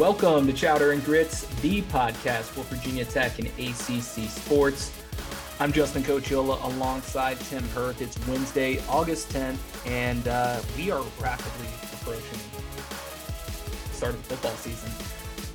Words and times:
Welcome 0.00 0.46
to 0.46 0.54
Chowder 0.54 0.92
and 0.92 1.04
Grits, 1.04 1.44
the 1.60 1.82
podcast 1.82 2.44
for 2.44 2.62
Virginia 2.74 3.04
Tech 3.04 3.38
and 3.38 3.48
ACC 3.48 4.30
sports. 4.30 4.98
I'm 5.60 5.72
Justin 5.74 6.02
Cochiola 6.02 6.64
alongside 6.64 7.38
Tim 7.40 7.62
Hirth. 7.74 8.00
It's 8.00 8.18
Wednesday, 8.26 8.80
August 8.88 9.28
10th, 9.28 9.58
and 9.86 10.26
uh, 10.26 10.62
we 10.74 10.90
are 10.90 11.02
rapidly 11.20 11.66
approaching 11.92 12.38
the 12.54 13.94
start 13.94 14.14
of 14.14 14.26
the 14.26 14.36
football 14.36 14.52
season. 14.52 14.90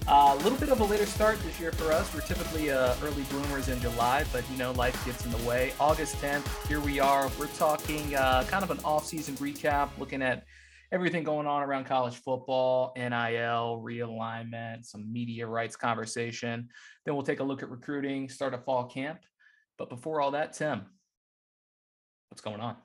Uh, 0.08 0.38
a 0.39 0.44
little 0.44 0.59
bit 0.59 0.70
of 0.70 0.80
a 0.80 0.84
later 0.84 1.07
start 1.07 1.39
this 1.41 1.59
year 1.59 1.71
for 1.71 1.91
us. 1.91 2.14
We're 2.14 2.21
typically 2.21 2.70
uh, 2.70 2.93
early 3.02 3.23
bloomers 3.23 3.68
in 3.68 3.82
July, 3.82 4.25
but 4.32 4.48
you 4.52 4.59
know 4.59 4.73
life 4.73 5.04
gets 5.07 5.25
in 5.25 5.32
the 5.32 5.43
way. 5.50 5.73
August 5.80 6.18
10th, 6.18 6.68
here 6.68 6.80
we 6.80 7.00
are. 7.00 7.32
We're 7.39 7.48
talking 7.48 8.16
uh, 8.16 8.46
kind 8.48 8.64
of 8.64 8.70
an 8.70 8.77
off-season 8.86 9.38
recap, 9.38 9.89
looking 9.98 10.21
at 10.21 10.46
everything 10.92 11.24
going 11.24 11.48
on 11.48 11.64
around 11.64 11.86
college 11.86 12.16
football, 12.16 12.94
NIL, 12.96 13.82
realignment, 13.84 14.86
some 14.86 15.12
media 15.12 15.48
rights 15.48 15.76
conversation. 15.76 16.70
Then 17.06 17.16
we'll 17.16 17.24
take 17.24 17.39
a 17.39 17.43
look 17.43 17.64
at 17.64 17.70
recruiting, 17.70 18.30
start 18.30 18.54
a 18.54 18.57
fall 18.57 18.86
camp. 18.86 19.20
But 19.78 19.90
before 19.90 20.21
all 20.21 20.32
that, 20.32 20.54
Tim, 20.54 20.84
what's 22.29 22.42
going 22.42 22.62
on? 22.62 22.78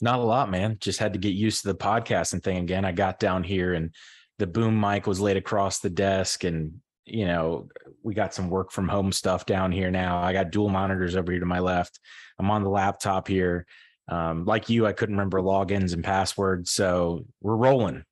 Not 0.00 0.18
a 0.18 0.22
lot, 0.22 0.50
man. 0.50 0.76
Just 0.80 0.98
had 0.98 1.12
to 1.14 1.18
get 1.18 1.34
used 1.34 1.62
to 1.62 1.68
the 1.68 1.74
podcasting 1.74 2.42
thing 2.42 2.58
again. 2.58 2.84
I 2.84 2.92
got 2.92 3.18
down 3.18 3.44
here 3.44 3.74
and 3.74 3.94
the 4.38 4.46
boom 4.46 4.78
mic 4.78 5.06
was 5.06 5.20
laid 5.20 5.36
across 5.36 5.78
the 5.78 5.90
desk 5.90 6.44
and 6.44 6.80
you 7.06 7.24
know, 7.24 7.68
we 8.02 8.14
got 8.14 8.34
some 8.34 8.50
work 8.50 8.72
from 8.72 8.88
home 8.88 9.12
stuff 9.12 9.46
down 9.46 9.70
here 9.70 9.92
now. 9.92 10.18
I 10.18 10.32
got 10.32 10.50
dual 10.50 10.68
monitors 10.68 11.14
over 11.14 11.30
here 11.30 11.40
to 11.40 11.46
my 11.46 11.60
left. 11.60 12.00
I'm 12.38 12.50
on 12.50 12.64
the 12.64 12.68
laptop 12.68 13.28
here. 13.28 13.64
Um, 14.08 14.44
like 14.44 14.68
you, 14.68 14.86
I 14.86 14.92
couldn't 14.92 15.16
remember 15.16 15.40
logins 15.40 15.92
and 15.92 16.04
passwords. 16.04 16.70
So 16.70 17.26
we're 17.40 17.56
rolling. 17.56 18.04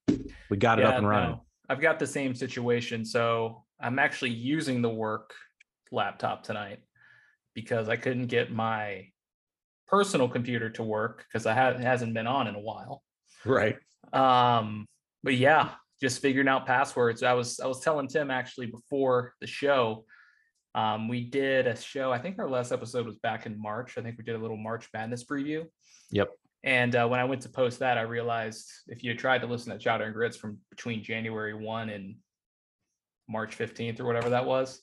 We 0.50 0.56
got 0.56 0.78
it 0.78 0.84
up 0.84 0.96
and 0.96 1.08
running. 1.08 1.30
No, 1.30 1.44
I've 1.68 1.80
got 1.80 1.98
the 1.98 2.06
same 2.06 2.34
situation. 2.34 3.04
So 3.04 3.64
I'm 3.80 3.98
actually 3.98 4.32
using 4.32 4.82
the 4.82 4.90
work 4.90 5.32
laptop 5.92 6.42
tonight 6.42 6.80
because 7.54 7.88
I 7.88 7.96
couldn't 7.96 8.26
get 8.26 8.52
my 8.52 9.06
personal 9.86 10.28
computer 10.28 10.70
to 10.70 10.82
work 10.82 11.24
because 11.28 11.46
I 11.46 11.54
had 11.54 11.76
it 11.76 11.80
hasn't 11.80 12.14
been 12.14 12.26
on 12.26 12.48
in 12.48 12.54
a 12.54 12.60
while. 12.60 13.02
Right. 13.44 13.76
Um, 14.12 14.86
but 15.22 15.36
yeah, 15.36 15.70
just 16.00 16.20
figuring 16.20 16.48
out 16.48 16.66
passwords. 16.66 17.22
I 17.22 17.34
was 17.34 17.60
I 17.60 17.66
was 17.66 17.80
telling 17.80 18.08
Tim 18.08 18.30
actually 18.30 18.66
before 18.66 19.34
the 19.40 19.46
show. 19.46 20.04
Um, 20.74 21.08
we 21.08 21.24
did 21.24 21.68
a 21.68 21.76
show. 21.76 22.12
I 22.12 22.18
think 22.18 22.38
our 22.38 22.50
last 22.50 22.72
episode 22.72 23.06
was 23.06 23.16
back 23.16 23.46
in 23.46 23.60
March. 23.60 23.96
I 23.96 24.02
think 24.02 24.18
we 24.18 24.24
did 24.24 24.34
a 24.34 24.38
little 24.38 24.56
March 24.56 24.88
Madness 24.92 25.24
preview. 25.24 25.64
Yep. 26.10 26.30
And 26.62 26.96
uh, 26.96 27.06
when 27.06 27.20
I 27.20 27.24
went 27.24 27.42
to 27.42 27.48
post 27.48 27.80
that, 27.80 27.98
I 27.98 28.02
realized 28.02 28.70
if 28.88 29.04
you 29.04 29.14
tried 29.14 29.42
to 29.42 29.46
listen 29.46 29.72
to 29.72 29.78
Chowder 29.78 30.04
and 30.04 30.14
Grits 30.14 30.36
from 30.36 30.58
between 30.70 31.02
January 31.02 31.54
1 31.54 31.90
and 31.90 32.16
March 33.28 33.56
15th 33.58 34.00
or 34.00 34.06
whatever 34.06 34.30
that 34.30 34.46
was, 34.46 34.80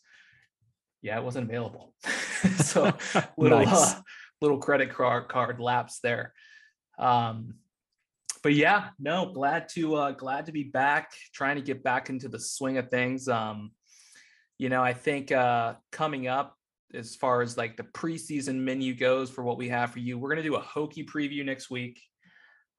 yeah, 1.02 1.18
it 1.18 1.24
wasn't 1.24 1.50
available. 1.50 1.94
so 2.58 2.94
little 3.38 3.66
nice. 3.66 3.96
uh, 3.96 4.02
little 4.42 4.60
credit 4.60 4.94
card 4.94 5.28
card 5.28 5.60
lapse 5.60 6.00
there. 6.04 6.34
Um, 7.00 7.56
but 8.44 8.54
yeah, 8.54 8.90
no, 9.00 9.32
glad 9.32 9.70
to 9.70 9.96
uh, 9.96 10.12
glad 10.12 10.48
to 10.48 10.52
be 10.52 10.64
back, 10.64 11.12
trying 11.34 11.56
to 11.56 11.62
get 11.62 11.84
back 11.84 12.10
into 12.10 12.28
the 12.28 12.40
swing 12.40 12.78
of 12.78 12.90
things. 12.90 13.28
Um, 13.28 13.72
you 14.58 14.70
know, 14.70 14.84
I 14.84 14.94
think 14.94 15.32
uh, 15.32 15.76
coming 15.92 16.28
up 16.28 16.56
as 16.94 17.16
far 17.16 17.42
as 17.42 17.58
like 17.58 17.78
the 17.78 17.84
preseason 17.84 18.56
menu 18.56 18.94
goes 18.94 19.30
for 19.30 19.44
what 19.44 19.58
we 19.58 19.70
have 19.70 19.92
for 19.92 20.00
you, 20.00 20.18
we're 20.18 20.30
gonna 20.30 20.44
do 20.44 20.56
a 20.56 20.62
Hokie 20.62 21.06
preview 21.06 21.46
next 21.46 21.70
week. 21.70 22.02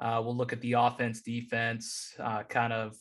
Uh, 0.00 0.20
we'll 0.24 0.36
look 0.36 0.52
at 0.52 0.60
the 0.60 0.72
offense, 0.72 1.22
defense, 1.22 2.14
uh, 2.18 2.42
kind 2.42 2.72
of 2.72 2.96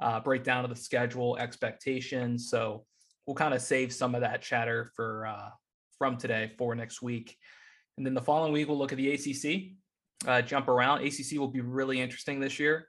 uh, 0.00 0.20
breakdown 0.20 0.64
of 0.64 0.70
the 0.70 0.76
schedule, 0.76 1.36
expectations. 1.38 2.50
So 2.50 2.84
we'll 3.26 3.36
kind 3.36 3.54
of 3.54 3.62
save 3.62 3.92
some 3.92 4.14
of 4.14 4.20
that 4.20 4.42
chatter 4.42 4.90
for 4.94 5.26
uh, 5.26 5.50
from 5.96 6.16
today 6.16 6.52
for 6.58 6.74
next 6.74 7.00
week. 7.00 7.36
And 7.96 8.04
then 8.04 8.14
the 8.14 8.20
following 8.20 8.52
week, 8.52 8.68
we'll 8.68 8.78
look 8.78 8.92
at 8.92 8.98
the 8.98 9.12
ACC 9.12 9.76
uh, 10.26 10.42
jump 10.42 10.68
around. 10.68 11.04
ACC 11.04 11.38
will 11.38 11.48
be 11.48 11.60
really 11.60 12.00
interesting 12.00 12.40
this 12.40 12.58
year. 12.58 12.88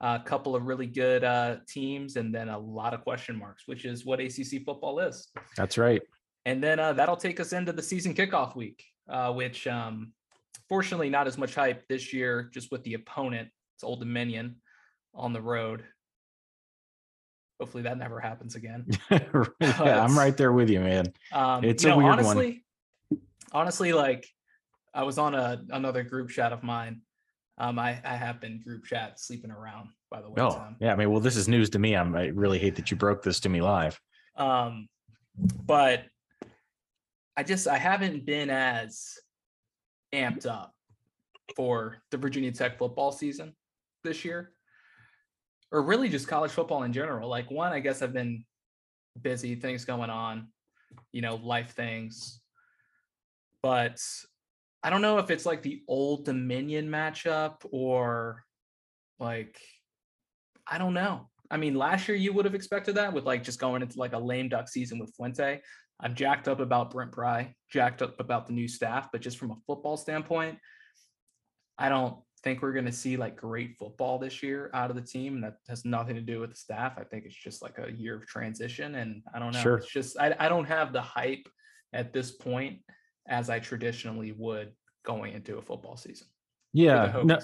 A 0.00 0.20
couple 0.24 0.54
of 0.54 0.66
really 0.66 0.86
good 0.86 1.24
uh, 1.24 1.56
teams, 1.66 2.16
and 2.16 2.34
then 2.34 2.48
a 2.48 2.58
lot 2.58 2.92
of 2.92 3.02
question 3.02 3.38
marks, 3.38 3.62
which 3.66 3.84
is 3.84 4.04
what 4.04 4.20
ACC 4.20 4.64
football 4.64 4.98
is. 4.98 5.28
That's 5.56 5.78
right. 5.78 6.02
And 6.46 6.62
then 6.62 6.78
uh, 6.78 6.92
that'll 6.92 7.16
take 7.16 7.40
us 7.40 7.52
into 7.52 7.72
the 7.72 7.82
season 7.82 8.14
kickoff 8.14 8.54
week, 8.54 8.84
uh, 9.08 9.32
which 9.32 9.66
um, 9.66 10.12
fortunately 10.68 11.08
not 11.08 11.26
as 11.26 11.38
much 11.38 11.54
hype 11.54 11.86
this 11.88 12.12
year, 12.12 12.50
just 12.52 12.70
with 12.70 12.82
the 12.84 12.94
opponent. 12.94 13.48
It's 13.76 13.84
Old 13.84 14.00
Dominion 14.00 14.56
on 15.14 15.32
the 15.32 15.40
road. 15.40 15.84
Hopefully 17.60 17.84
that 17.84 17.98
never 17.98 18.20
happens 18.20 18.56
again. 18.56 18.84
yeah, 19.10 20.04
I'm 20.04 20.18
right 20.18 20.36
there 20.36 20.52
with 20.52 20.68
you, 20.68 20.80
man. 20.80 21.12
Um, 21.32 21.64
it's 21.64 21.84
a 21.84 21.88
know, 21.88 21.98
weird 21.98 22.12
honestly, 22.12 22.64
one. 23.08 23.20
Honestly, 23.52 23.92
like 23.92 24.26
I 24.92 25.02
was 25.02 25.18
on 25.18 25.34
a 25.34 25.62
another 25.70 26.02
group 26.02 26.30
chat 26.30 26.52
of 26.52 26.62
mine. 26.62 27.00
Um, 27.56 27.78
I, 27.78 28.00
I 28.04 28.16
have 28.16 28.40
been 28.40 28.60
group 28.60 28.84
chat 28.84 29.20
sleeping 29.20 29.50
around, 29.50 29.90
by 30.10 30.20
the 30.20 30.28
way. 30.28 30.42
Oh, 30.42 30.50
Tom. 30.50 30.76
yeah. 30.80 30.92
I 30.92 30.96
mean, 30.96 31.10
well, 31.10 31.20
this 31.20 31.36
is 31.36 31.48
news 31.48 31.70
to 31.70 31.78
me. 31.78 31.94
I'm, 31.94 32.14
I 32.16 32.26
really 32.26 32.58
hate 32.58 32.74
that 32.76 32.90
you 32.90 32.96
broke 32.96 33.22
this 33.22 33.38
to 33.40 33.48
me 33.48 33.60
live. 33.60 34.00
Um, 34.36 34.88
but 35.64 36.04
I 37.36 37.42
just 37.42 37.66
I 37.66 37.78
haven't 37.78 38.24
been 38.24 38.50
as 38.50 39.18
amped 40.14 40.46
up 40.46 40.72
for 41.56 41.96
the 42.10 42.16
Virginia 42.16 42.52
Tech 42.52 42.78
football 42.78 43.12
season 43.12 43.54
this 44.04 44.24
year, 44.24 44.52
or 45.72 45.82
really 45.82 46.08
just 46.08 46.28
college 46.28 46.52
football 46.52 46.84
in 46.84 46.92
general. 46.92 47.28
Like 47.28 47.50
one, 47.50 47.72
I 47.72 47.80
guess 47.80 48.02
I've 48.02 48.12
been 48.12 48.44
busy, 49.20 49.54
things 49.54 49.84
going 49.84 50.10
on, 50.10 50.48
you 51.12 51.22
know, 51.22 51.36
life 51.36 51.72
things. 51.72 52.40
But 53.62 54.00
I 54.82 54.90
don't 54.90 55.02
know 55.02 55.18
if 55.18 55.30
it's 55.30 55.46
like 55.46 55.62
the 55.62 55.82
old 55.88 56.24
Dominion 56.24 56.88
matchup 56.88 57.56
or 57.70 58.44
like 59.18 59.58
I 60.66 60.78
don't 60.78 60.94
know. 60.94 61.28
I 61.50 61.56
mean, 61.56 61.74
last 61.74 62.08
year 62.08 62.16
you 62.16 62.32
would 62.32 62.44
have 62.44 62.54
expected 62.54 62.94
that 62.96 63.12
with 63.12 63.24
like 63.24 63.44
just 63.44 63.60
going 63.60 63.82
into 63.82 63.98
like 63.98 64.12
a 64.12 64.18
lame 64.18 64.48
duck 64.48 64.68
season 64.68 64.98
with 64.98 65.14
Fuente. 65.14 65.60
I'm 66.00 66.14
jacked 66.14 66.48
up 66.48 66.60
about 66.60 66.90
Brent 66.90 67.12
Pry, 67.12 67.54
jacked 67.70 68.02
up 68.02 68.18
about 68.20 68.46
the 68.46 68.52
new 68.52 68.68
staff, 68.68 69.08
but 69.12 69.20
just 69.20 69.38
from 69.38 69.52
a 69.52 69.56
football 69.66 69.96
standpoint, 69.96 70.58
I 71.78 71.88
don't 71.88 72.16
think 72.42 72.62
we're 72.62 72.72
going 72.72 72.84
to 72.84 72.92
see 72.92 73.16
like 73.16 73.36
great 73.36 73.76
football 73.78 74.18
this 74.18 74.42
year 74.42 74.70
out 74.74 74.90
of 74.90 74.96
the 74.96 75.02
team. 75.02 75.36
And 75.36 75.44
that 75.44 75.56
has 75.68 75.84
nothing 75.84 76.14
to 76.14 76.20
do 76.20 76.40
with 76.40 76.50
the 76.50 76.56
staff. 76.56 76.94
I 76.98 77.04
think 77.04 77.24
it's 77.24 77.34
just 77.34 77.62
like 77.62 77.78
a 77.78 77.90
year 77.90 78.16
of 78.16 78.26
transition. 78.26 78.96
And 78.96 79.22
I 79.34 79.38
don't 79.38 79.52
know. 79.52 79.60
Sure. 79.60 79.76
It's 79.78 79.90
just, 79.90 80.18
I, 80.18 80.34
I 80.38 80.48
don't 80.48 80.66
have 80.66 80.92
the 80.92 81.00
hype 81.00 81.48
at 81.92 82.12
this 82.12 82.30
point 82.30 82.80
as 83.26 83.48
I 83.48 83.58
traditionally 83.58 84.32
would 84.32 84.72
going 85.04 85.32
into 85.32 85.56
a 85.58 85.62
football 85.62 85.96
season. 85.96 86.26
Yeah, 86.72 87.22
no, 87.24 87.38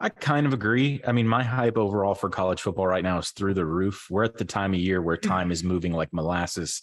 I 0.00 0.08
kind 0.08 0.46
of 0.46 0.54
agree. 0.54 1.00
I 1.06 1.12
mean, 1.12 1.28
my 1.28 1.42
hype 1.42 1.76
overall 1.76 2.14
for 2.14 2.30
college 2.30 2.62
football 2.62 2.86
right 2.86 3.04
now 3.04 3.18
is 3.18 3.30
through 3.30 3.54
the 3.54 3.66
roof. 3.66 4.06
We're 4.08 4.24
at 4.24 4.38
the 4.38 4.44
time 4.46 4.72
of 4.72 4.80
year 4.80 5.02
where 5.02 5.16
time 5.18 5.52
is 5.52 5.62
moving 5.62 5.92
like 5.92 6.12
molasses. 6.12 6.82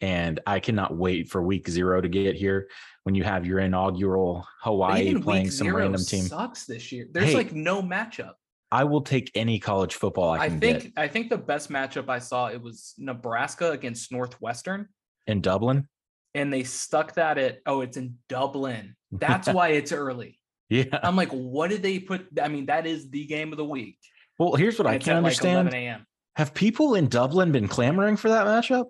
And 0.00 0.40
I 0.46 0.60
cannot 0.60 0.96
wait 0.96 1.28
for 1.28 1.42
week 1.42 1.68
zero 1.68 2.00
to 2.00 2.08
get 2.08 2.36
here 2.36 2.68
when 3.02 3.14
you 3.14 3.24
have 3.24 3.44
your 3.44 3.58
inaugural 3.58 4.46
Hawaii 4.62 5.20
playing 5.20 5.50
some 5.50 5.74
random 5.74 6.04
team. 6.04 6.24
Sucks 6.24 6.66
this 6.66 6.92
year. 6.92 7.08
There's 7.10 7.26
hey, 7.26 7.34
like 7.34 7.52
no 7.52 7.82
matchup. 7.82 8.34
I 8.70 8.84
will 8.84 9.00
take 9.00 9.30
any 9.34 9.58
college 9.58 9.94
football 9.94 10.30
I, 10.30 10.44
I 10.44 10.48
think. 10.50 10.82
Get. 10.82 10.92
I 10.96 11.08
think 11.08 11.30
the 11.30 11.38
best 11.38 11.70
matchup 11.70 12.08
I 12.08 12.18
saw 12.18 12.48
it 12.48 12.62
was 12.62 12.94
Nebraska 12.98 13.72
against 13.72 14.12
Northwestern 14.12 14.88
in 15.26 15.40
Dublin 15.40 15.88
and 16.34 16.52
they 16.52 16.62
stuck 16.62 17.14
that 17.14 17.38
at 17.38 17.58
oh 17.66 17.80
it's 17.80 17.96
in 17.96 18.16
dublin 18.28 18.94
that's 19.12 19.48
why 19.52 19.68
it's 19.68 19.92
early 19.92 20.38
yeah 20.68 20.84
i'm 21.02 21.16
like 21.16 21.30
what 21.30 21.68
did 21.68 21.82
they 21.82 21.98
put 21.98 22.26
i 22.42 22.48
mean 22.48 22.66
that 22.66 22.86
is 22.86 23.10
the 23.10 23.24
game 23.26 23.52
of 23.52 23.58
the 23.58 23.64
week 23.64 23.98
well 24.38 24.54
here's 24.54 24.78
what 24.78 24.86
and 24.86 24.94
i 24.94 24.98
can't 24.98 25.18
understand 25.18 25.72
like 25.72 25.98
have 26.36 26.54
people 26.54 26.94
in 26.94 27.08
dublin 27.08 27.52
been 27.52 27.68
clamoring 27.68 28.16
for 28.16 28.28
that 28.28 28.46
matchup 28.46 28.86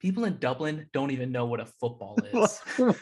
people 0.00 0.24
in 0.24 0.36
dublin 0.38 0.86
don't 0.92 1.10
even 1.10 1.32
know 1.32 1.44
what 1.46 1.60
a 1.60 1.66
football 1.66 2.16
is 2.32 2.60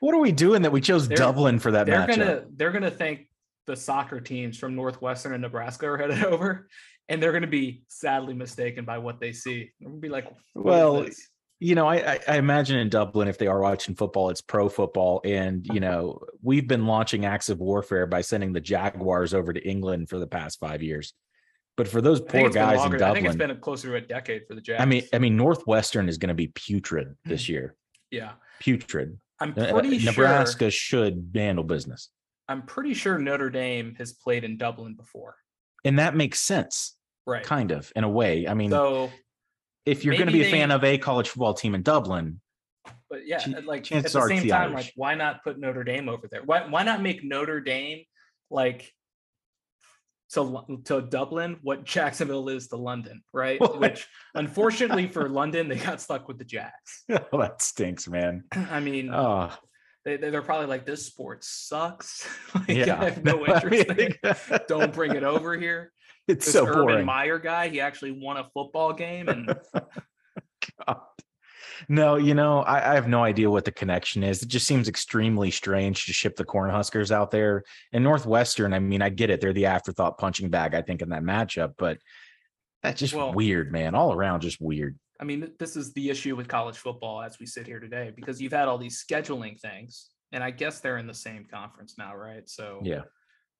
what 0.00 0.14
are 0.14 0.20
we 0.20 0.32
doing 0.32 0.62
that 0.62 0.72
we 0.72 0.80
chose 0.80 1.08
they're, 1.08 1.16
dublin 1.16 1.58
for 1.58 1.72
that 1.72 1.86
they're 1.86 1.98
matchup? 2.00 2.16
gonna 2.16 2.44
they're 2.56 2.72
gonna 2.72 2.90
think 2.90 3.28
the 3.66 3.76
soccer 3.76 4.20
teams 4.20 4.58
from 4.58 4.74
northwestern 4.74 5.32
and 5.32 5.42
nebraska 5.42 5.86
are 5.86 5.98
headed 5.98 6.24
over 6.24 6.68
and 7.08 7.22
they're 7.22 7.32
going 7.32 7.42
to 7.42 7.48
be 7.48 7.82
sadly 7.88 8.32
mistaken 8.32 8.84
by 8.84 8.96
what 8.96 9.20
they 9.20 9.32
see. 9.32 9.70
They're 9.80 9.88
going 9.88 10.00
to 10.00 10.06
be 10.06 10.08
like, 10.08 10.32
"Well, 10.54 11.06
you 11.62 11.76
know, 11.76 11.86
I, 11.86 12.18
I 12.26 12.38
imagine 12.38 12.76
in 12.78 12.88
Dublin, 12.88 13.28
if 13.28 13.38
they 13.38 13.46
are 13.46 13.60
watching 13.60 13.94
football, 13.94 14.30
it's 14.30 14.40
pro 14.40 14.68
football. 14.68 15.20
And, 15.24 15.64
you 15.72 15.78
know, 15.78 16.18
we've 16.42 16.66
been 16.66 16.86
launching 16.86 17.24
acts 17.24 17.50
of 17.50 17.60
warfare 17.60 18.04
by 18.06 18.22
sending 18.22 18.52
the 18.52 18.60
Jaguars 18.60 19.32
over 19.32 19.52
to 19.52 19.60
England 19.60 20.08
for 20.08 20.18
the 20.18 20.26
past 20.26 20.58
five 20.58 20.82
years. 20.82 21.14
But 21.76 21.88
for 21.88 22.00
those 22.00 22.20
poor 22.20 22.50
guys 22.50 22.84
in 22.84 22.92
Dublin, 22.92 23.02
I 23.02 23.14
think 23.14 23.26
it's 23.26 23.36
been 23.36 23.56
closer 23.60 23.88
to 23.88 23.94
a 23.96 24.00
decade 24.00 24.42
for 24.46 24.54
the 24.54 24.60
Jags. 24.60 24.82
I 24.82 24.84
mean, 24.84 25.04
I 25.12 25.18
mean, 25.18 25.36
Northwestern 25.36 26.08
is 26.08 26.18
going 26.18 26.28
to 26.28 26.34
be 26.34 26.48
putrid 26.48 27.16
this 27.24 27.48
year. 27.48 27.74
yeah, 28.10 28.32
putrid. 28.60 29.18
I'm 29.40 29.54
uh, 29.56 29.62
uh, 29.62 29.72
pretty 29.80 29.96
uh, 29.96 30.00
sure 30.00 30.12
Nebraska 30.12 30.70
should 30.70 31.32
handle 31.34 31.64
business. 31.64 32.10
I'm 32.48 32.62
pretty 32.62 32.92
sure 32.94 33.18
Notre 33.18 33.50
Dame 33.50 33.94
has 33.96 34.12
played 34.12 34.44
in 34.44 34.58
Dublin 34.58 34.94
before, 34.94 35.36
and 35.84 35.98
that 35.98 36.14
makes 36.14 36.40
sense 36.40 36.96
right. 37.26 37.42
kind 37.42 37.70
of 37.70 37.90
in 37.96 38.04
a 38.04 38.08
way. 38.08 38.46
I 38.46 38.54
mean, 38.54 38.70
So, 38.70 39.10
if 39.86 40.04
you're 40.04 40.14
going 40.14 40.26
to 40.26 40.32
be 40.32 40.42
a 40.42 40.50
fan 40.50 40.68
they- 40.68 40.74
of 40.74 40.84
a 40.84 40.98
college 40.98 41.30
football 41.30 41.54
team 41.54 41.74
in 41.74 41.82
Dublin, 41.82 42.40
but 43.08 43.26
yeah, 43.26 43.42
like 43.64 43.90
at 43.92 44.02
the 44.04 44.08
same 44.08 44.42
the 44.42 44.48
time, 44.48 44.72
Irish. 44.72 44.86
like 44.86 44.92
why 44.96 45.14
not 45.14 45.42
put 45.42 45.58
Notre 45.58 45.84
Dame 45.84 46.08
over 46.08 46.28
there? 46.30 46.42
Why 46.42 46.66
why 46.68 46.82
not 46.82 47.02
make 47.02 47.24
Notre 47.24 47.60
Dame 47.60 48.04
like 48.50 48.92
to 50.32 50.64
to 50.84 51.02
Dublin 51.02 51.58
what 51.62 51.84
Jacksonville 51.84 52.48
is 52.48 52.68
to 52.68 52.76
London, 52.76 53.22
right? 53.32 53.60
What? 53.60 53.78
Which 53.80 54.06
unfortunately 54.34 55.08
for 55.08 55.28
London, 55.28 55.68
they 55.68 55.76
got 55.76 56.00
stuck 56.00 56.28
with 56.28 56.38
the 56.38 56.44
Jacks. 56.44 57.04
oh, 57.32 57.40
that 57.40 57.62
stinks, 57.62 58.08
man. 58.08 58.44
I 58.52 58.80
mean, 58.80 59.10
Oh, 59.12 59.50
they, 60.04 60.16
they're 60.16 60.42
probably 60.42 60.66
like, 60.66 60.84
this 60.84 61.06
sport 61.06 61.44
sucks. 61.44 62.28
like, 62.54 62.68
yeah. 62.68 63.00
I 63.00 63.10
have 63.10 63.24
no 63.24 63.44
I 63.44 63.54
interest 63.54 63.88
in 63.88 63.96
mean, 63.96 64.14
it. 64.22 64.68
Don't 64.68 64.92
bring 64.92 65.14
it 65.14 65.22
over 65.22 65.56
here. 65.56 65.92
It's 66.28 66.44
This 66.46 66.54
so 66.54 66.66
Urban 66.66 66.82
boring. 66.82 67.06
Meyer 67.06 67.38
guy, 67.38 67.68
he 67.68 67.80
actually 67.80 68.12
won 68.12 68.36
a 68.36 68.44
football 68.54 68.92
game, 68.92 69.28
and 69.28 69.46
God. 70.86 70.96
No, 71.88 72.16
you 72.16 72.34
know, 72.34 72.60
I, 72.60 72.92
I 72.92 72.94
have 72.94 73.08
no 73.08 73.22
idea 73.24 73.50
what 73.50 73.64
the 73.64 73.72
connection 73.72 74.22
is. 74.22 74.42
It 74.42 74.48
just 74.48 74.66
seems 74.66 74.88
extremely 74.88 75.50
strange 75.50 76.06
to 76.06 76.12
ship 76.12 76.36
the 76.36 76.44
Cornhuskers 76.44 77.10
out 77.10 77.30
there. 77.30 77.64
And 77.92 78.02
Northwestern, 78.04 78.72
I 78.72 78.78
mean, 78.78 79.02
I 79.02 79.08
get 79.08 79.30
it. 79.30 79.40
They're 79.40 79.52
the 79.52 79.66
afterthought 79.66 80.18
punching 80.18 80.50
bag, 80.50 80.74
I 80.74 80.82
think, 80.82 81.02
in 81.02 81.10
that 81.10 81.22
matchup, 81.22 81.74
but 81.78 81.98
that's 82.82 83.00
just 83.00 83.14
Well- 83.14 83.32
weird, 83.32 83.72
man. 83.72 83.94
All 83.94 84.12
around, 84.12 84.40
just 84.40 84.60
weird. 84.60 84.98
I 85.20 85.24
mean, 85.24 85.52
this 85.58 85.76
is 85.76 85.92
the 85.92 86.10
issue 86.10 86.34
with 86.34 86.48
college 86.48 86.76
football 86.76 87.22
as 87.22 87.38
we 87.38 87.46
sit 87.46 87.66
here 87.66 87.78
today 87.78 88.12
because 88.16 88.42
you've 88.42 88.52
had 88.52 88.66
all 88.66 88.76
these 88.78 89.04
scheduling 89.04 89.60
things, 89.60 90.10
and 90.32 90.42
I 90.42 90.50
guess 90.50 90.80
they're 90.80 90.98
in 90.98 91.06
the 91.06 91.14
same 91.14 91.44
conference 91.44 91.94
now, 91.96 92.16
right? 92.16 92.48
So 92.48 92.80
Yeah. 92.82 93.02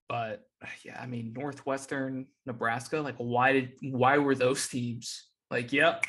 but 0.08 0.42
yeah, 0.84 1.00
I 1.00 1.06
mean, 1.06 1.32
Northwestern, 1.34 2.26
Nebraska, 2.46 2.98
like 3.00 3.14
why 3.18 3.52
did 3.52 3.72
why 3.80 4.18
were 4.18 4.34
those 4.34 4.66
teams 4.66 5.28
like, 5.52 5.72
yep, 5.72 6.04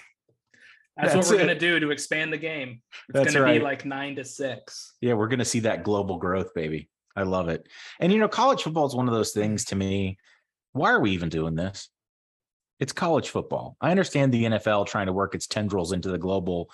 that's, 0.98 1.13
That's 1.13 1.28
what 1.28 1.36
we're 1.36 1.44
it. 1.44 1.48
gonna 1.48 1.60
do 1.60 1.80
to 1.80 1.92
expand 1.92 2.31
the 2.31 2.38
game. 2.38 2.81
It's 3.10 3.13
That's 3.13 3.34
gonna 3.34 3.45
right. 3.45 3.60
be 3.60 3.63
like 3.63 3.86
nine 3.86 4.16
to 4.18 4.24
six. 4.24 4.94
Yeah, 5.01 5.13
we're 5.13 5.28
going 5.28 5.40
to 5.40 5.45
see 5.45 5.62
that 5.62 5.84
global 5.84 6.18
growth, 6.18 6.54
baby. 6.54 6.90
I 7.16 7.24
love 7.24 7.50
it. 7.50 7.68
And 8.00 8.12
you 8.12 8.19
know, 8.19 8.28
college 8.28 8.63
football 8.63 8.86
is 8.86 8.95
one 8.95 9.07
of 9.07 9.13
those 9.13 9.31
things 9.31 9.66
to 9.66 9.75
me. 9.75 10.18
Why 10.74 10.92
are 10.92 11.00
we 11.00 11.12
even 11.12 11.30
doing 11.30 11.56
this? 11.56 11.90
It's 12.80 12.94
college 12.94 13.30
football. 13.30 13.78
I 13.81 13.92
understand 13.92 14.31
the 14.31 14.44
NFL 14.44 14.88
trying 14.88 15.06
to 15.07 15.13
work 15.13 15.36
its 15.36 15.48
tendrils 15.48 15.94
into 15.94 16.10
the 16.10 16.18
global 16.18 16.69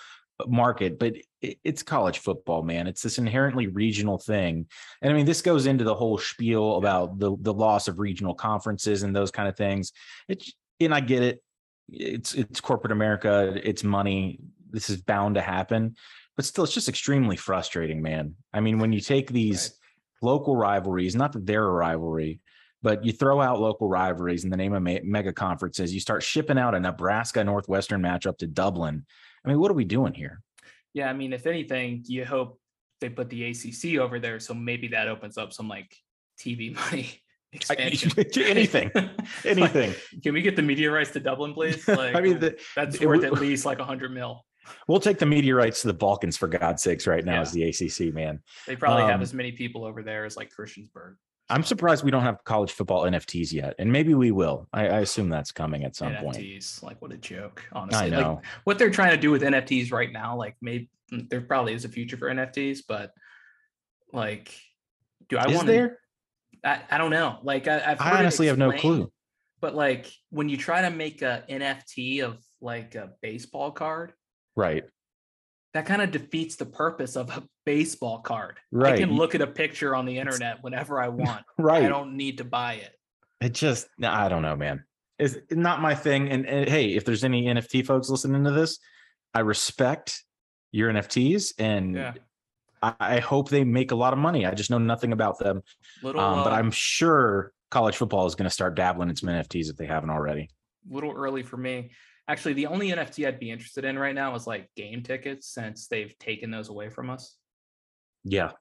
market, 0.48 0.98
but 0.98 1.16
it's 1.42 1.84
college 1.84 2.20
football, 2.20 2.64
man. 2.64 2.88
It's 2.88 3.02
this 3.02 3.18
inherently 3.18 3.68
regional 3.68 4.18
thing. 4.18 4.68
And 5.02 5.12
I 5.12 5.16
mean, 5.16 5.26
this 5.26 5.42
goes 5.42 5.66
into 5.66 5.84
the 5.84 5.96
whole 5.96 6.18
spiel 6.18 6.78
about 6.78 7.20
the 7.20 7.36
the 7.40 7.54
loss 7.54 7.88
of 7.88 8.00
regional 8.00 8.34
conferences 8.34 9.04
and 9.04 9.16
those 9.16 9.32
kind 9.32 9.48
of 9.48 9.58
things. 9.58 9.92
It's 10.28 10.54
and 10.80 10.94
I 10.94 11.02
get 11.02 11.24
it. 11.24 11.44
It's 11.92 12.34
it's 12.34 12.62
corporate 12.62 12.92
America, 12.92 13.60
it's 13.64 13.84
money. 13.84 14.40
This 14.72 14.90
is 14.90 15.02
bound 15.02 15.36
to 15.36 15.42
happen. 15.42 15.96
But 16.36 16.46
still 16.46 16.64
it's 16.64 16.74
just 16.74 16.90
extremely 16.90 17.36
frustrating 17.36 18.02
man. 18.02 18.36
I 18.54 18.60
mean 18.60 18.80
when 18.80 18.94
you 18.94 19.02
take 19.02 19.32
these 19.32 19.74
local 20.22 20.56
rivalries 20.56 21.16
not 21.16 21.32
that 21.32 21.46
they're 21.46 21.66
a 21.66 21.72
rivalry 21.72 22.42
but 22.82 23.06
you 23.06 23.12
throw 23.12 23.42
out 23.42 23.60
local 23.60 23.88
rivalries 23.88 24.44
in 24.44 24.50
the 24.50 24.58
name 24.58 24.74
of 24.74 24.82
me- 24.82 25.00
mega 25.04 25.32
conferences 25.32 25.94
you 25.94 26.00
start 26.02 26.22
shipping 26.22 26.58
out 26.58 26.76
a 26.76 26.80
nebraska 26.80 27.42
northwestern 27.42 28.02
matchup 28.02 28.38
to 28.38 28.46
dublin. 28.48 29.06
I 29.46 29.48
mean 29.48 29.60
what 29.60 29.72
are 29.72 29.76
we 29.76 29.86
doing 29.86 30.14
here? 30.14 30.42
Yeah, 30.94 31.10
I 31.10 31.14
mean, 31.14 31.34
if 31.34 31.46
anything, 31.46 32.04
you 32.08 32.26
hope 32.26 32.60
they 33.00 33.10
put 33.10 33.30
the 33.30 33.46
ACC 33.46 34.00
over 34.00 34.20
there, 34.20 34.40
so 34.40 34.54
maybe 34.54 34.88
that 34.90 35.08
opens 35.08 35.38
up 35.38 35.54
some 35.54 35.68
like 35.68 35.96
TV 36.40 36.74
money 36.92 37.22
expansion. 37.54 38.12
anything 38.46 38.92
Like, 38.96 39.18
anything 39.46 39.94
can 40.24 40.34
we 40.34 40.42
get 40.42 40.56
the 40.56 40.62
media 40.62 40.92
rights 40.92 41.12
to 41.12 41.20
Dublin, 41.20 41.54
please? 41.54 41.88
Like, 41.88 42.16
i 42.16 42.22
mean 42.22 42.40
the, 42.40 42.60
that's 42.76 42.96
it 42.98 43.08
worth 43.08 43.22
w- 43.22 43.34
at 43.36 43.42
least 43.42 43.66
like 43.66 43.80
a 43.80 43.84
hundred 43.86 44.12
mil. 44.14 44.46
we'll 44.88 45.00
take 45.00 45.18
the 45.18 45.26
media 45.26 45.56
rights 45.56 45.82
to 45.82 45.88
the 45.88 45.94
balkans 45.94 46.38
for 46.38 46.48
god's 46.48 46.84
sakes 46.84 47.08
right 47.08 47.26
now 47.26 47.36
Yeah. 47.36 47.42
as 47.42 47.52
the 47.52 47.68
acc 47.68 48.14
man 48.14 48.40
They 48.68 48.76
probably 48.76 49.04
have 49.04 49.16
Um, 49.16 49.22
as 49.22 49.34
many 49.34 49.52
people 49.52 49.84
over 49.86 50.04
there 50.04 50.26
as 50.26 50.38
like 50.38 50.52
Christiansburg. 50.56 51.16
i'm 51.50 51.64
surprised 51.64 52.04
we 52.04 52.12
don't 52.12 52.22
have 52.24 52.44
college 52.44 52.72
football 52.72 53.02
nfts 53.04 53.52
yet 53.52 53.74
and 53.80 53.92
maybe 53.92 54.14
we 54.14 54.30
will 54.32 54.68
i, 54.72 54.88
I 54.88 55.00
assume 55.00 55.30
that's 55.30 55.52
coming 55.52 55.84
at 55.86 55.96
some 55.96 56.14
point 56.18 56.38
NFTs, 56.38 56.84
like 56.84 57.02
what 57.02 57.12
a 57.12 57.18
joke, 57.18 57.64
honestly. 57.72 58.00
i 58.00 58.10
Like, 58.10 58.12
know 58.12 58.42
what 58.66 58.78
they're 58.78 58.92
trying 58.92 59.12
to 59.12 59.18
do 59.18 59.32
with 59.32 59.42
NFTs 59.42 59.92
right 59.92 60.12
now, 60.12 60.36
like 60.38 60.56
maybe 60.62 60.90
there 61.10 61.42
probably 61.42 61.74
is 61.74 61.84
a 61.86 61.90
future 61.90 62.18
for 62.18 62.30
NFTs, 62.30 62.82
but 62.88 63.12
like, 64.14 64.54
do 65.30 65.38
I 65.38 65.48
want 65.48 65.66
there 65.68 65.98
I, 66.64 66.82
I 66.92 66.98
don't 66.98 67.12
know. 67.12 67.40
Like, 67.44 67.68
I, 67.68 67.82
I've 67.86 68.02
i 68.02 68.20
honestly 68.20 68.48
have 68.48 68.58
no 68.58 68.72
clue 68.72 69.12
But 69.62 69.76
like, 69.76 70.12
when 70.30 70.50
you 70.50 70.58
try 70.58 70.82
to 70.82 70.90
make 70.90 71.22
a 71.22 71.44
NFT 71.50 72.24
of 72.24 72.38
like 72.62 72.96
a 72.96 73.12
baseball 73.22 73.72
card, 73.72 74.14
right 74.56 74.84
that 75.74 75.86
kind 75.86 76.02
of 76.02 76.12
defeats 76.12 76.56
the 76.56 76.66
purpose 76.66 77.16
of 77.16 77.30
a 77.30 77.44
baseball 77.66 78.20
card. 78.20 78.60
Right. 78.72 78.96
I 78.96 78.98
can 78.98 79.12
look 79.12 79.36
at 79.36 79.42
a 79.42 79.48
picture 79.48 79.96
on 79.96 80.06
the 80.06 80.18
internet 80.18 80.64
whenever 80.64 81.00
I 81.00 81.10
want. 81.10 81.46
right 81.58 81.84
I 81.84 81.90
don't 81.90 82.18
need 82.18 82.40
to 82.40 82.44
buy 82.44 82.74
it. 82.74 82.92
It 83.42 83.54
just, 83.54 83.88
I 84.02 84.30
don't 84.30 84.42
know, 84.42 84.56
man. 84.56 84.84
It's 85.20 85.38
not 85.52 85.82
my 85.82 85.96
thing. 85.96 86.30
And, 86.30 86.48
and 86.48 86.68
hey, 86.68 86.96
if 86.96 87.06
there's 87.06 87.24
any 87.24 87.46
NFT 87.46 87.86
folks 87.86 88.10
listening 88.10 88.44
to 88.46 88.52
this, 88.52 88.80
I 89.34 89.42
respect 89.42 90.24
your 90.72 90.92
NFTs 90.92 91.54
and 91.60 91.96
Yeah. 91.96 92.14
I, 92.82 93.20
hope 93.20 93.50
they 93.50 93.64
make 93.64 93.92
a 93.92 93.96
lot 93.96 94.14
of 94.14 94.20
money. 94.20 94.46
I 94.46 94.54
just 94.54 94.70
know 94.72 94.78
nothing 94.78 95.12
about 95.12 95.38
them. 95.40 95.62
Little, 96.02 96.22
Um, 96.22 96.44
but 96.44 96.54
uh, 96.54 96.56
I'm 96.56 96.72
sure 96.72 97.52
college 97.72 97.98
football 97.98 98.26
is 98.26 98.36
going 98.36 98.46
to 98.48 98.54
start 98.54 98.76
dabbling 98.76 99.10
in 99.10 99.16
some 99.16 99.30
NFTs 99.30 99.70
if 99.70 99.76
they 99.78 99.86
haven't 99.86 100.10
already. 100.10 100.50
little 100.90 101.12
early 101.12 101.44
for 101.44 101.58
me. 101.58 101.92
Actually, 102.28 102.54
the 102.54 102.68
only 102.68 102.90
NFT 102.90 103.28
I'd 103.28 103.40
be 103.40 103.50
interested 103.52 103.86
in 103.86 103.98
right 103.98 104.14
now 104.16 104.34
is 104.36 104.46
like 104.48 104.70
game 104.76 105.02
tickets 105.04 105.48
since 105.48 105.88
they've 105.88 106.18
taken 106.20 106.52
those 106.52 106.70
away 106.70 106.90
from 106.90 107.10
us. 107.10 107.36
Yeah. 108.24 108.52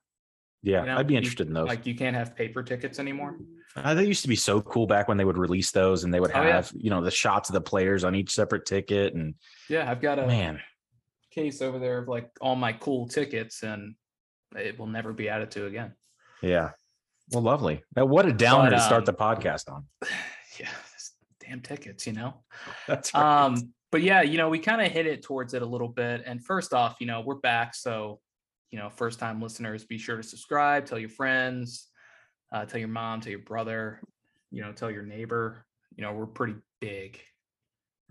Yeah. 0.63 0.81
You 0.81 0.87
know, 0.87 0.97
I'd 0.97 1.07
be 1.07 1.15
you- 1.15 1.19
interested 1.19 1.47
in 1.47 1.53
those. 1.55 1.69
Like 1.69 1.87
you 1.87 1.95
can't 1.95 2.17
have 2.17 2.35
paper 2.35 2.63
tickets 2.63 2.99
anymore. 2.99 3.37
Uh, 3.77 3.95
they 3.95 4.05
used 4.07 4.23
to 4.23 4.29
be 4.29 4.35
so 4.37 4.61
cool 4.63 4.87
back 4.87 5.07
when 5.07 5.19
they 5.19 5.25
would 5.25 5.39
release 5.39 5.71
those 5.71 6.03
and 6.05 6.13
they 6.13 6.19
would 6.21 6.33
Oh, 6.35 6.43
yeah. 6.43 6.55
have, 6.57 6.73
you 6.75 6.91
know, 6.91 7.03
the 7.05 7.11
shots 7.11 7.49
of 7.51 7.53
the 7.53 7.61
players 7.61 8.03
on 8.03 8.15
each 8.15 8.33
separate 8.33 8.65
ticket. 8.67 9.15
And 9.15 9.35
Yeah, 9.69 9.89
I've 9.89 10.01
got 10.01 10.19
a 10.19 10.27
man, 10.27 10.59
case 11.31 11.61
over 11.63 11.79
there 11.79 11.99
of 11.99 12.09
like 12.09 12.31
all 12.41 12.57
my 12.57 12.73
cool 12.73 13.07
tickets 13.07 13.63
and 13.63 13.95
it 14.57 14.79
will 14.79 14.87
never 14.87 15.13
be 15.13 15.29
added 15.29 15.51
to 15.53 15.67
again. 15.67 15.95
yeah. 16.43 16.71
Well, 17.31 17.43
lovely. 17.43 17.83
Now, 17.95 18.07
what 18.07 18.25
a 18.25 18.33
downer 18.33 18.71
But, 18.71 18.77
to 18.77 18.83
start 18.83 19.01
um, 19.01 19.05
the 19.05 19.13
podcast 19.13 19.71
on. 19.71 19.85
yeah, 20.59 20.71
damn 21.41 21.61
tickets, 21.61 22.07
you 22.07 22.15
know. 22.15 22.43
That's 22.87 23.13
right. 23.13 23.45
Um, 23.45 23.75
but 23.93 24.03
yeah, 24.03 24.23
you 24.23 24.39
know, 24.39 24.49
we 24.49 24.59
kind 24.59 24.81
of 24.81 24.91
hit 24.91 25.07
it 25.07 25.23
towards 25.23 25.53
it 25.53 25.61
a 25.61 25.67
little 25.67 25.89
bit. 25.89 26.23
And 26.25 26.43
first 26.43 26.73
off, 26.73 26.97
you 27.01 27.07
know, 27.07 27.21
we're 27.21 27.37
back. 27.37 27.75
So, 27.75 28.21
you 28.71 28.79
know, 28.79 28.89
first 28.89 29.19
time 29.19 29.43
listeners, 29.43 29.85
be 29.85 29.99
sure 29.99 30.17
to 30.17 30.23
subscribe, 30.23 30.87
tell 30.87 30.99
your 30.99 31.09
friends, 31.11 31.89
uh, 32.53 32.65
tell 32.65 32.81
your 32.81 32.89
mom, 32.89 33.21
tell 33.21 33.31
your 33.31 33.41
brother, 33.41 34.01
you 34.51 34.63
know, 34.63 34.73
tell 34.73 34.91
your 34.91 35.05
neighbor. 35.05 35.67
You 35.97 36.05
know, 36.05 36.13
we're 36.13 36.27
pretty 36.27 36.55
big 36.81 37.21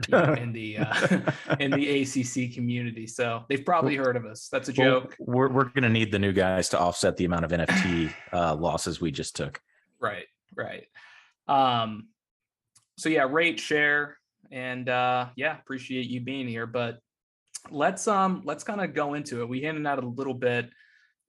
you 0.08 0.12
know, 0.12 0.34
in 0.42 0.52
the 0.54 0.78
uh, 0.80 1.32
in 1.60 1.72
the 1.72 2.02
ACC 2.02 2.54
community. 2.54 3.08
So 3.08 3.44
they've 3.50 3.66
probably 3.66 3.96
heard 3.96 4.16
of 4.16 4.26
us. 4.26 4.48
That's 4.52 4.70
a 4.70 4.74
Well, 4.78 5.02
joke. 5.02 5.16
we're 5.20 5.50
we're 5.50 5.66
gonna 5.66 5.90
need 5.90 6.12
the 6.12 6.20
new 6.20 6.34
guys 6.34 6.70
to 6.70 6.80
offset 6.80 7.18
the 7.18 7.26
amount 7.26 7.46
of 7.46 7.52
NFT 7.52 8.14
uh, 8.34 8.56
losses 8.56 9.02
we 9.02 9.12
just 9.12 9.36
took. 9.36 9.60
Right, 10.00 10.26
right. 10.56 10.86
Um, 11.48 12.10
so 12.98 13.10
yeah, 13.10 13.28
rate, 13.30 13.60
share, 13.60 14.18
and 14.52 14.88
uh 14.90 15.28
yeah, 15.36 15.58
appreciate 15.58 16.08
you 16.08 16.22
being 16.22 16.48
here. 16.48 16.66
But 16.68 17.00
let's 17.72 18.08
um 18.08 18.42
let's 18.46 18.64
kind 18.64 18.82
of 18.82 18.94
go 18.94 19.14
into 19.16 19.42
it. 19.42 19.50
We 19.50 19.62
hinted 19.62 19.86
out 19.88 20.04
a 20.04 20.08
little 20.08 20.34
bit. 20.34 20.70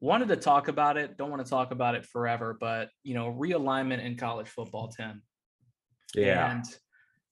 Wanted 0.01 0.29
to 0.29 0.37
talk 0.37 0.69
about 0.69 0.97
it, 0.97 1.17
don't 1.17 1.31
want 1.31 1.45
to 1.45 1.51
talk 1.51 1.73
about 1.73 1.97
it 1.97 2.07
forever, 2.07 2.57
but 2.61 2.91
you 3.03 3.15
know, 3.15 3.33
realignment 3.33 4.05
in 4.05 4.17
college 4.17 4.47
football, 4.47 4.89
Tim. 4.89 5.23
And 6.17 6.65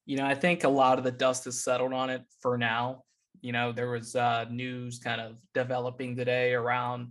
you 0.07 0.15
know, 0.15 0.25
I 0.25 0.35
think 0.35 0.63
a 0.63 0.69
lot 0.69 0.97
of 0.97 1.03
the 1.03 1.11
dust 1.11 1.43
has 1.45 1.63
settled 1.63 1.91
on 1.91 2.09
it 2.09 2.23
for 2.41 2.57
now. 2.57 3.03
You 3.41 3.51
know, 3.51 3.73
there 3.73 3.91
was 3.91 4.15
uh, 4.15 4.45
news 4.49 4.99
kind 4.99 5.19
of 5.19 5.35
developing 5.53 6.15
today 6.15 6.53
around 6.53 7.09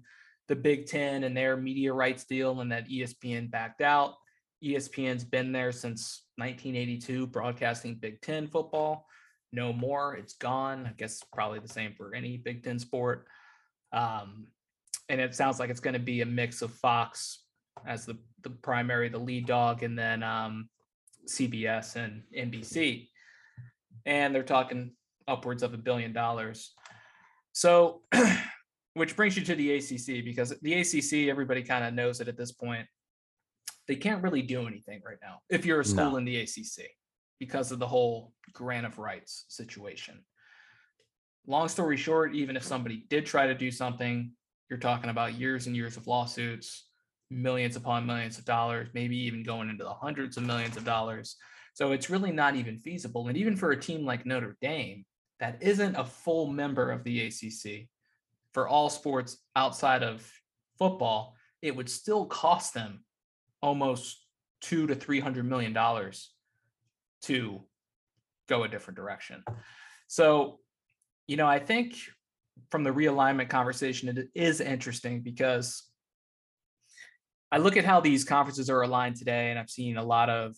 the 0.48 0.56
Big 0.56 0.86
Ten 0.86 1.22
and 1.22 1.36
their 1.36 1.58
media 1.58 1.92
rights 1.92 2.24
deal, 2.24 2.60
and 2.60 2.72
that 2.72 2.88
ESPN 2.88 3.50
backed 3.50 3.82
out. 3.82 4.14
ESPN's 4.64 5.24
been 5.24 5.52
there 5.52 5.72
since 5.72 6.24
1982, 6.36 7.26
broadcasting 7.26 7.96
Big 7.96 8.22
Ten 8.22 8.46
football. 8.46 9.06
No 9.52 9.74
more, 9.74 10.16
it's 10.16 10.34
gone. 10.34 10.86
I 10.86 10.92
guess 10.96 11.22
probably 11.34 11.58
the 11.58 11.68
same 11.68 11.92
for 11.92 12.14
any 12.14 12.38
Big 12.38 12.64
Ten 12.64 12.78
sport. 12.78 13.26
Um, 13.92 14.46
and 15.10 15.20
it 15.20 15.34
sounds 15.34 15.60
like 15.60 15.68
it's 15.68 15.80
going 15.80 15.94
to 15.94 16.00
be 16.00 16.22
a 16.22 16.26
mix 16.26 16.62
of 16.62 16.72
Fox 16.72 17.42
as 17.86 18.06
the 18.06 18.16
the 18.42 18.50
primary, 18.50 19.10
the 19.10 19.18
lead 19.18 19.46
dog, 19.46 19.82
and 19.82 19.98
then 19.98 20.22
um, 20.22 20.70
CBS 21.26 21.96
and 21.96 22.22
NBC. 22.36 23.08
And 24.04 24.34
they're 24.34 24.42
talking 24.42 24.92
upwards 25.28 25.62
of 25.62 25.74
a 25.74 25.78
billion 25.78 26.12
dollars. 26.12 26.72
So, 27.52 28.02
which 28.94 29.16
brings 29.16 29.36
you 29.36 29.44
to 29.44 29.54
the 29.54 29.74
ACC 29.76 30.24
because 30.24 30.54
the 30.62 30.74
ACC, 30.74 31.28
everybody 31.28 31.62
kind 31.62 31.84
of 31.84 31.94
knows 31.94 32.20
it 32.20 32.28
at 32.28 32.36
this 32.36 32.52
point. 32.52 32.86
They 33.88 33.96
can't 33.96 34.22
really 34.22 34.42
do 34.42 34.66
anything 34.66 35.00
right 35.06 35.18
now 35.22 35.40
if 35.48 35.64
you're 35.64 35.80
a 35.80 35.84
school 35.84 36.12
No. 36.12 36.16
in 36.16 36.24
the 36.24 36.36
ACC. 36.40 36.90
because 37.38 37.70
of 37.70 37.78
the 37.78 37.86
whole 37.86 38.32
grant 38.54 38.86
of 38.86 38.98
rights 38.98 39.44
situation. 39.48 40.24
Long 41.46 41.68
story 41.68 41.96
short, 41.98 42.34
even 42.34 42.56
if 42.56 42.64
somebody 42.64 43.04
did 43.10 43.26
try 43.26 43.46
to 43.46 43.54
do 43.54 43.70
something, 43.70 44.32
you're 44.70 44.78
talking 44.78 45.10
about 45.10 45.34
years 45.34 45.66
and 45.66 45.76
years 45.76 45.96
of 45.98 46.06
lawsuits, 46.06 46.88
millions 47.30 47.76
upon 47.76 48.06
millions 48.06 48.38
of 48.38 48.44
dollars, 48.44 48.88
maybe 48.94 49.16
even 49.16 49.42
going 49.42 49.68
into 49.68 49.84
the 49.84 49.92
hundreds 49.92 50.36
of 50.36 50.44
millions 50.44 50.76
of 50.76 50.84
dollars. 50.84 51.36
So 51.74 51.92
it's 51.92 52.10
really 52.10 52.32
not 52.32 52.56
even 52.56 52.78
feasible. 52.78 53.28
And 53.28 53.36
even 53.36 53.56
for 53.56 53.70
a 53.70 53.80
team 53.80 54.04
like 54.04 54.24
Notre 54.24 54.56
Dame, 54.60 55.04
that 55.40 55.58
isn't 55.60 55.96
a 55.96 56.04
full 56.04 56.46
member 56.46 56.90
of 56.90 57.04
the 57.04 57.26
ACC 57.26 57.88
for 58.52 58.66
all 58.66 58.88
sports 58.88 59.38
outside 59.54 60.02
of 60.02 60.26
football, 60.78 61.34
it 61.60 61.76
would 61.76 61.90
still 61.90 62.26
cost 62.26 62.72
them 62.72 63.04
almost 63.60 64.24
two 64.60 64.86
to 64.86 64.94
three 64.94 65.20
hundred 65.20 65.44
million 65.44 65.72
dollars 65.72 66.32
to 67.22 67.62
go 68.48 68.62
a 68.62 68.68
different 68.68 68.96
direction. 68.96 69.42
So, 70.06 70.60
you 71.26 71.36
know, 71.36 71.46
I 71.46 71.58
think 71.58 71.96
from 72.70 72.84
the 72.84 72.90
realignment 72.90 73.48
conversation, 73.50 74.08
it 74.08 74.28
is 74.34 74.60
interesting 74.60 75.20
because 75.20 75.82
I 77.56 77.58
look 77.58 77.78
at 77.78 77.86
how 77.86 78.02
these 78.02 78.22
conferences 78.22 78.68
are 78.68 78.82
aligned 78.82 79.16
today, 79.16 79.48
and 79.48 79.58
I've 79.58 79.70
seen 79.70 79.96
a 79.96 80.04
lot 80.04 80.28
of 80.28 80.54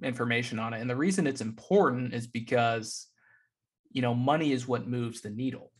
information 0.00 0.60
on 0.60 0.72
it. 0.72 0.80
And 0.80 0.88
the 0.88 0.94
reason 0.94 1.26
it's 1.26 1.40
important 1.40 2.14
is 2.14 2.28
because, 2.28 3.08
you 3.90 4.00
know, 4.00 4.14
money 4.14 4.52
is 4.52 4.68
what 4.68 4.86
moves 4.86 5.22
the 5.22 5.30
needle. 5.30 5.72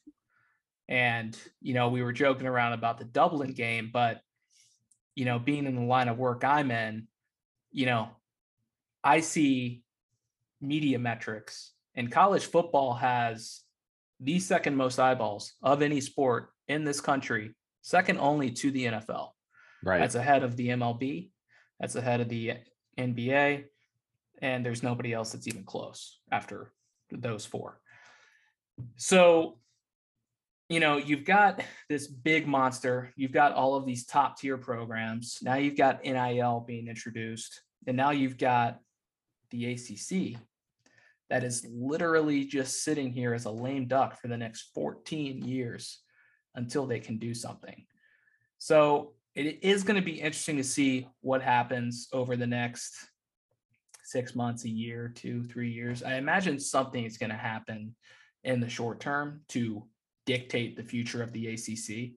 And, 0.88 1.38
you 1.60 1.72
know, 1.72 1.90
we 1.90 2.02
were 2.02 2.12
joking 2.12 2.48
around 2.48 2.72
about 2.72 2.98
the 2.98 3.04
Dublin 3.04 3.52
game, 3.52 3.90
but, 3.92 4.20
you 5.14 5.25
know, 5.25 5.38
being 5.38 5.66
in 5.66 5.76
the 5.76 5.82
line 5.82 6.08
of 6.08 6.18
work 6.18 6.42
I'm 6.42 6.72
in, 6.72 7.06
you 7.70 7.87
know, 7.87 8.08
I 9.04 9.20
see 9.20 9.84
media 10.60 10.98
metrics 10.98 11.75
and 11.94 12.10
college 12.10 12.46
football 12.46 12.94
has 12.94 13.60
the 14.18 14.40
second 14.40 14.75
most 14.75 14.98
eyeballs 14.98 15.52
of 15.62 15.80
any 15.80 16.00
sport 16.00 16.50
in 16.66 16.82
this 16.82 17.00
country, 17.00 17.54
second 17.82 18.18
only 18.18 18.50
to 18.50 18.72
the 18.72 18.87
NFL. 18.87 19.28
Right. 19.85 20.00
That's 20.00 20.14
ahead 20.14 20.42
of 20.42 20.56
the 20.56 20.68
MLB. 20.68 21.30
That's 21.80 21.94
ahead 21.94 22.20
of 22.20 22.28
the 22.28 22.54
NBA. 22.99 23.64
And 24.40 24.64
there's 24.64 24.82
nobody 24.82 25.12
else 25.12 25.32
that's 25.32 25.49
even 25.49 25.64
close 25.64 26.20
after 26.30 26.73
those 27.11 27.44
four. 27.44 27.80
So, 28.97 29.58
you 30.68 30.80
know, 30.80 30.97
you've 30.97 31.25
got 31.25 31.62
this 31.88 32.06
big 32.06 32.47
monster. 32.47 33.12
You've 33.16 33.32
got 33.32 33.52
all 33.52 33.75
of 33.75 33.87
these 33.87 34.06
top 34.06 34.38
tier 34.38 34.58
programs. 34.58 35.38
Now 35.42 35.54
you've 35.54 35.76
got 35.76 36.04
NIL 36.04 36.64
being 36.66 36.88
introduced. 36.88 37.62
And 37.87 37.97
now 37.97 38.11
you've 38.11 38.37
got 38.37 38.80
the 39.50 39.73
ACC 39.73 40.38
that 41.30 41.44
is 41.44 41.66
literally 41.70 42.44
just 42.44 42.82
sitting 42.85 43.12
here 43.12 43.35
as 43.35 43.44
a 43.44 43.50
lame 43.50 43.87
duck 43.87 44.20
for 44.20 44.28
the 44.28 44.37
next 44.37 44.70
14 44.75 45.42
years 45.44 46.00
until 46.54 46.87
they 46.87 47.00
can 47.00 47.18
do 47.18 47.35
something. 47.35 47.85
So 48.58 49.14
it 49.38 49.59
is 49.62 49.85
going 49.85 49.97
to 49.97 50.04
be 50.04 50.21
interesting 50.21 50.57
to 50.57 50.64
see 50.64 51.07
what 51.21 51.42
happens 51.42 52.09
over 52.12 52.37
the 52.37 52.47
next 52.47 53.07
six 54.02 54.35
months, 54.35 54.64
a 54.64 54.68
year, 54.68 55.12
two, 55.14 55.45
three 55.45 55.71
years. 55.71 56.02
I 56.02 56.14
imagine 56.14 56.59
something 56.59 57.04
is 57.04 57.18
going 57.18 57.30
to 57.30 57.37
happen 57.37 57.95
in 58.42 58.59
the 58.59 58.68
short 58.68 58.99
term 59.00 59.42
to 59.50 59.85
dictate 60.26 60.76
the 60.76 60.83
future 60.83 61.23
of 61.23 61.33
the 61.33 61.49
ACC. 61.49 62.16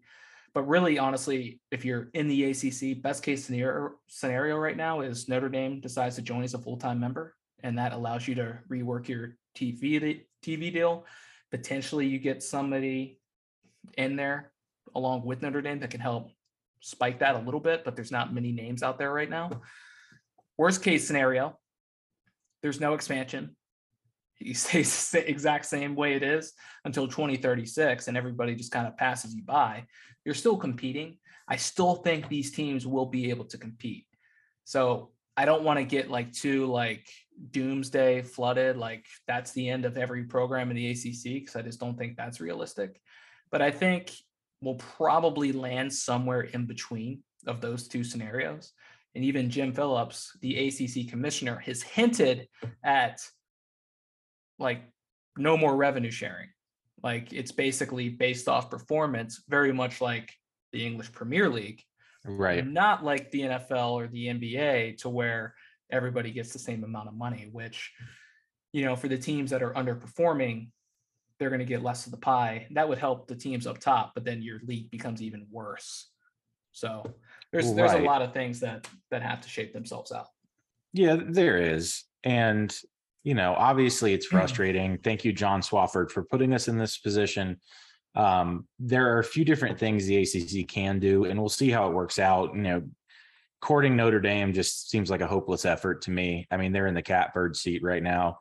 But 0.53 0.67
really, 0.67 0.97
honestly, 0.97 1.61
if 1.69 1.85
you're 1.85 2.09
in 2.13 2.27
the 2.27 2.45
ACC, 2.45 3.01
best 3.01 3.23
case 3.23 3.45
scenario 3.45 3.91
scenario 4.07 4.57
right 4.57 4.75
now 4.75 5.01
is 5.01 5.29
Notre 5.29 5.47
Dame 5.47 5.79
decides 5.79 6.15
to 6.15 6.21
join 6.21 6.43
as 6.43 6.55
a 6.55 6.59
full 6.59 6.77
time 6.77 6.99
member, 6.99 7.35
and 7.63 7.77
that 7.77 7.93
allows 7.93 8.27
you 8.27 8.35
to 8.35 8.57
rework 8.69 9.07
your 9.07 9.37
TV 9.55 10.23
TV 10.43 10.73
deal. 10.73 11.05
Potentially, 11.51 12.07
you 12.07 12.17
get 12.17 12.41
somebody 12.43 13.19
in 13.97 14.15
there 14.15 14.51
along 14.95 15.23
with 15.23 15.41
Notre 15.41 15.61
Dame 15.61 15.79
that 15.79 15.91
can 15.91 16.01
help 16.01 16.31
spike 16.81 17.19
that 17.19 17.35
a 17.35 17.39
little 17.39 17.59
bit, 17.59 17.83
but 17.85 17.95
there's 17.95 18.11
not 18.11 18.33
many 18.33 18.51
names 18.51 18.83
out 18.83 18.97
there 18.97 19.13
right 19.13 19.29
now. 19.29 19.61
Worst 20.57 20.83
case 20.83 21.07
scenario, 21.07 21.57
there's 22.61 22.79
no 22.79 22.93
expansion. 22.93 23.55
He 24.35 24.53
stays 24.55 25.11
the 25.11 25.27
exact 25.27 25.65
same 25.65 25.95
way 25.95 26.13
it 26.13 26.23
is 26.23 26.53
until 26.83 27.07
2036, 27.07 28.07
and 28.07 28.17
everybody 28.17 28.55
just 28.55 28.71
kind 28.71 28.87
of 28.87 28.97
passes 28.97 29.33
you 29.33 29.43
by. 29.43 29.85
You're 30.25 30.35
still 30.35 30.57
competing. 30.57 31.17
I 31.47 31.55
still 31.55 31.95
think 31.95 32.27
these 32.27 32.51
teams 32.51 32.85
will 32.85 33.05
be 33.05 33.29
able 33.29 33.45
to 33.45 33.57
compete. 33.57 34.05
So 34.63 35.11
I 35.37 35.45
don't 35.45 35.63
want 35.63 35.79
to 35.79 35.85
get 35.85 36.09
like 36.09 36.31
too 36.31 36.67
like 36.67 37.07
doomsday 37.51 38.21
flooded, 38.21 38.77
like 38.77 39.05
that's 39.27 39.51
the 39.51 39.69
end 39.69 39.85
of 39.85 39.97
every 39.97 40.23
program 40.23 40.69
in 40.69 40.75
the 40.75 40.91
ACC, 40.91 41.23
because 41.23 41.55
I 41.55 41.61
just 41.61 41.79
don't 41.79 41.97
think 41.97 42.17
that's 42.17 42.41
realistic. 42.41 43.01
But 43.51 43.61
I 43.61 43.71
think 43.71 44.11
we'll 44.61 44.75
probably 44.75 45.51
land 45.51 45.93
somewhere 45.93 46.41
in 46.41 46.65
between 46.65 47.23
of 47.47 47.61
those 47.61 47.87
two 47.87 48.03
scenarios. 48.03 48.71
And 49.15 49.25
even 49.25 49.49
Jim 49.49 49.73
Phillips, 49.73 50.37
the 50.41 50.67
ACC 50.67 51.09
commissioner, 51.09 51.57
has 51.59 51.81
hinted 51.81 52.47
at 52.83 53.21
like 54.59 54.83
no 55.37 55.57
more 55.57 55.75
revenue 55.75 56.11
sharing. 56.11 56.49
Like 57.03 57.33
it's 57.33 57.51
basically 57.51 58.09
based 58.09 58.47
off 58.47 58.69
performance, 58.69 59.43
very 59.49 59.73
much 59.73 59.99
like 59.99 60.31
the 60.71 60.85
English 60.85 61.11
Premier 61.11 61.49
League. 61.49 61.81
Right. 62.23 62.65
Not 62.65 63.03
like 63.03 63.31
the 63.31 63.41
NFL 63.41 63.93
or 63.93 64.07
the 64.07 64.27
NBA 64.27 64.97
to 64.99 65.09
where 65.09 65.55
everybody 65.91 66.31
gets 66.31 66.53
the 66.53 66.59
same 66.59 66.83
amount 66.83 67.07
of 67.07 67.15
money, 67.15 67.49
which, 67.51 67.91
you 68.71 68.85
know, 68.85 68.95
for 68.95 69.07
the 69.07 69.17
teams 69.17 69.49
that 69.49 69.63
are 69.63 69.73
underperforming, 69.73 70.69
they're 71.41 71.49
going 71.49 71.57
to 71.57 71.65
get 71.65 71.81
less 71.81 72.05
of 72.05 72.11
the 72.11 72.19
pie. 72.19 72.67
That 72.69 72.87
would 72.87 72.99
help 72.99 73.27
the 73.27 73.35
teams 73.35 73.65
up 73.65 73.79
top, 73.79 74.11
but 74.13 74.23
then 74.23 74.43
your 74.43 74.59
league 74.63 74.91
becomes 74.91 75.23
even 75.23 75.47
worse. 75.49 76.11
So 76.71 77.03
there's 77.51 77.65
right. 77.65 77.75
there's 77.75 77.93
a 77.93 78.03
lot 78.03 78.21
of 78.21 78.31
things 78.31 78.59
that 78.59 78.87
that 79.09 79.23
have 79.23 79.41
to 79.41 79.49
shape 79.49 79.73
themselves 79.73 80.11
out. 80.11 80.27
Yeah, 80.93 81.17
there 81.19 81.57
is. 81.57 82.03
And 82.23 82.71
you 83.23 83.33
know, 83.33 83.55
obviously 83.57 84.13
it's 84.13 84.25
frustrating. 84.27 84.99
Thank 84.99 85.25
you, 85.25 85.33
John 85.33 85.61
Swofford 85.61 86.11
for 86.11 86.23
putting 86.23 86.53
us 86.53 86.67
in 86.67 86.77
this 86.77 86.99
position. 86.99 87.59
Um, 88.13 88.67
there 88.77 89.15
are 89.15 89.19
a 89.19 89.23
few 89.23 89.43
different 89.43 89.79
things 89.79 90.05
the 90.05 90.17
ACC 90.17 90.67
can 90.67 90.99
do, 90.99 91.25
and 91.25 91.39
we'll 91.39 91.49
see 91.49 91.71
how 91.71 91.87
it 91.87 91.95
works 91.95 92.19
out. 92.19 92.53
You 92.53 92.61
know, 92.61 92.83
courting 93.61 93.95
Notre 93.95 94.19
Dame 94.19 94.53
just 94.53 94.91
seems 94.91 95.09
like 95.09 95.21
a 95.21 95.27
hopeless 95.27 95.65
effort 95.65 96.03
to 96.03 96.11
me. 96.11 96.45
I 96.51 96.57
mean, 96.57 96.71
they're 96.71 96.85
in 96.85 96.93
the 96.93 97.01
catbird 97.01 97.55
seat 97.55 97.81
right 97.81 98.03
now. 98.03 98.37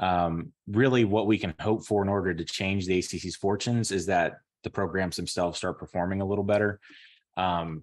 Um, 0.00 0.52
really, 0.66 1.04
what 1.04 1.26
we 1.26 1.38
can 1.38 1.54
hope 1.60 1.84
for 1.84 2.02
in 2.02 2.08
order 2.08 2.34
to 2.34 2.44
change 2.44 2.86
the 2.86 2.98
ACC's 2.98 3.36
fortunes 3.36 3.92
is 3.92 4.06
that 4.06 4.38
the 4.64 4.70
programs 4.70 5.16
themselves 5.16 5.58
start 5.58 5.78
performing 5.78 6.22
a 6.22 6.24
little 6.24 6.44
better. 6.44 6.80
Um, 7.36 7.82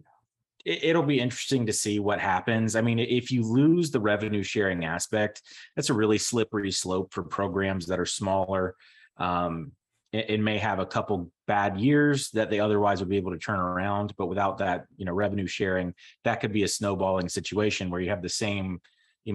it, 0.65 0.95
will 0.95 1.03
be 1.03 1.19
interesting 1.19 1.65
to 1.67 1.73
see 1.73 1.99
what 1.99 2.19
happens. 2.19 2.75
I 2.75 2.81
mean, 2.81 2.99
if 2.99 3.31
you 3.31 3.43
lose 3.43 3.89
the 3.89 4.01
revenue 4.01 4.43
sharing 4.43 4.83
aspect, 4.83 5.41
that's 5.75 5.89
a 5.89 5.93
really 5.93 6.17
slippery 6.17 6.71
slope 6.71 7.13
for 7.13 7.23
programs 7.23 7.85
that 7.87 7.99
are 7.99 8.05
smaller. 8.05 8.75
Um, 9.15 9.71
it, 10.11 10.29
it, 10.29 10.39
may 10.41 10.57
have 10.57 10.79
a 10.79 10.85
couple 10.85 11.31
bad 11.45 11.79
years 11.79 12.31
that 12.31 12.49
they 12.49 12.59
otherwise 12.59 12.99
would 12.99 13.09
be 13.09 13.17
able 13.17 13.31
to 13.31 13.37
turn 13.37 13.59
around, 13.59 14.13
but 14.17 14.27
without 14.27 14.57
that, 14.57 14.87
you 14.97 15.05
know, 15.05 15.13
revenue 15.13 15.47
sharing, 15.47 15.93
that 16.25 16.41
could 16.41 16.51
be 16.51 16.63
a 16.63 16.67
snowballing 16.67 17.29
situation 17.29 17.89
where 17.89 18.01
you 18.01 18.09
have 18.09 18.21
the 18.21 18.29
same 18.29 18.81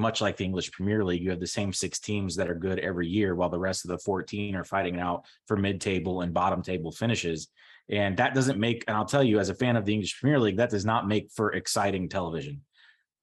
much 0.00 0.20
like 0.20 0.37
the 0.37 0.44
English 0.44 0.72
Premier 0.72 1.04
League, 1.04 1.22
you 1.22 1.30
have 1.30 1.40
the 1.40 1.46
same 1.46 1.72
six 1.72 1.99
teams 1.99 2.37
that 2.37 2.50
are 2.50 2.54
good 2.54 2.78
every 2.78 3.08
year, 3.08 3.34
while 3.34 3.50
the 3.50 3.58
rest 3.58 3.84
of 3.84 3.90
the 3.90 3.99
14 3.99 4.54
are 4.54 4.64
fighting 4.64 4.99
out 4.99 5.25
for 5.46 5.56
mid 5.56 5.80
table 5.80 6.22
and 6.22 6.32
bottom 6.32 6.62
table 6.62 6.92
finishes. 6.92 7.49
And 7.88 8.16
that 8.16 8.34
doesn't 8.34 8.58
make, 8.58 8.84
and 8.88 8.96
I'll 8.96 9.04
tell 9.04 9.25
you, 9.25 9.38
as 9.38 9.49
a 9.49 9.54
fan 9.54 9.76
of 9.76 9.84
the 9.84 9.92
English 9.92 10.18
Premier 10.20 10.40
League, 10.40 10.56
that 10.56 10.70
does 10.70 10.84
not 10.84 11.08
make 11.08 11.30
for 11.34 11.52
exciting 11.52 12.08
television. 12.08 12.62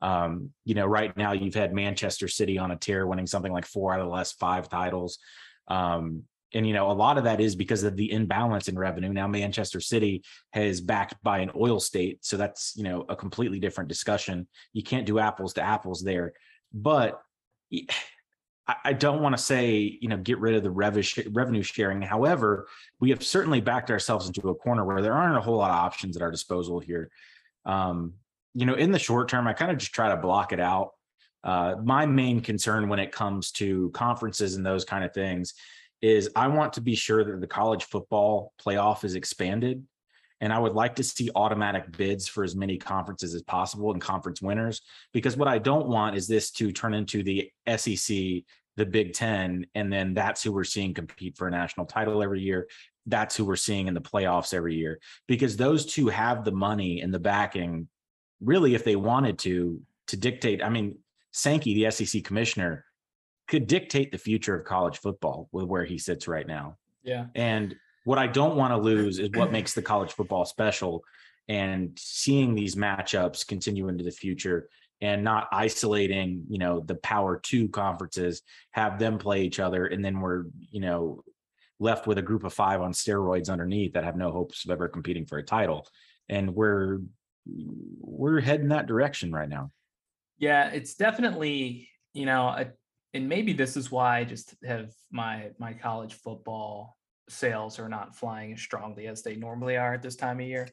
Um, 0.01 0.51
you 0.65 0.75
know, 0.75 0.85
right 0.85 1.15
now 1.17 1.31
you've 1.31 1.55
had 1.55 1.73
Manchester 1.73 2.27
City 2.27 2.57
on 2.57 2.71
a 2.71 2.75
tear, 2.75 3.07
winning 3.07 3.27
something 3.27 3.51
like 3.51 3.65
four 3.65 3.93
out 3.93 3.99
of 3.99 4.05
the 4.05 4.11
last 4.11 4.39
five 4.39 4.69
titles. 4.69 5.19
Um, 5.67 6.23
and 6.53 6.67
you 6.67 6.73
know, 6.73 6.89
a 6.89 6.93
lot 6.93 7.17
of 7.17 7.25
that 7.25 7.39
is 7.39 7.55
because 7.55 7.83
of 7.83 7.95
the 7.95 8.11
imbalance 8.11 8.67
in 8.67 8.77
revenue. 8.77 9.13
Now 9.13 9.27
Manchester 9.27 9.79
City 9.79 10.23
has 10.51 10.81
backed 10.81 11.21
by 11.21 11.39
an 11.39 11.51
oil 11.55 11.79
state, 11.79 12.25
so 12.25 12.37
that's 12.37 12.73
you 12.75 12.83
know 12.83 13.05
a 13.07 13.15
completely 13.15 13.59
different 13.59 13.87
discussion. 13.87 14.47
You 14.73 14.83
can't 14.83 15.05
do 15.05 15.19
apples 15.19 15.53
to 15.53 15.61
apples 15.61 16.01
there, 16.01 16.33
but 16.73 17.21
I 18.83 18.93
don't 18.93 19.21
want 19.21 19.35
to 19.35 19.41
say, 19.41 19.97
you 19.99 20.09
know, 20.09 20.17
get 20.17 20.39
rid 20.39 20.55
of 20.55 20.63
the 20.63 20.69
revenue 20.69 21.63
sharing. 21.63 22.01
However, 22.01 22.67
we 22.99 23.09
have 23.09 23.23
certainly 23.23 23.61
backed 23.61 23.89
ourselves 23.89 24.27
into 24.27 24.49
a 24.49 24.55
corner 24.55 24.85
where 24.85 25.01
there 25.01 25.13
aren't 25.13 25.37
a 25.37 25.41
whole 25.41 25.57
lot 25.57 25.71
of 25.71 25.77
options 25.77 26.15
at 26.15 26.21
our 26.21 26.29
disposal 26.29 26.79
here. 26.79 27.09
Um, 27.65 28.13
you 28.53 28.65
know, 28.65 28.75
in 28.75 28.91
the 28.91 28.99
short 28.99 29.27
term, 29.29 29.47
I 29.47 29.53
kind 29.53 29.71
of 29.71 29.77
just 29.77 29.93
try 29.93 30.09
to 30.09 30.17
block 30.17 30.53
it 30.53 30.59
out. 30.59 30.91
Uh, 31.43 31.75
my 31.83 32.05
main 32.05 32.41
concern 32.41 32.89
when 32.89 32.99
it 32.99 33.11
comes 33.11 33.51
to 33.53 33.89
conferences 33.91 34.55
and 34.55 34.65
those 34.65 34.85
kind 34.85 35.03
of 35.03 35.13
things 35.13 35.53
is 36.01 36.29
I 36.35 36.47
want 36.47 36.73
to 36.73 36.81
be 36.81 36.95
sure 36.95 37.23
that 37.23 37.41
the 37.41 37.47
college 37.47 37.85
football 37.85 38.53
playoff 38.63 39.03
is 39.03 39.15
expanded 39.15 39.83
And 40.41 40.53
I 40.53 40.59
would 40.59 40.73
like 40.73 40.95
to 40.95 41.03
see 41.03 41.29
automatic 41.35 41.95
bids 41.97 42.27
for 42.27 42.43
as 42.43 42.55
many 42.55 42.77
conferences 42.77 43.35
as 43.35 43.41
possible 43.43 43.91
and 43.91 44.01
conference 44.01 44.41
winners, 44.41 44.81
because 45.13 45.35
what 45.35 45.47
I 45.47 45.57
don't 45.57 45.87
want 45.87 46.15
is 46.15 46.27
this 46.27 46.51
to 46.51 46.71
turn 46.71 46.93
into 46.93 47.23
the 47.23 47.51
SEC, 47.67 48.43
the 48.77 48.85
Big 48.85 49.13
Ten, 49.13 49.65
and 49.75 49.91
then 49.91 50.13
that's 50.13 50.41
who 50.41 50.53
we're 50.53 50.63
seeing 50.63 50.93
compete 50.93 51.35
for 51.37 51.47
a 51.47 51.51
national 51.51 51.85
title 51.85 52.23
every 52.23 52.41
year. 52.41 52.67
That's 53.05 53.35
who 53.35 53.43
we're 53.43 53.57
seeing 53.57 53.87
in 53.87 53.93
the 53.93 54.01
playoffs 54.01 54.53
every 54.53 54.75
year, 54.75 54.99
because 55.27 55.57
those 55.57 55.85
two 55.85 56.07
have 56.07 56.45
the 56.45 56.51
money 56.51 57.01
and 57.01 57.13
the 57.13 57.19
backing, 57.19 57.89
really, 58.39 58.75
if 58.75 58.85
they 58.85 58.95
wanted 58.95 59.39
to, 59.39 59.81
to 60.07 60.17
dictate. 60.17 60.63
I 60.63 60.69
mean, 60.69 60.97
Sankey, 61.31 61.73
the 61.73 61.91
SEC 61.91 62.23
commissioner, 62.23 62.85
could 63.47 63.67
dictate 63.67 64.11
the 64.11 64.17
future 64.17 64.55
of 64.55 64.65
college 64.65 64.99
football 64.99 65.49
with 65.51 65.65
where 65.65 65.83
he 65.83 65.97
sits 65.97 66.27
right 66.27 66.47
now. 66.47 66.77
Yeah. 67.03 67.25
And 67.35 67.75
what 68.03 68.17
I 68.17 68.27
don't 68.27 68.55
want 68.55 68.71
to 68.71 68.77
lose 68.77 69.19
is 69.19 69.29
what 69.33 69.51
makes 69.51 69.73
the 69.73 69.81
college 69.81 70.13
football 70.13 70.45
special 70.45 71.03
and 71.47 71.97
seeing 71.97 72.53
these 72.53 72.75
matchups 72.75 73.45
continue 73.45 73.87
into 73.87 74.03
the 74.03 74.11
future 74.11 74.69
and 75.01 75.23
not 75.23 75.47
isolating, 75.51 76.43
you 76.49 76.59
know, 76.59 76.81
the 76.81 76.95
power 76.95 77.39
two 77.41 77.67
conferences, 77.69 78.41
have 78.71 78.99
them 78.99 79.17
play 79.17 79.43
each 79.43 79.59
other. 79.59 79.85
And 79.85 80.03
then 80.03 80.19
we're, 80.19 80.45
you 80.69 80.81
know, 80.81 81.23
left 81.79 82.05
with 82.05 82.17
a 82.17 82.21
group 82.21 82.43
of 82.43 82.53
five 82.53 82.81
on 82.81 82.91
steroids 82.91 83.49
underneath 83.49 83.93
that 83.93 84.03
have 84.03 84.17
no 84.17 84.31
hopes 84.31 84.65
of 84.65 84.71
ever 84.71 84.87
competing 84.87 85.25
for 85.25 85.37
a 85.37 85.43
title. 85.43 85.87
And 86.27 86.53
we're, 86.53 86.99
we're 87.45 88.41
heading 88.41 88.69
that 88.69 88.87
direction 88.87 89.31
right 89.31 89.49
now. 89.49 89.71
Yeah, 90.37 90.69
it's 90.69 90.95
definitely, 90.95 91.89
you 92.13 92.25
know, 92.25 92.47
a, 92.47 92.67
and 93.13 93.27
maybe 93.27 93.53
this 93.53 93.75
is 93.75 93.89
why 93.89 94.19
I 94.19 94.23
just 94.23 94.53
have 94.65 94.91
my 95.11 95.49
my 95.57 95.73
college 95.73 96.13
football 96.13 96.95
sails 97.29 97.79
are 97.79 97.89
not 97.89 98.15
flying 98.15 98.53
as 98.53 98.61
strongly 98.61 99.07
as 99.07 99.21
they 99.21 99.35
normally 99.35 99.77
are 99.77 99.93
at 99.93 100.01
this 100.01 100.15
time 100.15 100.39
of 100.39 100.45
year. 100.45 100.67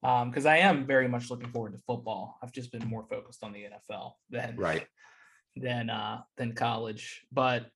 Because 0.00 0.46
um, 0.46 0.52
I 0.52 0.58
am 0.58 0.86
very 0.86 1.08
much 1.08 1.30
looking 1.30 1.50
forward 1.50 1.72
to 1.72 1.82
football. 1.86 2.38
I've 2.42 2.52
just 2.52 2.72
been 2.72 2.86
more 2.86 3.04
focused 3.08 3.42
on 3.42 3.52
the 3.52 3.64
NFL 3.64 4.12
than 4.30 4.56
right 4.56 4.86
than 5.56 5.90
uh 5.90 6.20
than 6.36 6.54
college. 6.54 7.22
But 7.32 7.66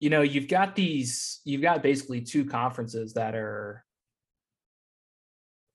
you 0.00 0.08
know, 0.08 0.22
you've 0.22 0.48
got 0.48 0.74
these, 0.74 1.40
you've 1.44 1.60
got 1.60 1.82
basically 1.82 2.22
two 2.22 2.46
conferences 2.46 3.12
that 3.14 3.34
are 3.34 3.84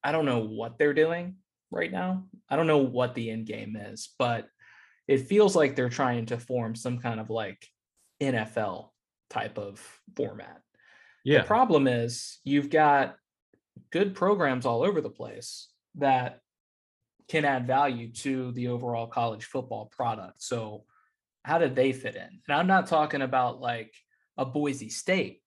I 0.02 0.12
don't 0.12 0.24
know 0.24 0.40
what 0.40 0.78
they're 0.78 0.94
doing 0.94 1.36
right 1.70 1.90
now. 1.90 2.24
I 2.48 2.56
don't 2.56 2.66
know 2.66 2.78
what 2.78 3.14
the 3.14 3.30
end 3.30 3.46
game 3.46 3.76
is, 3.76 4.14
but 4.18 4.46
it 5.08 5.28
feels 5.28 5.56
like 5.56 5.74
they're 5.74 5.88
trying 5.88 6.26
to 6.26 6.38
form 6.38 6.74
some 6.74 6.98
kind 6.98 7.20
of 7.20 7.30
like 7.30 7.66
NFL 8.20 8.90
type 9.30 9.58
of 9.58 9.80
format. 10.16 10.60
Yeah. 11.26 11.40
The 11.40 11.46
problem 11.48 11.88
is 11.88 12.38
you've 12.44 12.70
got 12.70 13.16
good 13.90 14.14
programs 14.14 14.64
all 14.64 14.84
over 14.84 15.00
the 15.00 15.10
place 15.10 15.68
that 15.96 16.38
can 17.28 17.44
add 17.44 17.66
value 17.66 18.12
to 18.12 18.52
the 18.52 18.68
overall 18.68 19.08
college 19.08 19.44
football 19.44 19.86
product. 19.86 20.40
So 20.40 20.84
how 21.42 21.58
did 21.58 21.74
they 21.74 21.92
fit 21.92 22.14
in? 22.14 22.40
And 22.46 22.56
I'm 22.56 22.68
not 22.68 22.86
talking 22.86 23.22
about 23.22 23.60
like 23.60 23.92
a 24.36 24.44
Boise 24.44 24.88
State. 24.88 25.42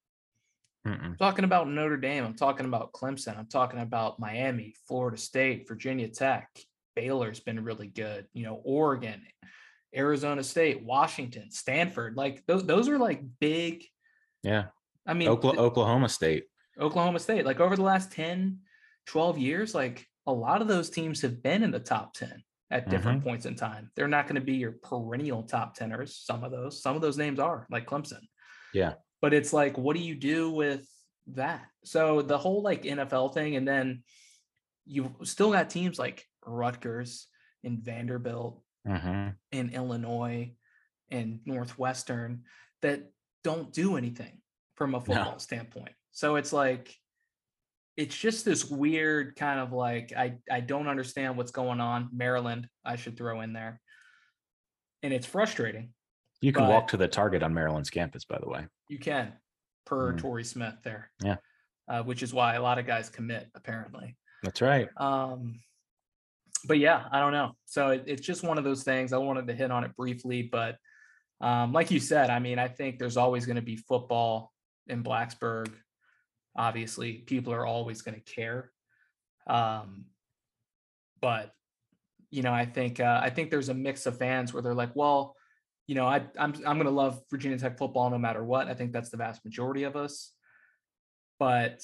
Mm-mm. 0.85 1.01
I'm 1.01 1.15
talking 1.15 1.45
about 1.45 1.69
Notre 1.69 1.95
Dame. 1.95 2.25
I'm 2.25 2.35
talking 2.35 2.65
about 2.65 2.91
Clemson. 2.91 3.37
I'm 3.37 3.47
talking 3.47 3.79
about 3.79 4.19
Miami, 4.19 4.75
Florida 4.85 5.17
State, 5.17 5.65
Virginia 5.65 6.09
Tech, 6.09 6.49
Baylor's 6.93 7.39
been 7.39 7.63
really 7.63 7.87
good. 7.87 8.27
You 8.33 8.43
know, 8.43 8.59
Oregon, 8.65 9.21
Arizona 9.95 10.43
State, 10.43 10.83
Washington, 10.83 11.51
Stanford. 11.51 12.17
Like 12.17 12.43
those, 12.47 12.65
those 12.65 12.89
are 12.89 12.97
like 12.97 13.21
big. 13.39 13.85
Yeah. 14.43 14.65
I 15.09 15.13
mean, 15.15 15.27
Oklahoma 15.27 16.07
State. 16.07 16.43
Oklahoma 16.79 17.19
State. 17.19 17.45
Like 17.45 17.59
over 17.59 17.75
the 17.75 17.81
last 17.81 18.11
10, 18.11 18.59
12 19.07 19.37
years, 19.39 19.73
like 19.73 20.05
a 20.27 20.31
lot 20.31 20.61
of 20.61 20.67
those 20.67 20.91
teams 20.91 21.21
have 21.21 21.41
been 21.41 21.63
in 21.63 21.71
the 21.71 21.79
top 21.79 22.13
10 22.13 22.43
at 22.69 22.89
different 22.89 23.21
mm-hmm. 23.21 23.29
points 23.29 23.47
in 23.47 23.55
time. 23.55 23.89
They're 23.95 24.07
not 24.07 24.27
going 24.27 24.35
to 24.35 24.41
be 24.41 24.53
your 24.53 24.73
perennial 24.83 25.41
top 25.41 25.73
teners. 25.73 26.15
Some 26.15 26.43
of 26.43 26.51
those, 26.51 26.83
some 26.83 26.95
of 26.95 27.01
those 27.01 27.17
names 27.17 27.39
are 27.39 27.65
like 27.71 27.87
Clemson. 27.87 28.21
Yeah. 28.71 28.93
But 29.19 29.33
it's 29.33 29.51
like, 29.51 29.79
what 29.79 29.95
do 29.95 30.03
you 30.03 30.13
do 30.13 30.51
with 30.51 30.87
that? 31.33 31.65
So 31.83 32.21
the 32.21 32.37
whole 32.37 32.61
like 32.61 32.83
NFL 32.83 33.33
thing, 33.33 33.55
and 33.55 33.67
then 33.67 34.03
you 34.85 35.15
still 35.23 35.51
got 35.51 35.71
teams 35.71 35.97
like 35.97 36.23
Rutgers 36.45 37.25
and 37.63 37.79
Vanderbilt 37.79 38.61
mm-hmm. 38.87 39.29
and 39.51 39.73
Illinois 39.73 40.53
and 41.09 41.39
Northwestern 41.45 42.43
that 42.83 43.09
don't 43.43 43.73
do 43.73 43.97
anything 43.97 44.39
from 44.79 44.95
a 44.95 45.01
football 45.01 45.33
no. 45.33 45.37
standpoint. 45.37 45.91
So 46.11 46.37
it's 46.37 46.51
like 46.51 46.95
it's 47.97 48.15
just 48.17 48.45
this 48.45 48.65
weird 48.65 49.35
kind 49.35 49.59
of 49.59 49.73
like 49.73 50.13
I 50.17 50.37
I 50.49 50.61
don't 50.61 50.87
understand 50.87 51.37
what's 51.37 51.51
going 51.51 51.81
on. 51.81 52.09
Maryland, 52.11 52.67
I 52.83 52.95
should 52.95 53.15
throw 53.15 53.41
in 53.41 53.53
there. 53.53 53.79
And 55.03 55.13
it's 55.13 55.27
frustrating. 55.27 55.93
You 56.41 56.53
can 56.53 56.67
walk 56.67 56.87
to 56.89 56.97
the 56.97 57.07
target 57.07 57.43
on 57.43 57.53
Maryland's 57.53 57.89
campus, 57.89 58.23
by 58.23 58.37
the 58.39 58.49
way. 58.49 58.65
You 58.87 58.97
can, 58.97 59.33
per 59.85 60.13
mm. 60.13 60.17
Torrey 60.17 60.45
Smith 60.45 60.75
there. 60.83 61.11
Yeah. 61.21 61.35
Uh, 61.87 62.03
which 62.03 62.23
is 62.23 62.33
why 62.33 62.55
a 62.55 62.61
lot 62.61 62.79
of 62.79 62.85
guys 62.85 63.09
commit, 63.09 63.47
apparently. 63.55 64.15
That's 64.43 64.61
right. 64.61 64.87
Um, 64.97 65.59
but 66.65 66.77
yeah, 66.77 67.05
I 67.11 67.19
don't 67.19 67.33
know. 67.33 67.53
So 67.65 67.89
it, 67.89 68.03
it's 68.07 68.21
just 68.21 68.43
one 68.43 68.57
of 68.57 68.63
those 68.63 68.83
things. 68.83 69.11
I 69.11 69.17
wanted 69.17 69.47
to 69.47 69.53
hit 69.53 69.71
on 69.71 69.83
it 69.83 69.95
briefly, 69.97 70.43
but 70.43 70.77
um, 71.41 71.73
like 71.73 71.91
you 71.91 71.99
said, 71.99 72.29
I 72.29 72.39
mean, 72.39 72.59
I 72.59 72.67
think 72.67 72.99
there's 72.99 73.17
always 73.17 73.45
going 73.45 73.55
to 73.57 73.61
be 73.61 73.77
football 73.77 74.51
in 74.89 75.03
Blacksburg. 75.03 75.71
Obviously, 76.55 77.13
people 77.13 77.53
are 77.53 77.65
always 77.65 78.01
going 78.01 78.15
to 78.15 78.33
care. 78.33 78.71
Um, 79.47 80.05
but 81.21 81.53
you 82.31 82.43
know, 82.43 82.53
I 82.53 82.65
think 82.65 82.99
uh, 82.99 83.19
I 83.23 83.29
think 83.29 83.49
there's 83.49 83.69
a 83.69 83.73
mix 83.73 84.05
of 84.05 84.17
fans 84.17 84.53
where 84.53 84.61
they're 84.61 84.75
like, 84.75 84.95
well, 84.95 85.35
you 85.87 85.95
know, 85.95 86.05
I, 86.05 86.17
I'm 86.37 86.53
I'm 86.65 86.77
going 86.77 86.85
to 86.85 86.91
love 86.91 87.21
Virginia 87.31 87.57
Tech 87.57 87.77
football 87.77 88.09
no 88.09 88.19
matter 88.19 88.43
what. 88.43 88.67
I 88.67 88.73
think 88.73 88.91
that's 88.91 89.09
the 89.09 89.17
vast 89.17 89.43
majority 89.43 89.83
of 89.83 89.95
us. 89.95 90.33
But 91.39 91.81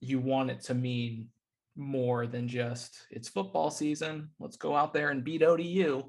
you 0.00 0.20
want 0.20 0.50
it 0.50 0.60
to 0.62 0.74
mean 0.74 1.28
more 1.76 2.26
than 2.26 2.46
just 2.46 3.06
it's 3.10 3.28
football 3.28 3.70
season. 3.70 4.28
Let's 4.38 4.56
go 4.56 4.76
out 4.76 4.94
there 4.94 5.10
and 5.10 5.24
beat 5.24 5.42
ODU. 5.42 6.04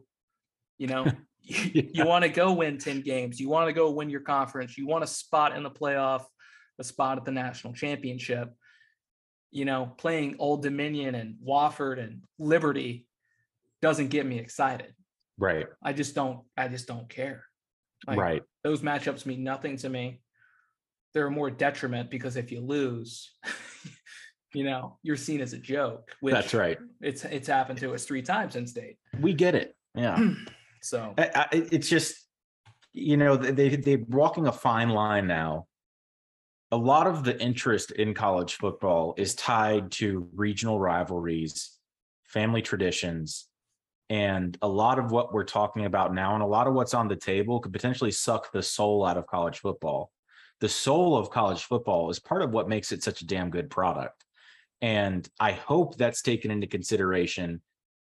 You 0.78 0.88
know, 0.88 1.06
you, 1.74 1.90
you 1.94 2.06
want 2.06 2.24
to 2.24 2.30
go 2.30 2.54
win 2.54 2.78
10 2.78 3.02
games. 3.02 3.40
You 3.40 3.50
want 3.50 3.68
to 3.68 3.74
go 3.74 3.92
win 3.92 4.10
your 4.10 4.22
conference. 4.22 4.78
You 4.78 4.88
want 4.88 5.04
a 5.04 5.08
spot 5.08 5.56
in 5.56 5.64
the 5.64 5.70
playoff, 5.70 6.24
a 6.80 6.84
spot 6.84 7.18
at 7.18 7.26
the 7.26 7.32
national 7.32 7.74
championship. 7.74 8.52
You 9.52 9.66
know, 9.66 9.94
playing 9.98 10.38
Old 10.40 10.64
Dominion 10.64 11.16
and 11.16 11.36
Wofford 11.46 12.04
and 12.04 12.24
Liberty 12.40 13.06
doesn't 13.82 14.10
get 14.10 14.26
me 14.26 14.40
excited. 14.40 14.94
Right. 15.38 15.68
I 15.84 15.94
just 15.94 16.16
don't, 16.16 16.40
I 16.58 16.68
just 16.68 16.88
don't 16.88 17.08
care. 17.08 17.46
Like, 18.08 18.18
right. 18.18 18.44
Those 18.64 18.82
matchups 18.82 19.26
mean 19.26 19.44
nothing 19.44 19.78
to 19.78 19.90
me. 19.90 20.22
They're 21.14 21.30
more 21.30 21.50
detriment 21.50 22.10
because 22.10 22.36
if 22.36 22.52
you 22.52 22.60
lose, 22.60 23.32
you 24.54 24.64
know, 24.64 24.98
you're 25.04 25.16
seen 25.16 25.42
as 25.42 25.54
a 25.54 25.58
joke. 25.58 26.12
That's 26.22 26.54
right. 26.54 26.78
It's 27.02 27.24
it's 27.24 27.48
happened 27.48 27.80
to 27.80 27.94
us 27.94 28.06
three 28.06 28.22
times 28.22 28.56
in 28.56 28.68
state. 28.68 28.98
We 29.20 29.34
get 29.34 29.56
it. 29.56 29.76
Yeah. 29.96 30.34
so 30.86 31.14
I, 31.18 31.30
I, 31.36 31.48
it's 31.52 31.90
just, 31.90 32.16
you 32.94 33.18
know, 33.18 33.36
they 33.36 33.76
they're 33.76 34.06
walking 34.08 34.48
a 34.48 34.52
fine 34.52 34.90
line 34.90 35.28
now. 35.28 35.68
A 36.72 36.78
lot 36.78 37.08
of 37.08 37.24
the 37.24 37.40
interest 37.42 37.92
in 37.92 38.14
college 38.14 38.56
football 38.56 39.14
is 39.18 39.36
tied 39.36 39.92
to 39.94 40.28
regional 40.34 40.80
rivalries, 40.80 41.78
family 42.24 42.62
traditions, 42.62 43.48
and 44.10 44.58
a 44.62 44.68
lot 44.68 45.00
of 45.00 45.12
what 45.12 45.34
we're 45.34 45.44
talking 45.44 45.86
about 45.86 46.14
now 46.14 46.34
and 46.34 46.44
a 46.44 46.48
lot 46.48 46.68
of 46.68 46.74
what's 46.74 46.94
on 46.94 47.08
the 47.08 47.16
table 47.16 47.60
could 47.60 47.74
potentially 47.74 48.12
suck 48.12 48.52
the 48.52 48.64
soul 48.64 49.06
out 49.06 49.18
of 49.18 49.28
college 49.28 49.60
football. 49.60 50.12
The 50.60 50.70
soul 50.70 51.18
of 51.18 51.30
college 51.30 51.64
football 51.64 52.10
is 52.10 52.20
part 52.20 52.42
of 52.42 52.52
what 52.52 52.70
makes 52.70 52.92
it 52.92 53.04
such 53.04 53.22
a 53.22 53.28
damn 53.28 53.50
good 53.50 53.70
product 53.70 54.26
and 54.82 55.28
I 55.40 55.54
hope 55.54 55.98
that's 55.98 56.22
taken 56.22 56.52
into 56.52 56.68
consideration. 56.68 57.62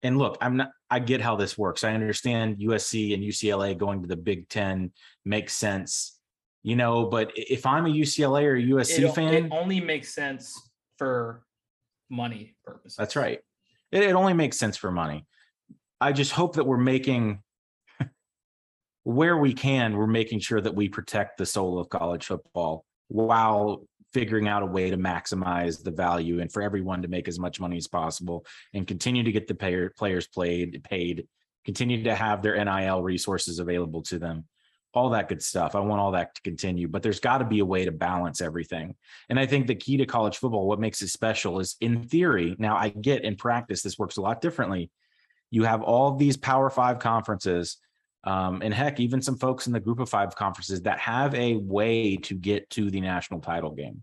And 0.03 0.19
look, 0.19 0.37
I'm 0.41 0.57
not, 0.57 0.71
I 0.91 0.99
get 0.99 1.21
how 1.21 1.37
this 1.37 1.57
works. 1.57 1.85
I 1.85 1.95
understand 1.95 2.59
USC 2.59 3.15
and 3.15 3.23
UCLA 3.23 3.77
going 3.77 4.03
to 4.03 4.09
the 4.09 4.17
Big 4.17 4.49
Ten 4.49 4.93
makes 5.25 5.55
sense, 5.55 6.19
you 6.63 6.77
know, 6.77 7.07
but 7.07 7.33
if 7.35 7.67
I'm 7.67 7.87
a 7.87 7.91
UCLA 7.91 8.45
or 8.45 8.57
a 8.57 8.63
USC 8.63 9.09
it, 9.09 9.15
fan, 9.15 9.35
it 9.35 9.49
only 9.51 9.81
makes 9.81 10.15
sense 10.15 10.71
for 10.99 11.43
money 12.11 12.55
purposes. 12.65 12.97
That's 12.97 13.17
right. 13.17 13.41
It, 13.91 14.05
it 14.05 14.13
only 14.13 14.35
makes 14.35 14.59
sense 14.59 14.77
for 14.77 14.91
money. 14.91 15.27
I 16.01 16.13
just 16.13 16.33
hope 16.33 16.57
that 16.57 16.65
we're 16.65 16.77
making 16.77 17.43
where 19.05 19.37
we 19.37 19.55
can, 19.55 19.97
we're 19.97 20.07
making 20.07 20.41
sure 20.41 20.61
that 20.61 20.75
we 20.75 20.89
protect 20.89 21.39
the 21.39 21.47
soul 21.47 21.79
of 21.79 21.89
college 21.89 22.27
football 22.27 22.85
while 23.09 23.87
figuring 24.13 24.49
out 24.49 24.63
a 24.63 24.67
way 24.67 24.91
to 24.91 24.97
maximize 24.97 25.83
the 25.83 25.91
value 25.91 26.41
and 26.41 26.53
for 26.53 26.63
everyone 26.63 27.03
to 27.03 27.09
make 27.09 27.29
as 27.29 27.39
much 27.39 27.61
money 27.61 27.77
as 27.77 27.87
possible 27.87 28.47
and 28.75 28.87
continue 28.87 29.23
to 29.23 29.33
get 29.33 29.47
the 29.47 29.55
payer, 29.55 29.93
players 29.97 30.27
played 30.27 30.83
paid 30.85 31.27
continue 31.65 32.05
to 32.05 32.15
have 32.15 32.43
their 32.43 32.65
nil 32.65 33.03
resources 33.03 33.59
available 33.59 34.01
to 34.01 34.19
them 34.19 34.45
all 34.97 35.11
that 35.11 35.29
good 35.29 35.43
stuff. 35.43 35.75
I 35.75 35.81
want 35.81 36.01
all 36.01 36.13
that 36.13 36.35
to 36.35 36.43
continue, 36.43 36.89
but 36.89 37.03
there's 37.03 37.21
got 37.21 37.39
to 37.39 37.45
be 37.45 37.59
a 37.59 37.65
way 37.65 37.85
to 37.85 37.93
balance 37.93 38.41
everything. 38.41 38.95
And 39.29 39.39
I 39.39 39.47
think 39.47 39.67
the 39.67 39.75
key 39.75 39.99
to 39.99 40.07
college 40.07 40.39
football, 40.39 40.67
what 40.67 40.81
makes 40.81 41.03
it 41.03 41.09
special 41.09 41.61
is 41.61 41.77
in 41.81 42.03
theory, 42.03 42.57
now 42.59 42.77
I 42.77 42.89
get 42.89 43.23
in 43.23 43.37
practice, 43.37 43.83
this 43.83 43.99
works 43.99 44.17
a 44.17 44.23
lot 44.23 44.41
differently. 44.41 44.91
You 45.51 45.65
have 45.65 45.83
all 45.83 46.17
these 46.17 46.37
power 46.37 46.71
five 46.71 46.99
conferences. 46.99 47.77
Um, 48.27 48.61
and 48.63 48.75
heck, 48.75 48.99
even 48.99 49.23
some 49.23 49.37
folks 49.39 49.69
in 49.69 49.73
the 49.73 49.81
group 49.81 50.01
of 50.01 50.09
five 50.09 50.35
conferences 50.35 50.83
that 50.83 50.99
have 50.99 51.33
a 51.35 51.57
way 51.57 52.17
to 52.17 52.35
get 52.35 52.69
to 52.71 52.91
the 52.91 53.01
national 53.01 53.41
title 53.41 53.71
game, 53.71 54.03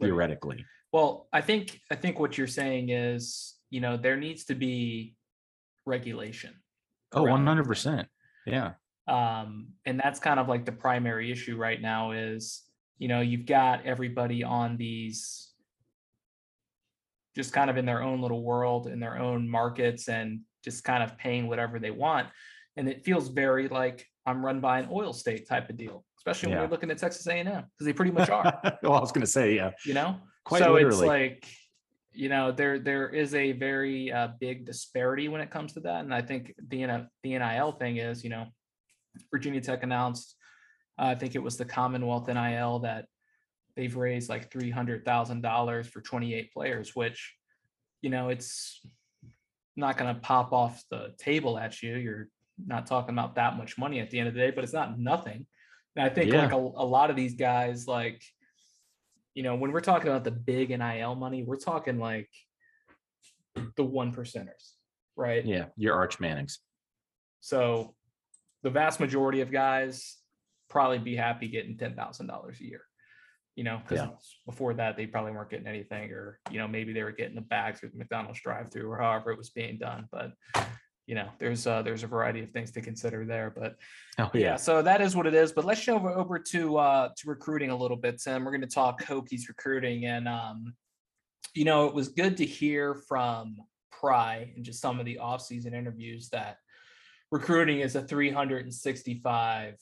theoretically. 0.00 0.64
Well, 0.92 1.28
I 1.32 1.40
think 1.40 1.80
I 1.90 1.94
think 1.94 2.18
what 2.18 2.36
you're 2.36 2.48
saying 2.48 2.88
is, 2.88 3.54
you 3.70 3.80
know, 3.80 3.96
there 3.96 4.16
needs 4.16 4.44
to 4.46 4.56
be 4.56 5.14
regulation. 5.86 6.54
Oh, 7.12 7.24
100%. 7.24 8.06
Yeah. 8.46 8.72
um 9.06 9.68
and 9.84 10.00
that's 10.00 10.18
kind 10.18 10.40
of 10.40 10.48
like 10.48 10.64
the 10.64 10.72
primary 10.72 11.30
issue 11.30 11.56
right 11.56 11.80
now 11.80 12.12
is 12.12 12.62
you 12.98 13.06
know 13.08 13.20
you've 13.20 13.46
got 13.46 13.84
everybody 13.84 14.42
on 14.42 14.76
these 14.76 15.52
just 17.36 17.52
kind 17.52 17.70
of 17.70 17.76
in 17.76 17.84
their 17.84 18.02
own 18.02 18.20
little 18.20 18.42
world 18.42 18.86
in 18.86 18.98
their 18.98 19.18
own 19.18 19.48
markets 19.48 20.08
and 20.08 20.40
just 20.64 20.84
kind 20.84 21.02
of 21.02 21.16
paying 21.18 21.48
whatever 21.48 21.78
they 21.78 21.90
want 21.90 22.26
and 22.80 22.88
it 22.88 23.04
feels 23.04 23.28
very 23.28 23.68
like 23.68 24.06
i'm 24.26 24.44
run 24.44 24.58
by 24.58 24.80
an 24.80 24.88
oil 24.90 25.12
state 25.12 25.46
type 25.46 25.68
of 25.70 25.76
deal 25.76 26.04
especially 26.18 26.48
when 26.48 26.56
Yeah. 26.56 26.62
you're 26.62 26.70
looking 26.70 26.90
at 26.90 26.98
texas 26.98 27.26
a&m 27.28 27.44
because 27.46 27.86
they 27.86 27.92
pretty 27.92 28.10
much 28.18 28.30
are 28.30 28.60
well, 28.82 28.94
I 28.94 29.00
was 29.00 29.12
going 29.12 29.20
to 29.20 29.30
say, 29.30 29.54
yeah, 29.54 29.70
you 29.84 29.94
know 29.94 30.16
quite 30.44 30.62
so 30.62 30.72
literally. 30.72 30.92
it's 30.94 31.06
like 31.06 31.46
you 32.12 32.28
know 32.28 32.50
there 32.50 32.78
there 32.78 33.08
is 33.10 33.34
a 33.34 33.52
very 33.52 34.10
uh, 34.10 34.28
big 34.40 34.64
disparity 34.64 35.28
when 35.28 35.40
it 35.42 35.50
comes 35.50 35.74
to 35.74 35.80
that 35.80 36.00
and 36.04 36.12
i 36.12 36.22
think 36.22 36.54
the 36.68 36.80
the 37.22 37.38
nil 37.38 37.72
thing 37.72 37.98
is 37.98 38.24
you 38.24 38.30
know 38.30 38.46
virginia 39.30 39.60
tech 39.60 39.82
announced 39.84 40.34
uh, 40.98 41.04
i 41.04 41.14
think 41.14 41.34
it 41.34 41.42
was 41.42 41.56
the 41.56 41.64
commonwealth 41.64 42.26
nil 42.28 42.78
that 42.80 43.04
they've 43.76 43.94
raised 43.96 44.28
like 44.28 44.50
$300000 44.50 45.86
for 45.86 46.00
28 46.00 46.52
players 46.52 46.96
which 46.96 47.34
you 48.02 48.10
know 48.10 48.28
it's 48.30 48.80
not 49.76 49.96
going 49.96 50.12
to 50.12 50.20
pop 50.20 50.52
off 50.52 50.82
the 50.90 51.14
table 51.18 51.56
at 51.58 51.80
you 51.82 51.94
you're 51.96 52.28
not 52.66 52.86
talking 52.86 53.14
about 53.14 53.34
that 53.34 53.56
much 53.56 53.76
money 53.78 54.00
at 54.00 54.10
the 54.10 54.18
end 54.18 54.28
of 54.28 54.34
the 54.34 54.40
day 54.40 54.50
but 54.50 54.64
it's 54.64 54.72
not 54.72 54.98
nothing 54.98 55.46
and 55.96 56.04
i 56.04 56.08
think 56.08 56.30
Yeah. 56.32 56.42
like 56.44 56.52
a, 56.52 56.56
a 56.56 56.86
lot 56.86 57.10
of 57.10 57.16
these 57.16 57.34
guys 57.34 57.86
like 57.86 58.22
you 59.34 59.44
know, 59.44 59.54
when 59.54 59.70
we're 59.70 59.80
talking 59.80 60.08
about 60.08 60.24
the 60.24 60.32
big 60.32 60.70
NIL 60.70 61.14
money, 61.14 61.44
we're 61.44 61.56
talking 61.56 62.00
like 62.00 62.28
the 63.76 63.84
one 63.84 64.12
percenters, 64.12 64.72
right? 65.16 65.44
yeah, 65.46 65.66
your 65.76 65.94
Arch 65.94 66.18
Mannings. 66.18 66.58
So 67.40 67.94
the 68.64 68.70
vast 68.70 68.98
majority 68.98 69.40
of 69.40 69.52
guys 69.52 70.18
probably 70.68 70.98
be 70.98 71.14
happy 71.14 71.46
getting 71.48 71.78
ten 71.78 71.94
thousand 71.94 72.26
dollars 72.26 72.60
a 72.60 72.64
year. 72.64 72.82
You 73.54 73.62
know, 73.62 73.80
because 73.82 74.04
Yeah. 74.04 74.14
before 74.46 74.74
that 74.74 74.96
they 74.96 75.06
probably 75.06 75.30
weren't 75.32 75.48
getting 75.50 75.68
anything, 75.68 76.10
or 76.10 76.40
you 76.50 76.58
know, 76.58 76.66
maybe 76.66 76.92
they 76.92 77.04
were 77.04 77.12
getting 77.12 77.36
the 77.36 77.40
bags 77.40 77.78
through 77.78 77.90
the 77.90 77.98
McDonald's 77.98 78.40
drive-through 78.42 78.90
or 78.90 78.98
however 78.98 79.30
it 79.30 79.38
was 79.38 79.50
being 79.50 79.78
done. 79.78 80.08
But 80.10 80.32
you 81.10 81.16
know, 81.16 81.28
there's 81.40 81.66
uh 81.66 81.82
there's 81.82 82.04
a 82.04 82.06
variety 82.06 82.40
of 82.40 82.52
things 82.52 82.70
to 82.70 82.80
consider 82.80 83.24
there. 83.24 83.50
But 83.50 83.74
Oh, 84.20 84.30
yeah, 84.32 84.54
so 84.54 84.80
that 84.80 85.00
is 85.00 85.16
what 85.16 85.26
it 85.26 85.34
is. 85.34 85.50
But 85.50 85.64
let's 85.64 85.80
show 85.80 85.96
over, 85.96 86.10
over 86.10 86.38
to 86.38 86.76
uh 86.76 87.08
to 87.16 87.28
recruiting 87.28 87.70
a 87.70 87.76
little 87.76 87.96
bit, 87.96 88.22
Tim. 88.22 88.44
We're 88.44 88.52
going 88.52 88.60
to 88.60 88.68
talk 88.68 89.02
Hokies 89.02 89.48
recruiting, 89.48 90.06
and 90.06 90.28
um, 90.28 90.72
you 91.52 91.64
know, 91.64 91.86
it 91.86 91.94
was 91.94 92.10
good 92.10 92.36
to 92.36 92.46
hear 92.46 92.94
from 92.94 93.56
Pry 93.90 94.52
and 94.54 94.64
just 94.64 94.80
some 94.80 95.00
of 95.00 95.04
the 95.04 95.18
off-season 95.18 95.74
interviews 95.74 96.28
that 96.28 96.58
recruiting 97.32 97.80
is 97.80 97.96
a 97.96 98.02
365 98.02 99.74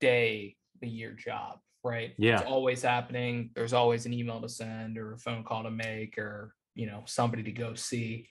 day 0.00 0.56
a 0.82 0.86
year 0.86 1.12
job, 1.12 1.60
right? 1.84 2.12
Yeah. 2.18 2.40
It's 2.40 2.50
always 2.50 2.82
happening. 2.82 3.50
There's 3.54 3.72
always 3.72 4.04
an 4.04 4.12
email 4.14 4.40
to 4.40 4.48
send 4.48 4.98
or 4.98 5.12
a 5.12 5.18
phone 5.18 5.44
call 5.44 5.62
to 5.62 5.70
make 5.70 6.18
or, 6.18 6.56
you 6.74 6.86
know, 6.86 7.04
somebody 7.06 7.44
to 7.44 7.52
go 7.52 7.74
see. 7.74 8.26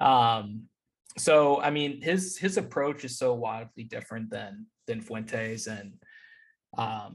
Um, 0.00 0.68
so 1.18 1.60
I 1.60 1.70
mean 1.70 2.00
his 2.00 2.38
his 2.38 2.56
approach 2.56 3.04
is 3.04 3.18
so 3.18 3.34
wildly 3.34 3.84
different 3.84 4.30
than 4.30 4.66
than 4.86 5.00
Fuentes 5.00 5.66
and 5.66 5.94
um 6.78 7.14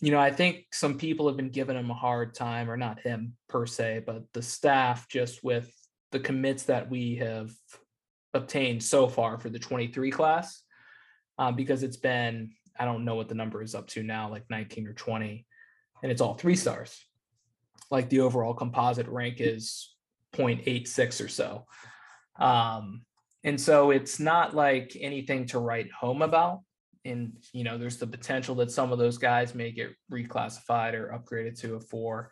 you 0.00 0.10
know 0.10 0.18
I 0.18 0.30
think 0.30 0.66
some 0.72 0.98
people 0.98 1.26
have 1.28 1.36
been 1.36 1.50
giving 1.50 1.76
him 1.76 1.90
a 1.90 1.94
hard 1.94 2.34
time 2.34 2.70
or 2.70 2.76
not 2.76 3.00
him 3.00 3.34
per 3.48 3.66
se 3.66 4.02
but 4.06 4.24
the 4.34 4.42
staff 4.42 5.08
just 5.08 5.44
with 5.44 5.70
the 6.12 6.20
commits 6.20 6.64
that 6.64 6.90
we 6.90 7.16
have 7.16 7.50
obtained 8.34 8.82
so 8.82 9.08
far 9.08 9.38
for 9.38 9.48
the 9.48 9.58
23 9.58 10.10
class 10.10 10.62
um, 11.38 11.54
because 11.54 11.82
it's 11.82 11.96
been 11.96 12.50
I 12.78 12.84
don't 12.84 13.04
know 13.04 13.14
what 13.14 13.28
the 13.28 13.34
number 13.34 13.62
is 13.62 13.74
up 13.74 13.86
to 13.88 14.02
now 14.02 14.28
like 14.28 14.44
19 14.50 14.86
or 14.88 14.92
20 14.92 15.46
and 16.02 16.12
it's 16.12 16.20
all 16.20 16.34
three 16.34 16.56
stars. 16.56 17.02
Like 17.90 18.10
the 18.10 18.20
overall 18.20 18.52
composite 18.52 19.06
rank 19.06 19.36
is 19.40 19.94
0.86 20.34 21.24
or 21.24 21.28
so 21.28 21.64
um 22.38 23.02
and 23.44 23.60
so 23.60 23.90
it's 23.92 24.18
not 24.18 24.56
like 24.56 24.96
anything 25.00 25.46
to 25.46 25.60
write 25.60 25.90
home 25.92 26.22
about. 26.22 26.60
And 27.04 27.34
you 27.52 27.62
know 27.62 27.78
there's 27.78 27.98
the 27.98 28.06
potential 28.06 28.54
that 28.56 28.70
some 28.70 28.92
of 28.92 28.98
those 28.98 29.18
guys 29.18 29.54
may 29.54 29.70
get 29.70 29.94
reclassified 30.10 30.94
or 30.94 31.16
upgraded 31.16 31.58
to 31.60 31.76
a 31.76 31.80
four. 31.80 32.30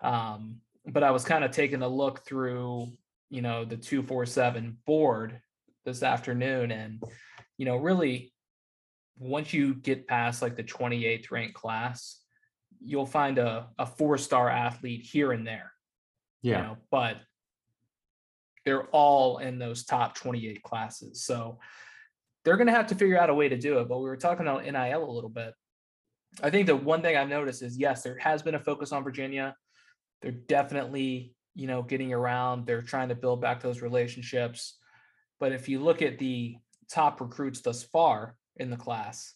Um 0.00 0.60
but 0.86 1.02
i 1.02 1.10
was 1.10 1.24
kind 1.24 1.44
of 1.44 1.50
taking 1.50 1.82
a 1.82 1.88
look 1.88 2.24
through 2.24 2.92
you 3.30 3.42
know 3.42 3.64
the 3.64 3.76
247 3.76 4.78
board 4.86 5.40
this 5.84 6.02
afternoon 6.02 6.70
and 6.70 7.02
you 7.56 7.64
know 7.64 7.76
really 7.76 8.32
once 9.18 9.52
you 9.52 9.74
get 9.74 10.06
past 10.06 10.42
like 10.42 10.56
the 10.56 10.62
28th 10.62 11.30
ranked 11.30 11.54
class 11.54 12.20
you'll 12.80 13.06
find 13.06 13.38
a, 13.38 13.68
a 13.78 13.86
four 13.86 14.18
star 14.18 14.50
athlete 14.50 15.02
here 15.02 15.32
and 15.32 15.46
there 15.46 15.72
you 16.42 16.52
yeah, 16.52 16.62
know, 16.62 16.76
but 16.90 17.16
they're 18.64 18.84
all 18.86 19.38
in 19.38 19.58
those 19.58 19.84
top 19.84 20.14
28 20.14 20.62
classes. 20.62 21.22
So 21.22 21.58
they're 22.44 22.56
going 22.56 22.66
to 22.66 22.72
have 22.72 22.88
to 22.88 22.94
figure 22.94 23.18
out 23.18 23.30
a 23.30 23.34
way 23.34 23.48
to 23.48 23.56
do 23.56 23.78
it. 23.78 23.88
But 23.88 23.98
we 23.98 24.04
were 24.04 24.16
talking 24.16 24.46
about 24.46 24.64
NIL 24.64 25.04
a 25.04 25.10
little 25.10 25.30
bit. 25.30 25.54
I 26.42 26.50
think 26.50 26.66
the 26.66 26.76
one 26.76 27.02
thing 27.02 27.16
I've 27.16 27.28
noticed 27.28 27.62
is 27.62 27.78
yes, 27.78 28.02
there 28.02 28.18
has 28.18 28.42
been 28.42 28.54
a 28.54 28.60
focus 28.60 28.92
on 28.92 29.04
Virginia. 29.04 29.54
They're 30.20 30.32
definitely, 30.32 31.34
you 31.54 31.66
know, 31.66 31.82
getting 31.82 32.12
around. 32.12 32.66
They're 32.66 32.82
trying 32.82 33.10
to 33.10 33.14
build 33.14 33.40
back 33.40 33.62
those 33.62 33.82
relationships. 33.82 34.78
But 35.38 35.52
if 35.52 35.68
you 35.68 35.80
look 35.80 36.02
at 36.02 36.18
the 36.18 36.56
top 36.90 37.20
recruits 37.20 37.60
thus 37.60 37.82
far 37.82 38.36
in 38.56 38.70
the 38.70 38.76
class, 38.76 39.34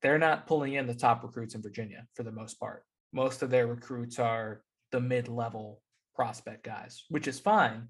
they're 0.00 0.18
not 0.18 0.46
pulling 0.46 0.74
in 0.74 0.86
the 0.86 0.94
top 0.94 1.22
recruits 1.22 1.54
in 1.54 1.62
Virginia 1.62 2.06
for 2.14 2.22
the 2.22 2.32
most 2.32 2.58
part. 2.58 2.84
Most 3.12 3.42
of 3.42 3.50
their 3.50 3.66
recruits 3.66 4.18
are 4.18 4.62
the 4.90 5.00
mid-level 5.00 5.80
prospect 6.14 6.64
guys, 6.64 7.04
which 7.08 7.26
is 7.26 7.40
fine, 7.40 7.88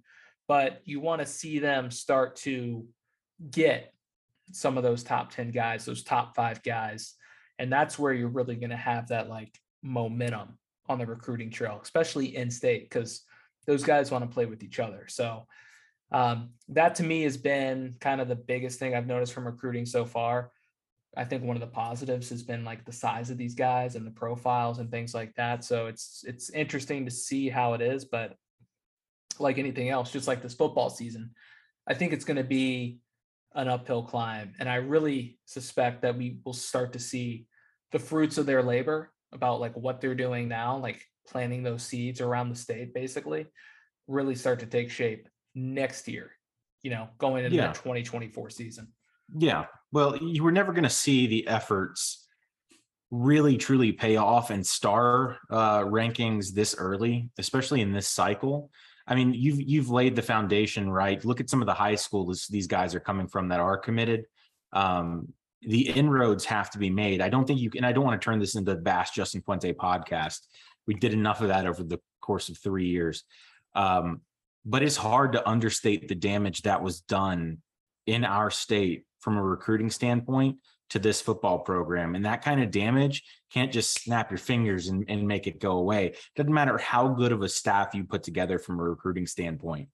but 0.52 0.82
you 0.84 1.00
want 1.00 1.18
to 1.18 1.26
see 1.26 1.60
them 1.60 1.90
start 1.90 2.36
to 2.36 2.84
get 3.50 3.94
some 4.52 4.76
of 4.76 4.82
those 4.82 5.02
top 5.02 5.32
10 5.32 5.50
guys, 5.50 5.86
those 5.86 6.02
top 6.02 6.36
5 6.36 6.62
guys, 6.62 7.14
and 7.58 7.72
that's 7.72 7.98
where 7.98 8.12
you're 8.12 8.28
really 8.28 8.56
going 8.56 8.68
to 8.68 8.76
have 8.76 9.08
that 9.08 9.30
like 9.30 9.58
momentum 9.82 10.58
on 10.90 10.98
the 10.98 11.06
recruiting 11.06 11.48
trail, 11.48 11.80
especially 11.82 12.36
in 12.36 12.50
state 12.50 12.90
cuz 12.90 13.22
those 13.66 13.82
guys 13.82 14.10
want 14.10 14.22
to 14.24 14.34
play 14.34 14.44
with 14.44 14.62
each 14.62 14.78
other. 14.78 15.06
So 15.08 15.46
um, 16.10 16.50
that 16.68 16.96
to 16.96 17.02
me 17.02 17.22
has 17.22 17.38
been 17.38 17.96
kind 17.98 18.20
of 18.20 18.28
the 18.28 18.36
biggest 18.36 18.78
thing 18.78 18.94
I've 18.94 19.06
noticed 19.06 19.32
from 19.32 19.46
recruiting 19.46 19.86
so 19.86 20.04
far. 20.04 20.52
I 21.16 21.24
think 21.24 21.44
one 21.44 21.56
of 21.56 21.62
the 21.62 21.66
positives 21.66 22.28
has 22.28 22.42
been 22.42 22.62
like 22.62 22.84
the 22.84 22.92
size 22.92 23.30
of 23.30 23.38
these 23.38 23.54
guys 23.54 23.96
and 23.96 24.06
the 24.06 24.10
profiles 24.10 24.80
and 24.80 24.90
things 24.90 25.14
like 25.14 25.34
that. 25.36 25.64
So 25.64 25.86
it's 25.86 26.26
it's 26.26 26.50
interesting 26.50 27.06
to 27.06 27.10
see 27.10 27.48
how 27.48 27.72
it 27.72 27.80
is, 27.80 28.04
but 28.04 28.36
like 29.42 29.58
anything 29.58 29.88
else, 29.88 30.10
just 30.10 30.28
like 30.28 30.42
this 30.42 30.54
football 30.54 30.90
season, 30.90 31.32
I 31.86 31.94
think 31.94 32.12
it's 32.12 32.24
going 32.24 32.36
to 32.36 32.44
be 32.44 33.00
an 33.54 33.68
uphill 33.68 34.02
climb, 34.02 34.54
and 34.58 34.68
I 34.68 34.76
really 34.76 35.38
suspect 35.44 36.02
that 36.02 36.16
we 36.16 36.38
will 36.44 36.54
start 36.54 36.94
to 36.94 36.98
see 36.98 37.46
the 37.90 37.98
fruits 37.98 38.38
of 38.38 38.46
their 38.46 38.62
labor 38.62 39.12
about 39.32 39.60
like 39.60 39.76
what 39.76 40.00
they're 40.00 40.14
doing 40.14 40.48
now, 40.48 40.78
like 40.78 41.02
planting 41.28 41.62
those 41.62 41.82
seeds 41.82 42.20
around 42.20 42.48
the 42.48 42.56
state, 42.56 42.94
basically, 42.94 43.46
really 44.06 44.34
start 44.34 44.60
to 44.60 44.66
take 44.66 44.90
shape 44.90 45.28
next 45.54 46.08
year. 46.08 46.30
You 46.82 46.90
know, 46.90 47.08
going 47.18 47.44
into 47.44 47.56
Yeah. 47.56 47.68
the 47.68 47.74
2024 47.74 48.50
season. 48.50 48.88
Yeah. 49.36 49.66
Well, 49.92 50.16
you 50.16 50.42
were 50.42 50.52
never 50.52 50.72
going 50.72 50.84
to 50.84 50.90
see 50.90 51.26
the 51.26 51.46
efforts 51.46 52.26
really 53.10 53.56
truly 53.58 53.92
pay 53.92 54.16
off 54.16 54.50
and 54.50 54.66
star 54.66 55.38
uh, 55.50 55.80
rankings 55.80 56.52
this 56.54 56.74
early, 56.76 57.30
especially 57.38 57.82
in 57.82 57.92
this 57.92 58.08
cycle. 58.08 58.70
I 59.12 59.14
mean, 59.14 59.34
you've 59.34 59.60
you've 59.60 59.90
laid 59.90 60.16
the 60.16 60.22
foundation 60.22 60.88
right. 60.88 61.22
Look 61.22 61.38
at 61.38 61.50
some 61.50 61.60
of 61.60 61.66
the 61.66 61.74
high 61.74 61.96
schools 61.96 62.46
these 62.48 62.66
guys 62.66 62.94
are 62.94 63.00
coming 63.00 63.26
from 63.26 63.48
that 63.48 63.60
are 63.60 63.76
committed. 63.76 64.24
Um, 64.72 65.34
the 65.60 65.90
inroads 65.90 66.46
have 66.46 66.70
to 66.70 66.78
be 66.78 66.88
made. 66.88 67.20
I 67.20 67.28
don't 67.28 67.46
think 67.46 67.60
you 67.60 67.68
can. 67.68 67.84
I 67.84 67.92
don't 67.92 68.06
want 68.06 68.18
to 68.18 68.24
turn 68.24 68.38
this 68.38 68.54
into 68.54 68.74
the 68.74 68.80
vast 68.80 69.14
Justin 69.14 69.42
Fuente 69.42 69.74
podcast. 69.74 70.38
We 70.86 70.94
did 70.94 71.12
enough 71.12 71.42
of 71.42 71.48
that 71.48 71.66
over 71.66 71.82
the 71.82 72.00
course 72.22 72.48
of 72.48 72.56
three 72.56 72.86
years, 72.86 73.24
um, 73.74 74.22
but 74.64 74.82
it's 74.82 74.96
hard 74.96 75.32
to 75.32 75.46
understate 75.46 76.08
the 76.08 76.14
damage 76.14 76.62
that 76.62 76.82
was 76.82 77.02
done 77.02 77.58
in 78.06 78.24
our 78.24 78.50
state 78.50 79.04
from 79.20 79.36
a 79.36 79.42
recruiting 79.42 79.90
standpoint 79.90 80.56
to 80.92 80.98
this 80.98 81.22
football 81.22 81.58
program. 81.58 82.14
And 82.14 82.26
that 82.26 82.42
kind 82.42 82.62
of 82.62 82.70
damage 82.70 83.24
can't 83.50 83.72
just 83.72 84.02
snap 84.02 84.30
your 84.30 84.36
fingers 84.36 84.88
and, 84.88 85.06
and 85.08 85.26
make 85.26 85.46
it 85.46 85.58
go 85.58 85.78
away. 85.78 86.16
Doesn't 86.36 86.52
matter 86.52 86.76
how 86.76 87.08
good 87.08 87.32
of 87.32 87.40
a 87.40 87.48
staff 87.48 87.94
you 87.94 88.04
put 88.04 88.22
together 88.22 88.58
from 88.58 88.78
a 88.78 88.82
recruiting 88.82 89.26
standpoint. 89.26 89.88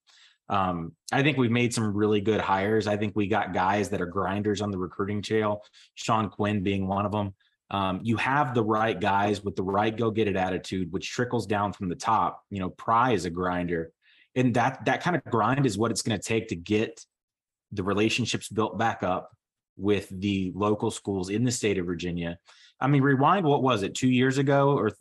Um, 0.48 0.96
I 1.12 1.22
think 1.22 1.38
we've 1.38 1.52
made 1.52 1.72
some 1.72 1.94
really 1.94 2.20
good 2.20 2.40
hires. 2.40 2.88
I 2.88 2.96
think 2.96 3.14
we 3.14 3.28
got 3.28 3.54
guys 3.54 3.90
that 3.90 4.00
are 4.00 4.06
grinders 4.06 4.60
on 4.60 4.72
the 4.72 4.78
recruiting 4.78 5.22
trail, 5.22 5.62
Sean 5.94 6.30
Quinn 6.30 6.64
being 6.64 6.88
one 6.88 7.06
of 7.06 7.12
them. 7.12 7.32
Um, 7.70 8.00
you 8.02 8.16
have 8.16 8.54
the 8.54 8.64
right 8.64 8.98
guys 8.98 9.44
with 9.44 9.54
the 9.54 9.62
right 9.62 9.96
go 9.96 10.10
get 10.10 10.26
it 10.26 10.34
attitude, 10.34 10.90
which 10.90 11.08
trickles 11.08 11.46
down 11.46 11.72
from 11.72 11.88
the 11.88 11.94
top. 11.94 12.42
You 12.50 12.58
know, 12.58 12.70
Pry 12.70 13.12
is 13.12 13.24
a 13.24 13.30
grinder, 13.30 13.92
and 14.34 14.54
that 14.54 14.86
that 14.86 15.02
kind 15.02 15.14
of 15.14 15.22
grind 15.26 15.64
is 15.66 15.76
what 15.76 15.90
it's 15.90 16.02
going 16.02 16.18
to 16.18 16.26
take 16.26 16.48
to 16.48 16.56
get 16.56 17.04
the 17.70 17.84
relationships 17.84 18.48
built 18.48 18.78
back 18.78 19.02
up 19.02 19.30
with 19.78 20.08
the 20.10 20.52
local 20.54 20.90
schools 20.90 21.30
in 21.30 21.44
the 21.44 21.50
state 21.50 21.78
of 21.78 21.86
Virginia. 21.86 22.38
I 22.80 22.86
mean, 22.88 23.02
rewind 23.02 23.46
what 23.46 23.62
was 23.62 23.82
it 23.82 23.94
two 23.94 24.08
years 24.10 24.38
ago 24.38 24.76
or 24.76 24.92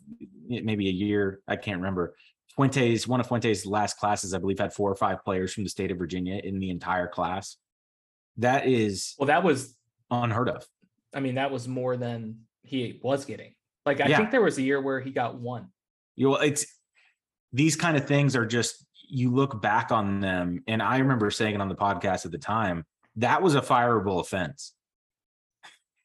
maybe 0.48 0.88
a 0.88 0.92
year? 0.92 1.40
I 1.46 1.56
can't 1.56 1.78
remember. 1.78 2.14
Fuentes, 2.54 3.06
one 3.06 3.20
of 3.20 3.26
Fuentes' 3.28 3.66
last 3.66 3.98
classes, 3.98 4.34
I 4.34 4.38
believe, 4.38 4.58
had 4.58 4.72
four 4.72 4.90
or 4.90 4.96
five 4.96 5.22
players 5.22 5.52
from 5.52 5.64
the 5.64 5.70
state 5.70 5.90
of 5.90 5.98
Virginia 5.98 6.40
in 6.42 6.58
the 6.58 6.70
entire 6.70 7.06
class. 7.06 7.56
That 8.38 8.66
is 8.66 9.14
Well, 9.18 9.26
that 9.26 9.42
was, 9.44 9.74
unheard 10.10 10.48
of. 10.48 10.66
I 11.14 11.20
mean, 11.20 11.34
that 11.34 11.50
was 11.50 11.68
more 11.68 11.96
than 11.96 12.40
he 12.62 12.98
was 13.02 13.24
getting. 13.24 13.54
Like, 13.84 14.00
I 14.00 14.08
Yeah. 14.08 14.16
think 14.18 14.30
there 14.30 14.42
was 14.42 14.58
a 14.58 14.62
year 14.62 14.80
where 14.80 15.00
he 15.00 15.10
got 15.10 15.38
one. 15.38 15.68
You 16.16 16.30
know, 16.30 16.36
it's 16.36 16.66
these 17.52 17.76
kind 17.76 17.96
of 17.96 18.06
things 18.06 18.34
are 18.36 18.46
just 18.46 18.86
you 19.10 19.30
look 19.30 19.62
back 19.62 19.90
on 19.90 20.20
them, 20.20 20.62
and 20.66 20.82
I 20.82 20.98
remember 20.98 21.30
saying 21.30 21.54
it 21.54 21.60
on 21.60 21.68
the 21.68 21.74
podcast 21.74 22.26
at 22.26 22.32
the 22.32 22.38
time. 22.38 22.84
That 23.18 23.42
was 23.42 23.54
a 23.54 23.60
fireable 23.60 24.20
offense. 24.20 24.74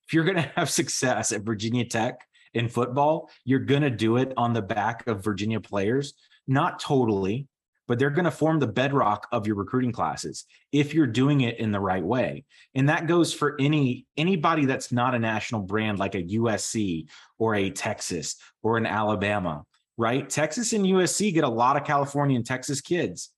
If 0.08 0.14
you're 0.14 0.24
going 0.24 0.38
to 0.38 0.52
have 0.56 0.70
success 0.70 1.32
at 1.32 1.44
Virginia 1.44 1.86
Tech 1.86 2.20
in 2.54 2.70
football, 2.70 3.30
you're 3.46 3.60
going 3.60 3.84
to 3.84 3.90
do 3.90 4.18
it 4.18 4.34
on 4.36 4.54
the 4.54 4.62
back 4.62 5.08
of 5.08 5.24
Virginia 5.24 5.60
players. 5.60 6.14
Not 6.48 6.80
totally, 6.80 7.48
but 7.88 8.00
they're 8.00 8.10
going 8.10 8.26
to 8.26 8.32
form 8.32 8.60
the 8.60 8.68
bedrock 8.68 9.28
of 9.32 9.46
your 9.46 9.56
recruiting 9.56 9.92
classes 9.92 10.46
if 10.72 10.94
you're 10.94 11.08
doing 11.08 11.42
it 11.42 11.60
in 11.60 11.72
the 11.72 11.80
right 11.80 12.04
way. 12.04 12.46
And 12.74 12.90
that 12.90 13.08
goes 13.08 13.34
for 13.34 13.56
any 13.60 14.06
anybody 14.18 14.66
that's 14.66 14.92
not 14.92 15.16
a 15.16 15.20
national 15.20 15.62
brand 15.62 16.00
like 16.00 16.16
a 16.16 16.24
USC 16.24 17.08
or 17.38 17.56
a 17.56 17.70
Texas 17.70 18.38
or 18.62 18.78
an 18.78 18.86
Alabama, 18.86 19.64
right? 19.98 20.28
Texas 20.30 20.74
and 20.74 20.86
USC 20.86 21.34
get 21.34 21.44
a 21.44 21.50
lot 21.50 21.78
of 21.78 21.86
California 21.86 22.36
and 22.36 22.46
Texas 22.46 22.82
kids. 22.82 23.30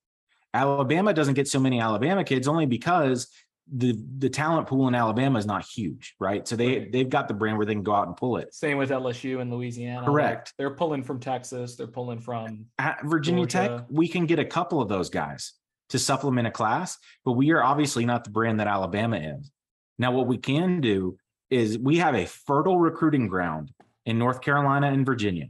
Alabama 0.54 1.14
doesn't 1.14 1.34
get 1.34 1.50
so 1.50 1.60
many 1.60 1.82
Alabama 1.82 2.24
kids 2.24 2.48
only 2.48 2.66
because 2.66 3.28
the 3.74 4.00
the 4.20 4.30
talent 4.30 4.68
pool 4.68 4.88
in 4.88 4.94
Alabama 4.96 5.40
is 5.40 5.46
not 5.46 5.66
huge, 5.66 6.16
right? 6.20 6.48
So 6.48 6.56
they 6.56 6.80
Right. 6.80 6.92
they've 6.92 7.10
got 7.10 7.28
the 7.28 7.34
brand 7.34 7.58
where 7.58 7.66
they 7.66 7.74
can 7.74 7.84
go 7.84 7.94
out 7.96 8.08
and 8.08 8.16
pull 8.16 8.38
it. 8.38 8.54
Same 8.54 8.78
with 8.78 8.92
LSU 8.92 9.40
and 9.42 9.52
Louisiana. 9.52 10.02
like, 10.02 10.06
Correct. 10.08 10.54
they're 10.58 10.76
pulling 10.76 11.02
from 11.04 11.20
Texas. 11.20 11.76
They're 11.76 11.88
pulling 11.88 12.20
from, 12.20 12.66
At 12.78 13.04
Virginia 13.04 13.46
Tech, 13.48 13.86
we 13.90 14.08
can 14.08 14.26
get 14.28 14.38
a 14.40 14.46
couple 14.46 14.82
of 14.82 14.90
those 14.90 15.10
guys 15.10 15.54
to 15.90 16.00
supplement 16.00 16.48
a 16.48 16.52
class, 16.52 16.98
but 17.24 17.34
we 17.34 17.52
are 17.52 17.64
obviously 17.64 18.06
not 18.06 18.24
the 18.24 18.30
brand 18.30 18.60
that 18.60 18.68
Alabama 18.68 19.18
is. 19.18 19.52
Now, 19.98 20.12
what 20.12 20.28
we 20.28 20.38
can 20.38 20.82
do 20.82 21.18
is 21.50 21.78
we 21.78 21.98
have 21.98 22.16
a 22.16 22.26
fertile 22.26 22.80
recruiting 22.80 23.28
ground 23.28 23.72
in 24.06 24.20
North 24.20 24.42
Carolina 24.42 24.88
and 24.88 25.06
Virginia. 25.06 25.48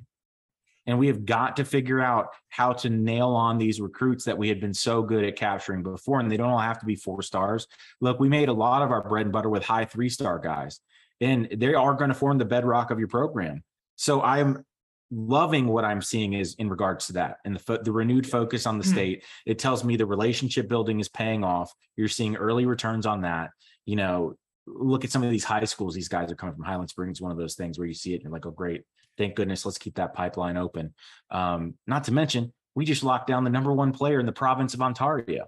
And 0.88 1.00
we 1.00 1.08
have 1.08 1.26
got 1.26 1.56
to 1.58 1.66
figure 1.66 2.00
out 2.00 2.28
how 2.50 2.74
to 2.74 2.90
nail 2.90 3.30
on 3.30 3.58
these 3.58 3.82
recruits 3.82 4.24
that 4.26 4.38
we 4.38 4.50
had 4.50 4.60
been 4.60 4.74
so 4.74 5.02
good 5.02 5.24
at 5.24 5.36
capturing 5.36 5.82
before. 5.84 6.20
And 6.20 6.32
they 6.32 6.38
don't 6.38 6.50
all 6.50 6.60
have 6.60 6.80
to 6.80 6.86
be 6.86 6.96
four 6.96 7.22
stars. 7.22 7.68
Look, 8.02 8.20
we 8.20 8.30
made 8.30 8.50
a 8.50 8.54
lot 8.54 8.82
of 8.82 8.92
our 8.92 9.08
bread 9.08 9.26
and 9.26 9.34
butter 9.34 9.50
with 9.50 9.64
high 9.64 9.86
three 9.86 10.10
star 10.10 10.38
guys, 10.40 10.80
and 11.22 11.48
they 11.52 11.74
are 11.74 11.94
going 11.96 12.10
to 12.10 12.14
form 12.16 12.38
the 12.38 12.46
bedrock 12.46 12.92
of 12.92 13.00
your 13.00 13.08
program. 13.08 13.64
So 13.96 14.22
I'm 14.22 14.64
loving 15.12 15.68
what 15.68 15.86
I'm 15.86 16.02
seeing 16.02 16.34
is 16.34 16.56
in 16.56 16.70
regards 16.70 17.08
to 17.08 17.14
that 17.14 17.38
and 17.46 17.56
the 17.56 17.60
fo- 17.60 17.82
the 17.82 17.92
renewed 17.92 18.28
focus 18.28 18.66
on 18.66 18.78
the 18.80 18.84
Hmm. 18.84 18.92
state. 18.92 19.24
It 19.46 19.60
tells 19.60 19.84
me 19.84 19.96
the 19.98 20.06
relationship 20.06 20.68
building 20.68 21.00
is 21.00 21.10
paying 21.10 21.44
off. 21.44 21.72
You're 21.96 22.08
seeing 22.08 22.36
early 22.36 22.66
returns 22.66 23.06
on 23.06 23.22
that. 23.22 23.52
You 23.86 23.96
know, 23.98 24.34
look 24.68 25.04
at 25.06 25.12
some 25.12 25.24
of 25.24 25.30
these 25.30 25.44
high 25.44 25.64
schools. 25.66 25.94
These 25.94 26.10
guys 26.10 26.32
are 26.32 26.36
coming 26.36 26.56
from 26.56 26.64
Highland 26.66 26.90
Springs. 26.90 27.22
One 27.22 27.32
of 27.32 27.38
those 27.38 27.54
things 27.56 27.78
where 27.78 27.88
you 27.88 27.94
see 27.94 28.12
it 28.14 28.16
and 28.16 28.24
you're 28.24 28.32
like, 28.32 28.46
oh, 28.48 28.52
great. 28.52 28.82
Thank 29.18 29.36
goodness. 29.36 29.66
Let's 29.66 29.78
keep 29.78 29.96
that 29.96 30.14
pipeline 30.14 30.58
open. 30.58 30.94
Um, 31.32 31.76
not 31.88 32.06
to 32.06 32.14
mention, 32.14 32.54
we 32.76 32.86
just 32.86 33.04
locked 33.04 33.28
down 33.28 33.44
the 33.44 33.50
number 33.50 33.72
one 33.72 33.92
player 33.92 34.20
in 34.20 34.26
the 34.26 34.34
province 34.34 34.74
of 34.74 34.82
Ontario. 34.82 35.46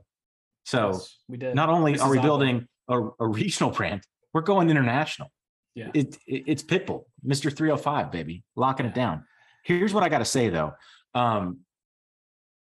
So 0.65 0.91
Yes, 0.91 1.17
we 1.27 1.37
did. 1.37 1.55
not 1.55 1.69
only 1.69 1.99
are 1.99 2.09
we 2.09 2.19
building 2.19 2.67
a, 2.87 2.99
a 3.19 3.27
regional 3.27 3.71
brand, 3.71 4.03
we're 4.33 4.41
going 4.41 4.69
international. 4.69 5.31
Yeah. 5.75 5.91
It, 5.93 6.17
it 6.25 6.43
it's 6.47 6.63
Pitbull, 6.63 7.03
Mr. 7.25 7.55
305, 7.55 8.11
baby, 8.11 8.43
locking 8.55 8.85
it 8.85 8.95
down. 8.95 9.25
Here's 9.63 9.93
what 9.93 10.03
I 10.03 10.09
got 10.09 10.19
to 10.19 10.25
say 10.25 10.49
though. 10.49 10.73
Um, 11.13 11.59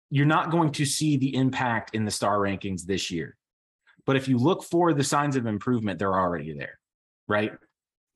you're 0.09 0.25
not 0.25 0.51
going 0.51 0.71
to 0.73 0.85
see 0.85 1.17
the 1.17 1.35
impact 1.35 1.93
in 1.93 2.05
the 2.05 2.11
star 2.11 2.37
rankings 2.39 2.83
this 2.83 3.11
year. 3.11 3.35
But 4.05 4.15
if 4.15 4.27
you 4.27 4.37
look 4.37 4.63
for 4.63 4.93
the 4.93 5.03
signs 5.03 5.35
of 5.35 5.45
improvement, 5.45 5.99
they're 5.99 6.13
already 6.13 6.53
there, 6.57 6.79
right? 7.27 7.51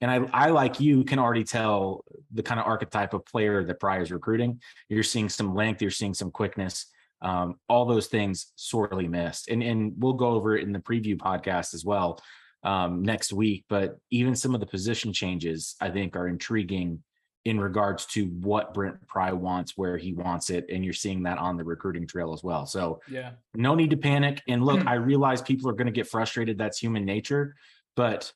And 0.01 0.09
I, 0.09 0.45
I 0.45 0.49
like 0.49 0.79
you 0.79 1.03
can 1.03 1.19
already 1.19 1.43
tell 1.43 2.05
the 2.31 2.43
kind 2.43 2.59
of 2.59 2.65
archetype 2.65 3.13
of 3.13 3.25
player 3.25 3.63
that 3.63 3.79
Pry 3.79 3.99
is 3.99 4.11
recruiting. 4.11 4.61
You're 4.87 5.03
seeing 5.03 5.29
some 5.29 5.53
length, 5.53 5.81
you're 5.81 5.91
seeing 5.91 6.13
some 6.13 6.31
quickness, 6.31 6.85
um, 7.21 7.59
all 7.67 7.85
those 7.85 8.07
things 8.07 8.53
sorely 8.55 9.07
missed. 9.07 9.49
And 9.49 9.61
and 9.61 9.93
we'll 9.97 10.13
go 10.13 10.29
over 10.29 10.55
it 10.55 10.63
in 10.63 10.71
the 10.71 10.79
preview 10.79 11.17
podcast 11.17 11.73
as 11.73 11.83
well 11.83 12.19
um, 12.63 13.03
next 13.03 13.33
week. 13.33 13.65
But 13.69 13.97
even 14.09 14.35
some 14.35 14.53
of 14.53 14.61
the 14.61 14.67
position 14.67 15.11
changes, 15.11 15.75
I 15.81 15.89
think, 15.89 16.15
are 16.15 16.27
intriguing 16.27 17.03
in 17.45 17.59
regards 17.59 18.05
to 18.05 18.25
what 18.25 18.73
Brent 18.73 19.05
Pry 19.07 19.31
wants, 19.31 19.77
where 19.77 19.97
he 19.97 20.13
wants 20.13 20.49
it, 20.49 20.65
and 20.69 20.83
you're 20.83 20.93
seeing 20.93 21.23
that 21.23 21.37
on 21.37 21.55
the 21.57 21.63
recruiting 21.63 22.05
trail 22.05 22.33
as 22.33 22.43
well. 22.43 22.65
So 22.65 23.01
Yeah. 23.09 23.31
no 23.55 23.75
need 23.75 23.89
to 23.91 23.97
panic. 23.97 24.41
And 24.47 24.63
look, 24.63 24.81
Hmm. 24.81 24.87
I 24.89 24.95
realize 24.95 25.41
people 25.41 25.69
are 25.69 25.73
going 25.73 25.87
to 25.87 25.91
get 25.93 26.07
frustrated. 26.07 26.57
That's 26.57 26.77
human 26.77 27.05
nature, 27.05 27.55
but 27.95 28.31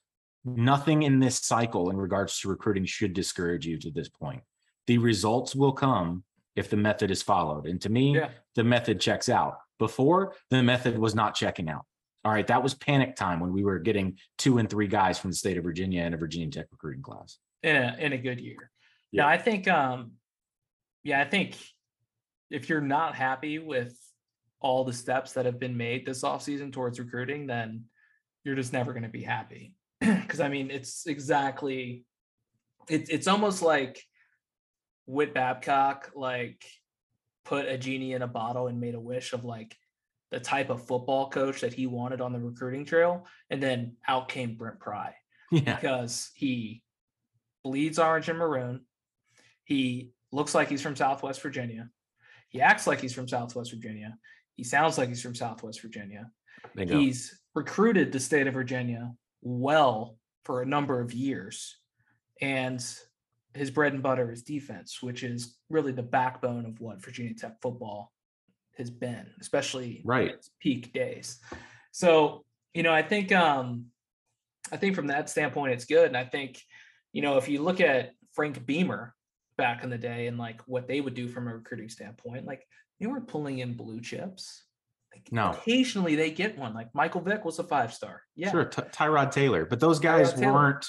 nothing 0.45 1.03
in 1.03 1.19
this 1.19 1.39
cycle 1.39 1.89
in 1.89 1.97
regards 1.97 2.39
to 2.39 2.49
recruiting 2.49 2.85
should 2.85 3.13
discourage 3.13 3.65
you 3.65 3.77
to 3.79 3.91
this 3.91 4.09
point. 4.09 4.41
The 4.87 4.97
results 4.97 5.55
will 5.55 5.71
come 5.71 6.23
if 6.55 6.69
the 6.69 6.77
method 6.77 7.09
is 7.11 7.23
followed. 7.23 7.65
And 7.65 7.81
to 7.81 7.89
me, 7.89 8.15
Yeah. 8.15 8.31
the 8.55 8.63
method 8.63 8.99
checks 8.99 9.29
out. 9.29 9.57
Before, 9.79 10.35
the 10.49 10.61
method 10.61 10.97
was 10.97 11.15
not 11.15 11.35
checking 11.35 11.69
out. 11.69 11.85
All 12.25 12.31
right, 12.31 12.47
that 12.47 12.61
was 12.63 12.73
panic 12.73 13.15
time 13.15 13.39
when 13.39 13.51
we 13.51 13.63
were 13.63 13.79
getting 13.79 14.17
two 14.37 14.57
and 14.59 14.69
three 14.69 14.87
guys 14.87 15.19
from 15.19 15.31
the 15.31 15.35
state 15.35 15.57
of 15.57 15.63
Virginia 15.63 16.03
in 16.03 16.13
a 16.13 16.17
Virginia 16.17 16.49
Tech 16.49 16.67
recruiting 16.71 17.01
class. 17.01 17.37
in 17.63 17.75
a 17.77 17.95
in 17.97 18.13
a 18.13 18.17
good 18.17 18.39
year. 18.41 18.69
Yeah. 19.11 19.23
Yeah, 19.23 19.27
I 19.29 19.37
think 19.37 19.67
um 19.67 20.13
yeah, 21.03 21.19
I 21.21 21.25
think 21.25 21.57
if 22.49 22.69
you're 22.69 22.81
not 22.81 23.15
happy 23.15 23.59
with 23.59 23.97
all 24.61 24.83
the 24.85 24.93
steps 24.93 25.33
that 25.33 25.45
have 25.45 25.59
been 25.59 25.75
made 25.75 26.05
this 26.05 26.23
offseason 26.23 26.71
towards 26.71 26.99
recruiting, 26.99 27.45
then 27.47 27.85
you're 28.45 28.55
just 28.55 28.71
never 28.73 28.93
going 28.93 29.03
to 29.03 29.09
be 29.09 29.23
happy. 29.23 29.73
Cuz 30.27 30.39
I 30.39 30.49
mean, 30.49 30.71
it's 30.71 31.05
exactly 31.07 32.05
it's 32.89 33.09
it's 33.09 33.27
almost 33.27 33.61
like 33.61 34.01
Whit 35.05 35.33
Babcock 35.33 36.11
like 36.15 36.63
put 37.45 37.65
a 37.67 37.77
genie 37.77 38.13
in 38.13 38.21
a 38.21 38.27
bottle 38.27 38.67
and 38.67 38.79
made 38.79 38.95
a 38.95 38.99
wish 38.99 39.33
of 39.33 39.43
like 39.43 39.75
the 40.31 40.39
type 40.39 40.69
of 40.69 40.87
football 40.87 41.29
coach 41.29 41.61
that 41.61 41.73
he 41.73 41.85
wanted 41.87 42.21
on 42.21 42.33
the 42.33 42.39
recruiting 42.39 42.85
trail 42.85 43.27
and 43.49 43.61
then 43.61 43.95
out 44.07 44.29
came 44.29 44.55
Brent 44.55 44.79
Pry 44.79 45.13
Yeah. 45.51 45.75
because 45.75 46.31
he 46.35 46.81
bleeds 47.63 47.99
orange 47.99 48.29
and 48.29 48.39
maroon. 48.39 48.85
He 49.65 50.11
looks 50.31 50.55
like 50.55 50.69
he's 50.69 50.81
from 50.81 50.95
Southwest 50.95 51.41
Virginia. 51.41 51.89
He 52.49 52.61
acts 52.61 52.87
like 52.87 52.99
he's 52.99 53.13
from 53.13 53.27
Southwest 53.27 53.71
Virginia. 53.71 54.17
He 54.55 54.63
sounds 54.63 54.97
like 54.97 55.09
he's 55.09 55.21
from 55.21 55.35
Southwest 55.35 55.81
Virginia. 55.81 56.29
He's 56.99 57.39
recruited 57.53 58.11
the 58.11 58.19
state 58.19 58.47
of 58.47 58.53
Virginia 58.53 59.11
well 59.43 60.17
for 60.45 60.61
a 60.61 60.65
number 60.65 60.99
of 60.99 61.13
years. 61.13 61.77
And 62.41 62.83
his 63.53 63.69
bread 63.69 63.93
and 63.93 64.01
butter 64.01 64.31
is 64.31 64.41
defense, 64.41 65.01
which 65.01 65.23
is 65.23 65.55
really 65.69 65.91
the 65.91 66.03
backbone 66.03 66.65
of 66.65 66.81
what 66.81 67.03
Virginia 67.03 67.33
Tech 67.33 67.61
football 67.61 68.11
has 68.77 68.89
been, 68.89 69.27
especially 69.39 69.97
in 69.97 70.01
Right. 70.03 70.31
its 70.31 70.49
peak 70.59 70.91
days. 70.93 71.39
So, 71.91 72.43
you 72.73 72.81
know, 72.83 72.93
I 72.93 73.03
think 73.03 73.31
um 73.31 73.85
I 74.71 74.77
think 74.77 74.95
from 74.95 75.07
that 75.07 75.29
standpoint 75.29 75.73
it's 75.73 75.85
good. 75.85 76.07
And 76.07 76.17
I 76.17 76.25
think, 76.25 76.59
you 77.11 77.21
know, 77.21 77.37
if 77.37 77.47
you 77.47 77.61
look 77.61 77.79
at 77.79 78.13
Frank 78.33 78.65
Beamer 78.65 79.13
back 79.57 79.83
in 79.83 79.91
the 79.91 79.97
day 79.97 80.25
and 80.27 80.37
like 80.37 80.61
what 80.61 80.87
they 80.87 80.99
would 80.99 81.13
do 81.13 81.27
from 81.27 81.47
a 81.47 81.53
recruiting 81.53 81.89
standpoint, 81.89 82.45
like 82.45 82.65
they 82.99 83.05
weren't 83.05 83.27
pulling 83.27 83.59
in 83.59 83.75
blue 83.75 84.01
chips. 84.01 84.63
Like 85.13 85.31
No. 85.31 85.51
occasionally 85.51 86.15
they 86.15 86.31
get 86.31 86.57
one. 86.57 86.73
Like 86.73 86.93
Michael 86.93 87.21
Vick 87.21 87.45
was 87.45 87.59
a 87.59 87.63
five 87.63 87.93
star. 87.93 88.21
Yeah. 88.35 88.51
Sure, 88.51 88.65
Ty- 88.65 88.83
Tyrod 88.91 89.31
Taylor, 89.31 89.65
but 89.65 89.79
those 89.79 89.99
guys 89.99 90.35
weren't. 90.35 90.85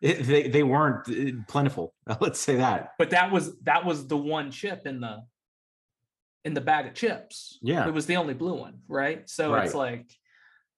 It, 0.00 0.22
they 0.24 0.48
they 0.48 0.62
weren't 0.62 1.08
uh, 1.08 1.42
plentiful. 1.48 1.94
Let's 2.20 2.38
say 2.40 2.56
that. 2.56 2.90
But 2.98 3.10
that 3.10 3.32
was 3.32 3.56
that 3.62 3.84
was 3.84 4.06
the 4.06 4.16
one 4.16 4.50
chip 4.50 4.86
in 4.86 5.00
the 5.00 5.18
in 6.44 6.54
the 6.54 6.60
bag 6.60 6.86
of 6.86 6.94
chips. 6.94 7.58
Yeah. 7.62 7.86
It 7.86 7.92
was 7.94 8.06
the 8.06 8.16
only 8.16 8.34
blue 8.34 8.54
one, 8.54 8.78
right? 8.88 9.28
So 9.28 9.54
it's 9.56 9.74
like 9.74 10.10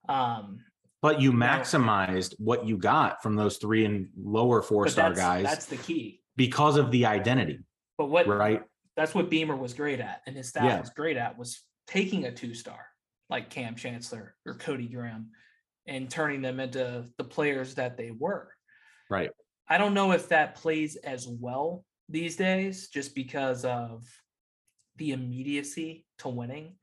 um 0.08 0.60
But 1.02 1.20
you 1.20 1.32
maximized 1.32 2.34
what 2.38 2.66
you 2.66 2.78
got 2.78 3.22
from 3.22 3.36
those 3.36 3.58
three 3.58 3.84
and 3.84 4.08
lower 4.22 4.62
four 4.62 4.88
star 4.88 5.12
guys 5.12 5.44
that's 5.44 5.66
the 5.66 5.76
key. 5.76 6.22
because 6.36 6.76
of 6.76 6.90
the 6.90 7.04
identity, 7.06 7.58
But 7.98 8.06
what 8.06 8.26
right? 8.26 8.62
that's 8.96 9.14
what 9.14 9.28
Beamer 9.30 9.54
was 9.56 9.74
great 9.74 10.00
at, 10.00 10.22
and 10.26 10.34
his 10.36 10.48
staff 10.48 10.64
Yeah. 10.64 10.80
was 10.80 10.90
great 10.90 11.16
at 11.18 11.38
was 11.38 11.60
taking 11.86 12.24
a 12.24 12.32
two 12.32 12.54
star 12.54 12.86
like 13.30 13.50
Kam 13.50 13.76
Chancellor 13.76 14.34
or 14.44 14.54
Cody 14.54 14.88
Grimm 14.88 15.30
and 15.86 16.10
turning 16.10 16.42
them 16.42 16.60
into 16.60 17.04
the 17.16 17.24
players 17.24 17.74
that 17.74 17.96
they 17.96 18.10
were. 18.10 18.50
Right. 19.08 19.30
I 19.68 19.78
don't 19.78 19.94
know 19.94 20.12
if 20.12 20.28
that 20.28 20.56
plays 20.56 20.96
as 20.96 21.28
well 21.28 21.84
these 22.08 22.36
days 22.36 22.88
just 22.88 23.14
because 23.14 23.64
of 23.64 24.04
the 24.96 25.12
immediacy 25.12 26.06
to 26.18 26.28
winning 26.28 26.74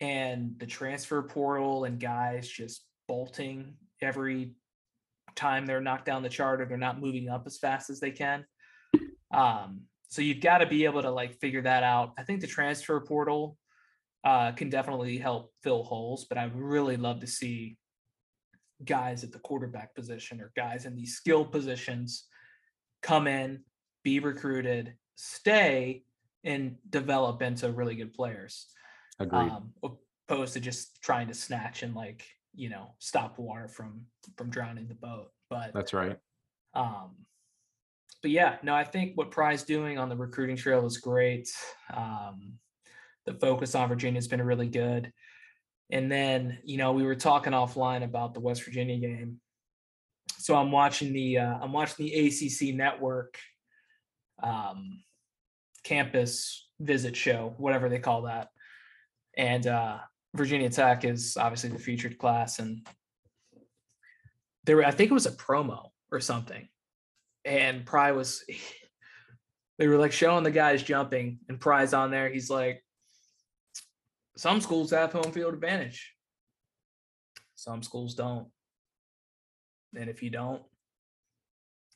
and 0.00 0.54
the 0.58 0.66
transfer 0.66 1.22
portal 1.22 1.84
and 1.84 1.98
guys 1.98 2.46
just 2.46 2.84
bolting 3.08 3.74
every 4.02 4.52
time 5.34 5.66
they're 5.66 5.80
knocked 5.80 6.04
down 6.04 6.22
the 6.22 6.28
chart 6.28 6.60
or 6.60 6.66
they're 6.66 6.76
not 6.76 7.00
moving 7.00 7.28
up 7.28 7.44
as 7.46 7.58
fast 7.58 7.90
as 7.90 7.98
they 7.98 8.10
can. 8.10 8.44
Um, 9.32 9.82
so 10.08 10.22
you've 10.22 10.40
got 10.40 10.58
to 10.58 10.66
be 10.66 10.84
able 10.84 11.02
to 11.02 11.10
like 11.10 11.40
figure 11.40 11.62
that 11.62 11.82
out. 11.82 12.12
I 12.18 12.22
think 12.22 12.40
the 12.40 12.46
transfer 12.46 13.00
portal 13.00 13.56
uh, 14.26 14.50
can 14.50 14.68
definitely 14.68 15.18
help 15.18 15.52
fill 15.62 15.84
holes, 15.84 16.24
but 16.24 16.36
I 16.36 16.46
would 16.46 16.56
really 16.60 16.96
love 16.96 17.20
to 17.20 17.28
see 17.28 17.78
guys 18.84 19.22
at 19.22 19.30
the 19.30 19.38
quarterback 19.38 19.94
position 19.94 20.40
or 20.40 20.50
guys 20.56 20.84
in 20.84 20.96
these 20.96 21.14
skill 21.14 21.44
positions 21.44 22.24
come 23.02 23.28
in, 23.28 23.60
be 24.02 24.18
recruited, 24.18 24.94
stay, 25.14 26.02
and 26.42 26.74
develop 26.90 27.40
into 27.40 27.70
really 27.70 27.94
good 27.94 28.12
players. 28.14 28.66
Agreed. 29.20 29.48
Um, 29.48 29.72
opposed 30.28 30.54
to 30.54 30.60
just 30.60 31.00
trying 31.00 31.28
to 31.28 31.34
snatch 31.34 31.84
and 31.84 31.94
like 31.94 32.24
you 32.52 32.68
know 32.68 32.88
stop 32.98 33.38
water 33.38 33.68
from 33.68 34.06
from 34.36 34.50
drowning 34.50 34.88
the 34.88 34.94
boat. 34.94 35.30
But 35.48 35.72
That's 35.72 35.94
right. 35.94 36.18
um, 36.74 37.12
but 38.22 38.32
yeah, 38.32 38.56
no, 38.64 38.74
I 38.74 38.82
think 38.82 39.16
what 39.16 39.30
Pry's 39.30 39.62
doing 39.62 39.98
on 39.98 40.08
the 40.08 40.16
recruiting 40.16 40.56
trail 40.56 40.84
is 40.84 40.98
great. 40.98 41.48
Um, 41.94 42.58
the 43.26 43.34
focus 43.34 43.74
on 43.74 43.88
Virginia 43.88 44.18
has 44.18 44.28
been 44.28 44.42
really 44.42 44.68
good. 44.68 45.12
And 45.90 46.10
then, 46.10 46.58
you 46.64 46.78
know, 46.78 46.92
we 46.92 47.04
were 47.04 47.14
talking 47.14 47.52
offline 47.52 48.02
about 48.02 48.34
the 48.34 48.40
West 48.40 48.64
Virginia 48.64 48.96
game. 48.96 49.40
So 50.38 50.56
I'm 50.56 50.72
watching 50.72 51.12
the 51.12 51.38
uh, 51.38 51.58
I'm 51.60 51.72
watching 51.72 52.06
the 52.06 52.26
ACC 52.26 52.74
network 52.74 53.36
um, 54.42 55.02
campus 55.84 56.68
visit 56.80 57.16
show, 57.16 57.54
whatever 57.58 57.88
they 57.88 57.98
call 57.98 58.22
that. 58.22 58.48
And 59.36 59.66
uh, 59.66 59.98
Virginia 60.34 60.70
Tech 60.70 61.04
is 61.04 61.36
obviously 61.36 61.70
the 61.70 61.78
featured 61.78 62.18
class, 62.18 62.58
and 62.58 62.86
there, 64.64 64.84
I 64.84 64.90
think 64.90 65.10
it 65.10 65.14
was 65.14 65.26
a 65.26 65.32
promo 65.32 65.90
or 66.10 66.20
something, 66.20 66.68
and 67.44 67.84
Pry 67.84 68.12
was. 68.12 68.44
They 69.78 69.88
were 69.88 69.98
like 69.98 70.12
showing 70.12 70.42
the 70.42 70.50
guys 70.50 70.82
jumping, 70.82 71.38
and 71.50 71.60
Pry's 71.60 71.92
on 71.92 72.10
there. 72.10 72.30
He's 72.30 72.48
like, 72.48 72.82
"Some 74.36 74.60
schools 74.60 74.90
have 74.90 75.12
home 75.12 75.32
field 75.32 75.54
advantage. 75.54 76.12
Some 77.54 77.82
schools 77.82 78.14
don't, 78.14 78.48
and 79.98 80.08
if 80.10 80.22
you 80.22 80.30
don't, 80.30 80.62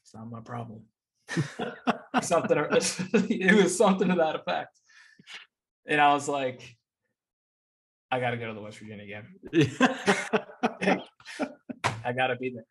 it's 0.03 0.15
not 0.15 0.31
my 0.31 0.41
problem." 0.41 0.83
something 2.23 2.59
or- 2.59 2.69
it 2.73 3.55
was 3.63 3.77
something 3.79 4.09
to 4.09 4.17
that 4.17 4.35
effect 4.35 4.77
and 5.87 6.01
i 6.01 6.13
was 6.13 6.29
like 6.29 6.77
i 8.11 8.19
gotta 8.19 8.37
go 8.37 8.49
to 8.49 8.55
the 8.55 8.61
west 8.61 8.79
virginia 8.81 9.07
game 9.07 9.27
i 12.05 12.13
gotta 12.13 12.35
be 12.35 12.51
there 12.55 12.65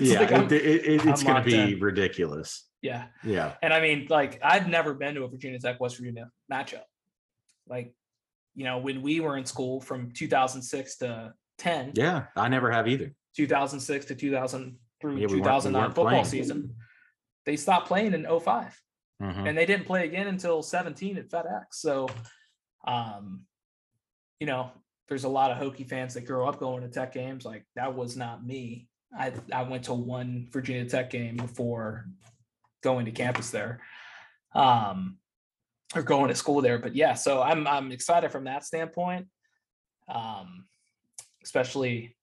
yeah, 0.00 0.20
like 0.20 0.32
it, 0.32 0.52
it, 0.52 0.84
it- 0.84 1.06
it's 1.06 1.22
gonna 1.22 1.44
be 1.44 1.54
in. 1.74 1.80
ridiculous. 1.80 2.68
yeah 2.82 3.06
Yeah. 3.22 3.54
and 3.62 3.72
i 3.72 3.80
mean 3.80 4.08
like 4.10 4.40
i've 4.42 4.66
never 4.68 4.94
been 4.94 5.14
to 5.14 5.22
a 5.22 5.28
virginia 5.28 5.60
tech 5.60 5.78
west 5.78 5.96
virginia 5.98 6.28
matchup 6.52 6.82
like 7.68 7.94
you 8.54 8.64
know 8.64 8.78
when 8.78 9.02
we 9.02 9.20
were 9.20 9.36
in 9.36 9.44
school 9.44 9.80
from 9.80 10.10
2006 10.12 10.96
to 10.98 11.32
10 11.58 11.92
Yeah. 11.94 12.26
I 12.36 12.48
never 12.48 12.70
have 12.70 12.86
either. 12.88 13.12
2006 13.36 14.06
to 14.06 14.14
2000 14.14 14.76
through 15.00 15.12
Yeah, 15.12 15.16
we 15.16 15.22
weren't- 15.26 15.32
we 15.32 15.38
2009 15.38 15.82
weren't 15.82 15.94
football 15.94 16.10
playing. 16.10 16.24
season 16.24 16.76
they 17.46 17.56
stopped 17.56 17.86
playing 17.88 18.14
in 18.14 18.24
05 18.26 18.80
Mhm. 19.22 19.48
and 19.48 19.58
they 19.58 19.66
didn't 19.66 19.86
play 19.86 20.04
again 20.06 20.26
until 20.28 20.62
17 20.62 21.18
at 21.18 21.28
FedEx. 21.28 21.64
So, 21.74 22.08
um, 22.86 23.42
you 24.40 24.46
know, 24.46 24.70
there's 25.08 25.24
a 25.24 25.28
lot 25.28 25.50
of 25.50 25.58
Hokie 25.58 25.86
fans 25.88 26.14
that 26.14 26.22
grow 26.22 26.48
up 26.48 26.58
going 26.58 26.82
to 26.82 26.88
Tech 26.88 27.12
games. 27.12 27.44
Like 27.44 27.64
that 27.76 27.94
was 27.94 28.16
not 28.16 28.44
me. 28.44 28.88
I 29.16 29.32
I 29.52 29.62
went 29.62 29.84
to 29.84 29.94
one 29.94 30.48
Virginia 30.50 30.88
Tech 30.88 31.10
game 31.10 31.36
before 31.36 32.06
going 32.82 33.04
to 33.04 33.12
campus 33.12 33.50
there, 33.50 33.80
um, 34.54 35.18
or 35.94 36.02
going 36.02 36.28
to 36.28 36.34
school 36.34 36.60
there. 36.60 36.78
But 36.78 36.94
yeah, 36.94 37.14
so 37.14 37.42
I'm 37.42 37.66
I'm 37.66 37.92
excited 37.92 38.30
from 38.30 38.44
that 38.44 38.64
standpoint, 38.64 39.26
um, 40.08 40.64
especially 41.42 42.16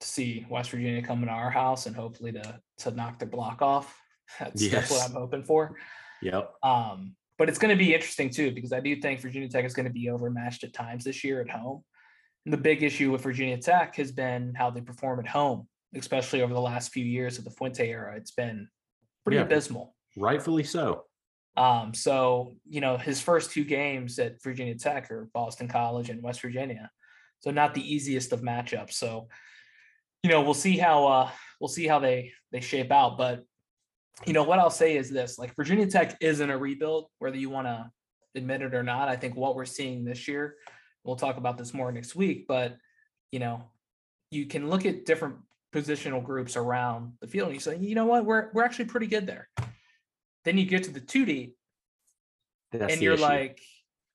to 0.00 0.06
see 0.06 0.46
West 0.50 0.70
Virginia 0.70 1.02
coming 1.02 1.26
to 1.26 1.32
our 1.32 1.50
house 1.50 1.86
and 1.86 1.94
hopefully 1.96 2.32
to 2.32 2.60
to 2.78 2.90
knock 2.90 3.18
their 3.18 3.28
block 3.28 3.62
off. 3.62 3.98
That's, 4.40 4.70
that's 4.70 4.90
what 4.90 5.02
I'm 5.06 5.14
hoping 5.14 5.42
for. 5.44 5.76
Yep. 6.22 6.54
Um, 6.62 7.14
but 7.36 7.50
it's 7.50 7.58
going 7.58 7.76
to 7.76 7.84
be 7.84 7.92
interesting 7.92 8.30
too 8.30 8.50
because 8.52 8.72
I 8.72 8.80
do 8.80 8.96
think 8.96 9.20
Virginia 9.20 9.48
Tech 9.48 9.66
is 9.66 9.74
going 9.74 9.84
to 9.86 9.92
be 9.92 10.08
overmatched 10.08 10.64
at 10.64 10.72
times 10.72 11.04
this 11.04 11.22
year 11.22 11.42
at 11.42 11.50
home. 11.50 11.82
And 12.46 12.52
the 12.52 12.56
big 12.58 12.82
issue 12.82 13.12
with 13.12 13.20
Virginia 13.22 13.58
Tech 13.58 13.94
has 13.96 14.10
been 14.10 14.54
how 14.56 14.70
they 14.70 14.80
perform 14.80 15.20
at 15.20 15.26
home, 15.26 15.68
especially 15.94 16.40
over 16.40 16.54
the 16.54 16.60
last 16.60 16.92
few 16.92 17.04
years 17.04 17.36
of 17.36 17.44
the 17.44 17.50
Fuente 17.50 17.86
era. 17.86 18.16
It's 18.16 18.30
been 18.30 18.68
pretty 19.24 19.36
Yeah. 19.36 19.42
abysmal. 19.42 19.94
Rightfully 20.16 20.64
so. 20.64 21.04
Um, 21.56 21.92
so 21.92 22.56
you 22.68 22.80
know 22.80 22.96
his 22.96 23.20
first 23.20 23.50
two 23.50 23.64
games 23.64 24.18
at 24.18 24.42
Virginia 24.42 24.74
Tech 24.74 25.10
or 25.10 25.28
Boston 25.34 25.68
College 25.68 26.08
and 26.08 26.22
West 26.22 26.40
Virginia, 26.40 26.90
so 27.40 27.50
not 27.50 27.74
the 27.74 27.94
easiest 27.94 28.32
of 28.32 28.40
matchups. 28.40 28.92
So 28.92 29.28
you 30.22 30.30
know 30.30 30.42
we'll 30.42 30.54
see 30.54 30.78
how 30.78 31.06
uh, 31.06 31.30
we'll 31.60 31.68
see 31.68 31.86
how 31.86 31.98
they 31.98 32.32
they 32.52 32.60
shape 32.60 32.90
out. 32.90 33.18
But 33.18 33.44
you 34.26 34.32
know 34.32 34.44
what 34.44 34.58
I'll 34.58 34.70
say 34.70 34.96
is 34.96 35.10
this: 35.10 35.38
like 35.38 35.54
Virginia 35.54 35.86
Tech 35.86 36.16
isn't 36.20 36.50
a 36.50 36.56
rebuild, 36.56 37.08
whether 37.18 37.36
you 37.36 37.50
want 37.50 37.66
to 37.66 37.90
admit 38.34 38.62
it 38.62 38.74
or 38.74 38.82
not. 38.82 39.08
I 39.08 39.16
think 39.16 39.36
what 39.36 39.54
we're 39.54 39.66
seeing 39.66 40.04
this 40.04 40.26
year, 40.26 40.56
we'll 41.04 41.16
talk 41.16 41.36
about 41.36 41.58
this 41.58 41.74
more 41.74 41.92
next 41.92 42.16
week. 42.16 42.46
But 42.48 42.78
you 43.30 43.40
know, 43.40 43.64
you 44.30 44.46
can 44.46 44.70
look 44.70 44.86
at 44.86 45.04
different 45.04 45.36
positional 45.74 46.24
groups 46.24 46.56
around 46.56 47.12
the 47.20 47.26
field, 47.26 47.48
and 47.48 47.56
you 47.56 47.60
say, 47.60 47.76
you 47.76 47.94
know 47.94 48.06
what, 48.06 48.24
we're 48.24 48.48
we're 48.54 48.64
actually 48.64 48.86
pretty 48.86 49.06
good 49.06 49.26
there. 49.26 49.50
Then 50.44 50.58
you 50.58 50.66
get 50.66 50.84
to 50.84 50.90
the 50.90 51.00
2D 51.00 51.52
That's 52.72 52.92
and 52.94 53.02
you're 53.02 53.14
issue. 53.14 53.22
like, 53.22 53.60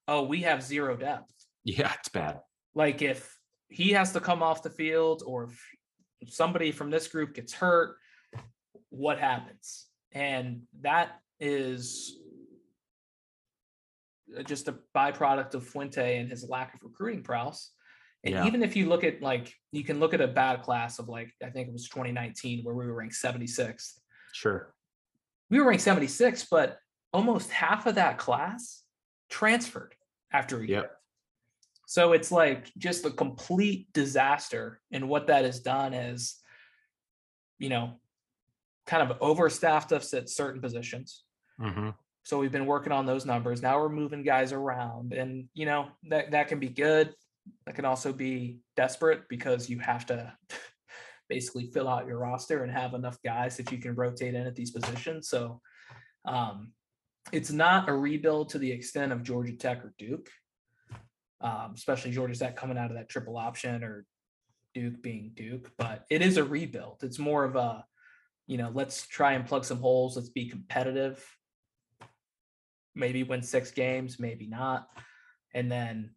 oh, 0.06 0.22
we 0.24 0.42
have 0.42 0.62
zero 0.62 0.96
depth. 0.96 1.32
yeah, 1.64 1.92
it's 1.98 2.08
bad. 2.08 2.40
Like 2.74 3.02
if 3.02 3.36
he 3.68 3.90
has 3.92 4.12
to 4.12 4.20
come 4.20 4.42
off 4.42 4.62
the 4.62 4.70
field 4.70 5.22
or 5.26 5.50
if 6.20 6.32
somebody 6.32 6.72
from 6.72 6.90
this 6.90 7.08
group 7.08 7.34
gets 7.34 7.52
hurt, 7.52 7.96
what 8.90 9.18
happens? 9.18 9.86
And 10.12 10.62
that 10.80 11.20
is 11.40 12.18
just 14.46 14.68
a 14.68 14.76
byproduct 14.96 15.54
of 15.54 15.66
Fuente 15.66 16.18
and 16.18 16.28
his 16.30 16.46
lack 16.48 16.74
of 16.74 16.80
recruiting 16.82 17.22
prowess. 17.22 17.72
And 18.24 18.34
Yeah. 18.34 18.46
even 18.46 18.62
if 18.62 18.76
you 18.76 18.88
look 18.88 19.04
at 19.04 19.22
like, 19.22 19.54
you 19.72 19.84
can 19.84 20.00
look 20.00 20.12
at 20.12 20.20
a 20.20 20.26
bad 20.28 20.62
class 20.62 20.98
of 20.98 21.08
like, 21.08 21.32
I 21.42 21.50
think 21.50 21.68
it 21.68 21.72
was 21.72 21.88
2019 21.88 22.64
where 22.64 22.74
we 22.74 22.86
were 22.86 22.94
ranked 22.94 23.14
76th. 23.16 24.00
Sure. 24.32 24.74
We 25.50 25.58
were 25.60 25.68
ranked 25.68 25.82
76, 25.82 26.46
but 26.50 26.78
almost 27.12 27.50
half 27.50 27.86
of 27.86 27.94
that 27.94 28.18
class 28.18 28.82
transferred 29.30 29.94
after 30.32 30.58
a 30.60 30.66
year. 30.66 30.80
Yep. 30.80 30.94
So 31.86 32.12
it's 32.12 32.30
like 32.30 32.70
just 32.76 33.06
a 33.06 33.10
complete 33.10 33.90
disaster. 33.94 34.80
And 34.92 35.08
what 35.08 35.28
that 35.28 35.44
has 35.44 35.60
done 35.60 35.94
is, 35.94 36.36
you 37.58 37.70
know, 37.70 37.94
kind 38.86 39.10
of 39.10 39.18
overstaffed 39.20 39.92
us 39.92 40.12
at 40.12 40.28
certain 40.28 40.60
positions. 40.60 41.24
hmm 41.58 41.90
So 42.24 42.38
we've 42.38 42.52
been 42.52 42.66
working 42.66 42.92
on 42.92 43.06
those 43.06 43.24
numbers. 43.24 43.62
Now 43.62 43.78
we're 43.80 43.88
moving 43.88 44.22
guys 44.22 44.52
around. 44.52 45.14
And, 45.14 45.48
you 45.54 45.64
know, 45.64 45.88
that, 46.10 46.30
that 46.32 46.48
can 46.48 46.58
be 46.60 46.68
good. 46.68 47.14
That 47.64 47.74
can 47.74 47.86
also 47.86 48.12
be 48.12 48.60
desperate 48.76 49.22
because 49.30 49.70
you 49.70 49.78
have 49.78 50.04
to 50.06 50.32
basically 51.28 51.70
fill 51.72 51.88
out 51.88 52.06
your 52.06 52.18
roster 52.18 52.62
and 52.62 52.72
have 52.72 52.94
enough 52.94 53.18
guys 53.24 53.56
that 53.56 53.70
you 53.70 53.78
can 53.78 53.94
rotate 53.94 54.34
in 54.34 54.46
at 54.46 54.56
these 54.56 54.70
positions. 54.70 55.28
So 55.28 55.60
um, 56.24 56.72
it's 57.32 57.50
not 57.50 57.88
a 57.88 57.92
rebuild 57.92 58.50
to 58.50 58.58
the 58.58 58.70
extent 58.70 59.12
of 59.12 59.22
Georgia 59.22 59.56
Tech 59.56 59.84
or 59.84 59.94
Duke, 59.98 60.28
um, 61.40 61.72
especially 61.74 62.10
Georgia 62.12 62.38
Tech 62.38 62.56
coming 62.56 62.78
out 62.78 62.90
of 62.90 62.96
that 62.96 63.08
triple 63.08 63.36
option 63.36 63.84
or 63.84 64.04
Duke 64.74 65.02
being 65.02 65.32
Duke, 65.34 65.70
but 65.78 66.04
it 66.10 66.22
is 66.22 66.36
a 66.36 66.44
rebuild. 66.44 66.98
It's 67.02 67.18
more 67.18 67.44
of 67.44 67.56
a, 67.56 67.84
you 68.46 68.56
know, 68.56 68.70
let's 68.72 69.06
try 69.06 69.32
and 69.32 69.46
plug 69.46 69.64
some 69.64 69.78
holes. 69.78 70.16
Let's 70.16 70.28
be 70.30 70.48
competitive. 70.48 71.24
Maybe 72.94 73.22
win 73.22 73.42
six 73.42 73.70
games, 73.70 74.18
maybe 74.18 74.46
not. 74.46 74.88
And 75.54 75.70
then 75.70 76.10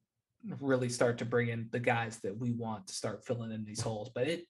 really 0.59 0.89
start 0.89 1.19
to 1.19 1.25
bring 1.25 1.49
in 1.49 1.69
the 1.71 1.79
guys 1.79 2.19
that 2.23 2.37
we 2.37 2.51
want 2.51 2.87
to 2.87 2.93
start 2.93 3.25
filling 3.25 3.51
in 3.51 3.65
these 3.65 3.81
holes. 3.81 4.11
But 4.13 4.27
it, 4.27 4.45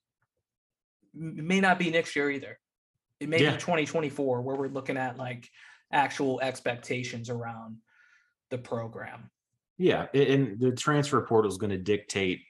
may 1.13 1.59
not 1.59 1.79
be 1.79 1.89
next 1.89 2.15
year 2.15 2.29
either. 2.29 2.59
It 3.19 3.29
may 3.29 3.41
Yeah. 3.41 3.51
be 3.51 3.57
2024 3.57 4.41
where 4.41 4.55
we're 4.55 4.67
looking 4.67 4.97
at 4.97 5.17
like 5.17 5.49
actual 5.91 6.39
expectations 6.41 7.29
around 7.29 7.77
the 8.49 8.57
program. 8.57 9.29
Yeah, 9.77 10.07
and 10.13 10.59
the 10.59 10.71
transfer 10.71 11.21
portal 11.21 11.49
is 11.49 11.57
going 11.57 11.71
to 11.71 11.77
dictate 11.77 12.41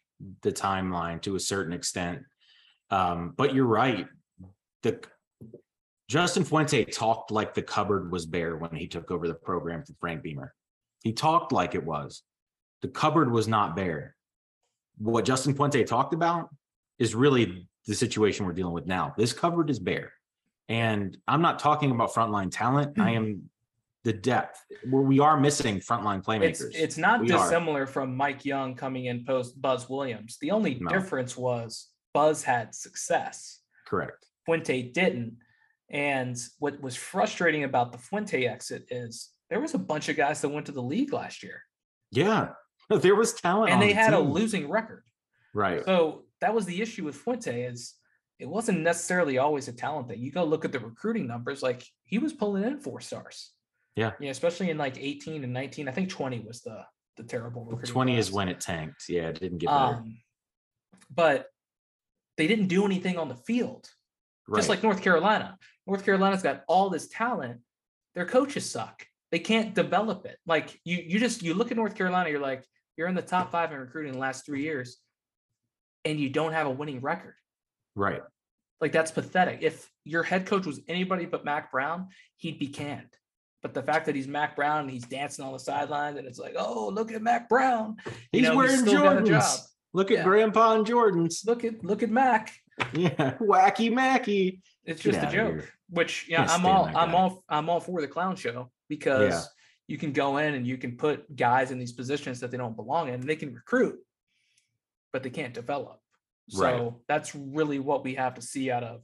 the 0.42 0.52
timeline 0.52 1.22
to 1.24 1.36
a 1.36 1.40
certain 1.40 1.74
extent. 1.74 2.24
Um, 2.90 3.34
but 3.38 3.54
you're 3.54 3.66
right. 3.66 4.08
The 4.84 5.02
Justin 6.10 6.44
Fuente 6.44 6.84
talked 6.84 7.32
like 7.32 7.54
the 7.54 7.62
cupboard 7.62 8.12
was 8.12 8.26
bare 8.26 8.58
when 8.58 8.76
he 8.76 8.88
took 8.88 9.12
over 9.12 9.28
the 9.28 9.34
program 9.34 9.84
from 9.86 9.96
Frank 10.00 10.22
Beamer. 10.24 10.54
He 11.04 11.14
talked 11.14 11.52
like 11.52 11.74
it 11.74 11.86
was. 11.86 12.24
The 12.82 12.90
cupboard 12.90 13.32
was 13.32 13.48
not 13.48 13.76
bare. 13.76 14.16
What 14.98 15.24
Justin 15.24 15.54
Fuente 15.56 15.84
talked 15.86 16.14
about 16.14 16.50
is 17.00 17.16
really 17.16 17.68
the 17.88 17.96
situation 17.96 18.46
we're 18.46 18.54
dealing 18.54 18.74
with 18.74 18.86
now. 18.86 19.14
This 19.18 19.34
cupboard 19.34 19.70
is 19.70 19.80
bare. 19.80 20.14
And 20.70 21.18
I'm 21.28 21.42
not 21.42 21.60
talking 21.60 21.92
about 21.92 22.14
frontline 22.14 22.50
talent. 22.52 23.00
I 23.00 23.12
hmm. 23.12 23.18
am 23.18 23.50
the 24.04 24.14
depth 24.14 24.64
where 24.90 25.04
we 25.04 25.20
are 25.20 25.40
missing 25.40 25.80
frontline 25.80 26.24
playmakers. 26.24 26.62
It's 26.62 26.76
it's 26.76 26.98
not 26.98 27.22
We 27.22 27.32
are. 27.32 27.38
dissimilar 27.38 27.86
from 27.86 28.16
Mike 28.16 28.46
Young 28.46 28.76
coming 28.76 29.06
in 29.06 29.26
post 29.26 29.62
Buzz 29.62 29.90
Williams. 29.90 30.38
The 30.42 30.52
only 30.52 30.80
No. 30.80 30.90
difference 30.90 31.38
was 31.38 31.90
Buzz 32.14 32.44
had 32.44 32.74
success. 32.74 33.60
correct. 33.86 34.26
Fuente 34.46 34.82
didn't. 34.82 35.38
And 35.90 36.38
what 36.60 36.82
was 36.82 36.96
frustrating 36.96 37.64
about 37.66 37.92
the 37.92 37.98
Fuente 37.98 38.46
exit 38.46 38.86
is 38.90 39.32
there 39.50 39.60
was 39.60 39.74
a 39.74 39.78
bunch 39.78 40.08
of 40.10 40.16
guys 40.16 40.42
that 40.42 40.50
went 40.50 40.66
to 40.68 40.72
the 40.72 40.82
league 40.82 41.12
last 41.12 41.44
year 41.44 41.62
Yeah, 42.12 42.54
there 42.90 43.16
was 43.16 43.34
talent, 43.34 43.72
and 43.72 43.82
they 43.82 43.90
the 43.90 43.94
had 43.96 44.14
a 44.14 44.20
losing 44.20 44.70
record. 44.70 45.04
right. 45.54 45.84
So 45.86 46.24
that 46.42 46.54
was 46.54 46.66
the 46.66 46.82
issue 46.82 47.06
with 47.06 47.16
Fuente 47.16 47.64
is 47.64 47.96
it 48.40 48.50
wasn't 48.50 48.82
necessarily 48.82 49.38
always 49.38 49.68
a 49.68 49.74
talent 49.74 50.10
thing. 50.10 50.20
You 50.20 50.32
go 50.32 50.44
look 50.44 50.66
at 50.66 50.72
the 50.72 50.80
recruiting 50.80 51.28
numbers, 51.28 51.62
like 51.62 51.86
he 52.04 52.18
was 52.18 52.34
pulling 52.34 52.64
in 52.64 52.80
four 52.80 53.00
stars. 53.00 53.52
Yeah. 53.96 54.12
Yeah, 54.20 54.32
especially 54.32 54.70
in 54.70 54.78
like 54.78 54.98
18 54.98 55.44
and 55.44 55.54
19. 55.54 55.88
I 55.88 55.92
think 55.92 56.10
20 56.10 56.40
was 56.40 56.62
the 56.62 56.84
the 57.18 57.24
terrible 57.24 57.66
recruiting. 57.66 57.92
Twenty 57.94 58.18
is 58.18 58.32
when 58.32 58.48
it 58.48 58.60
tanked. 58.60 59.04
Yeah, 59.10 59.28
it 59.28 59.40
didn't 59.40 59.60
get 59.60 59.68
better. 59.70 59.96
um 59.96 60.18
but 61.14 61.48
they 62.38 62.48
didn't 62.48 62.68
do 62.68 62.86
anything 62.86 63.18
on 63.18 63.28
the 63.28 63.36
field. 63.36 63.90
right. 64.48 64.60
just 64.60 64.70
like 64.70 64.82
North 64.82 65.02
Carolina. 65.02 65.58
North 65.86 66.06
Carolina's 66.06 66.42
got 66.42 66.64
all 66.68 66.90
this 66.90 67.10
talent. 67.10 67.60
Their 68.16 68.26
coaches 68.26 68.70
suck. 68.70 69.06
They 69.32 69.40
can't 69.40 69.74
develop 69.76 70.26
it. 70.26 70.38
Like 70.46 70.80
you, 70.86 71.04
you 71.06 71.20
just 71.20 71.44
you 71.44 71.54
look 71.54 71.72
at 71.72 71.78
North 71.78 71.96
Carolina, 71.96 72.30
you're 72.30 72.40
like, 72.40 72.66
you're 72.98 73.08
in 73.08 73.16
the 73.16 73.22
top 73.22 73.52
five 73.52 73.72
in 73.72 73.80
recruiting 73.80 74.14
the 74.14 74.20
last 74.20 74.46
three 74.46 74.64
years, 74.64 74.98
and 76.06 76.20
you 76.20 76.30
don't 76.30 76.54
have 76.54 76.68
a 76.68 76.72
winning 76.72 77.02
record. 77.02 77.36
right. 77.96 78.22
Like 78.80 78.92
that's 78.92 79.12
pathetic. 79.12 79.60
If 79.62 79.88
your 80.06 80.24
head 80.24 80.48
coach 80.48 80.66
was 80.66 80.80
anybody 80.88 81.26
but 81.28 81.46
Mack 81.46 81.72
Brown, 81.72 82.08
he'd 82.38 82.58
be 82.58 82.68
canned. 82.68 83.14
But 83.62 83.76
the 83.76 83.84
fact 83.84 84.08
that 84.08 84.16
he's 84.16 84.28
Mack 84.28 84.56
Brown 84.56 84.82
and 84.82 84.90
he's 84.90 85.04
dancing 85.06 85.46
on 85.46 85.54
the 85.54 85.60
sidelines, 85.60 86.18
and 86.18 86.26
it's 86.28 86.40
like, 86.40 86.56
oh, 86.58 86.88
look 86.92 87.12
at 87.12 87.22
Mack 87.22 87.48
Brown. 87.48 87.98
You 88.08 88.40
He's 88.40 88.44
know, 88.50 88.56
wearing 88.58 88.78
still 88.78 89.04
got 89.04 89.18
a 89.18 89.22
job. 89.24 89.44
Jordans. 89.44 89.68
Look 89.94 90.10
at 90.10 90.18
Yeah. 90.18 90.24
Grandpa 90.24 90.74
and 90.78 90.86
Jordans. 90.88 91.46
Look 91.46 91.64
at 91.64 91.84
look 91.86 92.02
at 92.02 92.10
Mack. 92.10 92.52
Yeah, 92.94 93.36
wacky 93.40 93.94
Mackey. 93.94 94.64
It's 94.84 95.04
Get 95.04 95.14
just 95.14 95.28
a 95.28 95.32
joke. 95.32 95.52
here. 95.54 95.70
Which 95.90 96.26
yeah, 96.28 96.48
I'm 96.50 96.66
all 96.66 96.90
I'm 96.96 97.14
all 97.14 97.44
I'm 97.50 97.70
all 97.70 97.80
for 97.82 98.02
the 98.02 98.08
clown 98.08 98.36
show 98.36 98.72
because 98.90 99.48
you 99.88 100.00
can 100.00 100.12
go 100.12 100.38
in 100.38 100.56
and 100.56 100.66
you 100.66 100.78
can 100.78 100.98
put 100.98 101.36
guys 101.36 101.70
in 101.70 101.78
these 101.78 101.92
positions 101.92 102.40
that 102.40 102.50
they 102.50 102.58
don't 102.58 102.76
belong 102.76 103.10
in. 103.10 103.14
and 103.14 103.24
They 103.30 103.36
can 103.36 103.54
recruit, 103.54 104.00
but 105.14 105.24
they 105.24 105.30
can't 105.30 105.54
develop. 105.54 106.00
So 106.50 106.64
Right. 106.64 106.94
that's 107.08 107.34
really 107.36 107.80
what 107.80 108.04
we 108.04 108.16
have 108.16 108.36
to 108.36 108.42
see 108.42 108.72
out 108.72 108.84
of 108.84 109.02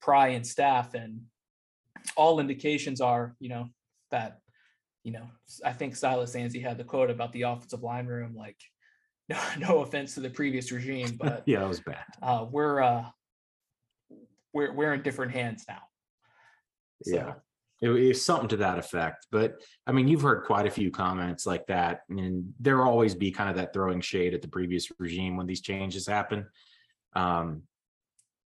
Pry 0.00 0.28
and 0.28 0.46
staff. 0.46 0.94
And 0.94 1.22
all 2.16 2.40
indications 2.40 3.00
are, 3.00 3.34
you 3.40 3.48
know, 3.48 3.68
that, 4.10 4.40
you 5.04 5.12
know, 5.12 5.28
I 5.64 5.72
think 5.72 5.96
Silas 5.96 6.34
Dzansi 6.34 6.62
had 6.62 6.78
the 6.78 6.84
quote 6.84 7.10
about 7.10 7.32
the 7.32 7.42
offensive 7.42 7.82
line 7.82 8.06
room, 8.06 8.34
like, 8.34 8.56
no, 9.28 9.38
no 9.58 9.78
offense 9.82 10.14
to 10.14 10.20
the 10.20 10.30
previous 10.30 10.72
regime, 10.72 11.16
but 11.20 11.42
Yeah, 11.46 11.60
that 11.60 11.68
was 11.68 11.80
bad. 11.80 12.04
uh, 12.22 12.46
we're 12.50 12.80
uh, 12.80 13.04
we're 14.52 14.72
we're 14.72 14.94
in 14.94 15.02
different 15.02 15.32
hands 15.32 15.64
now. 15.68 15.82
Yeah. 17.04 17.34
It 17.80 17.88
was 17.88 18.24
something 18.24 18.48
to 18.48 18.56
that 18.58 18.78
effect. 18.78 19.28
But 19.30 19.62
I 19.86 19.92
mean, 19.92 20.08
you've 20.08 20.22
heard 20.22 20.44
quite 20.44 20.66
a 20.66 20.70
few 20.70 20.90
comments 20.90 21.46
like 21.46 21.66
that, 21.68 22.00
and 22.08 22.52
there'll 22.58 22.88
always 22.88 23.14
be 23.14 23.30
kind 23.30 23.48
of 23.48 23.56
that 23.56 23.72
throwing 23.72 24.00
shade 24.00 24.34
at 24.34 24.42
the 24.42 24.48
previous 24.48 24.90
regime 24.98 25.36
when 25.36 25.46
these 25.46 25.60
changes 25.60 26.06
happen. 26.06 26.46
Um, 27.14 27.62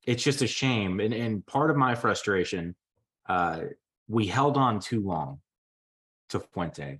it's 0.05 0.23
just 0.23 0.41
a 0.41 0.47
shame, 0.47 0.99
and 0.99 1.13
and 1.13 1.45
part 1.45 1.69
of 1.69 1.77
my 1.77 1.95
frustration, 1.95 2.75
uh, 3.29 3.61
we 4.07 4.27
held 4.27 4.57
on 4.57 4.79
too 4.79 5.01
long 5.01 5.39
to 6.29 6.39
Fuente, 6.39 6.99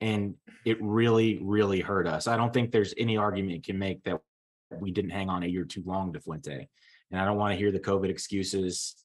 and 0.00 0.34
it 0.64 0.80
really, 0.80 1.40
really 1.42 1.80
hurt 1.80 2.06
us. 2.06 2.26
I 2.26 2.36
don't 2.36 2.54
think 2.54 2.70
there's 2.70 2.94
any 2.96 3.16
argument 3.16 3.56
you 3.56 3.62
can 3.62 3.78
make 3.78 4.02
that 4.04 4.20
we 4.70 4.90
didn't 4.90 5.10
hang 5.10 5.28
on 5.28 5.42
a 5.42 5.46
year 5.46 5.64
too 5.64 5.82
long 5.84 6.12
to 6.12 6.20
Fuente, 6.20 6.68
and 7.10 7.20
I 7.20 7.24
don't 7.24 7.36
want 7.36 7.52
to 7.52 7.58
hear 7.58 7.72
the 7.72 7.80
COVID 7.80 8.08
excuses. 8.08 8.96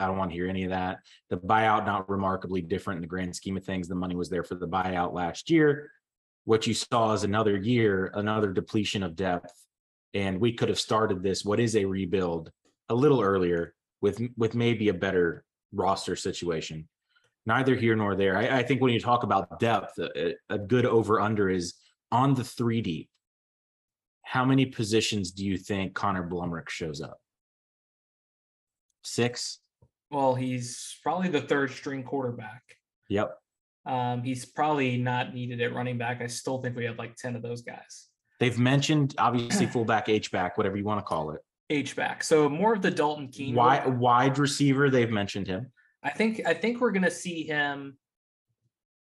I 0.00 0.06
don't 0.06 0.16
want 0.16 0.30
to 0.30 0.36
hear 0.36 0.48
any 0.48 0.64
of 0.64 0.70
that. 0.70 0.98
The 1.30 1.36
buyout 1.36 1.86
not 1.86 2.08
remarkably 2.08 2.62
different 2.62 2.98
in 2.98 3.02
the 3.02 3.08
grand 3.08 3.34
scheme 3.34 3.56
of 3.56 3.64
things. 3.64 3.88
The 3.88 3.94
money 3.94 4.14
was 4.14 4.28
there 4.28 4.44
for 4.44 4.54
the 4.54 4.68
buyout 4.68 5.12
last 5.12 5.50
year. 5.50 5.90
What 6.44 6.66
you 6.66 6.74
saw 6.74 7.12
is 7.12 7.24
another 7.24 7.56
year, 7.56 8.10
another 8.14 8.52
depletion 8.52 9.02
of 9.02 9.14
depth, 9.14 9.54
and 10.14 10.40
we 10.40 10.52
could 10.52 10.68
have 10.68 10.80
started 10.80 11.22
this 11.22 11.44
what 11.44 11.60
is 11.60 11.76
a 11.76 11.84
rebuild 11.84 12.50
a 12.88 12.94
little 12.94 13.20
earlier 13.20 13.74
with 14.00 14.20
with 14.36 14.54
maybe 14.54 14.88
a 14.88 14.94
better 14.94 15.44
roster 15.72 16.16
situation. 16.16 16.88
Neither 17.46 17.74
here 17.74 17.96
nor 17.96 18.14
there. 18.14 18.36
I, 18.36 18.58
I 18.58 18.62
think 18.62 18.80
when 18.80 18.92
you 18.92 19.00
talk 19.00 19.24
about 19.24 19.58
depth, 19.58 19.98
a, 19.98 20.34
a 20.48 20.58
good 20.58 20.86
over 20.86 21.20
under 21.20 21.48
is 21.48 21.74
on 22.10 22.34
the 22.34 22.44
three 22.44 22.80
deep. 22.80 23.08
How 24.22 24.44
many 24.44 24.66
positions 24.66 25.32
do 25.32 25.44
you 25.44 25.58
think 25.58 25.94
Connor 25.94 26.28
Blumrick 26.28 26.68
shows 26.68 27.00
up? 27.00 27.18
Six. 29.02 29.58
Well, 30.12 30.34
he's 30.34 30.98
probably 31.02 31.28
the 31.28 31.40
third 31.40 31.70
string 31.70 32.04
quarterback. 32.04 32.62
Yep. 33.08 33.36
Um, 33.86 34.22
he's 34.22 34.44
probably 34.44 34.98
not 34.98 35.34
needed 35.34 35.60
at 35.62 35.74
running 35.74 35.96
back. 35.96 36.20
I 36.20 36.26
still 36.26 36.58
think 36.60 36.76
we 36.76 36.84
have 36.84 36.98
like 36.98 37.16
10 37.16 37.34
of 37.34 37.42
those 37.42 37.62
guys. 37.62 38.08
They've 38.38 38.58
mentioned 38.58 39.14
obviously 39.18 39.66
fullback, 39.72 40.08
H 40.10 40.30
back, 40.30 40.58
whatever 40.58 40.76
you 40.76 40.84
want 40.84 41.00
to 41.00 41.04
call 41.04 41.30
it. 41.30 41.40
H 41.70 41.96
back. 41.96 42.22
So 42.22 42.48
more 42.48 42.74
of 42.74 42.82
the 42.82 42.90
Dalton 42.90 43.28
Keene. 43.28 43.54
Wide, 43.54 43.86
role. 43.86 43.94
wide 43.94 44.38
receiver, 44.38 44.90
they've 44.90 45.10
mentioned 45.10 45.46
him. 45.46 45.72
I 46.02 46.10
think 46.10 46.42
I 46.44 46.52
think 46.52 46.80
we're 46.80 46.90
gonna 46.90 47.10
see 47.10 47.44
him 47.44 47.96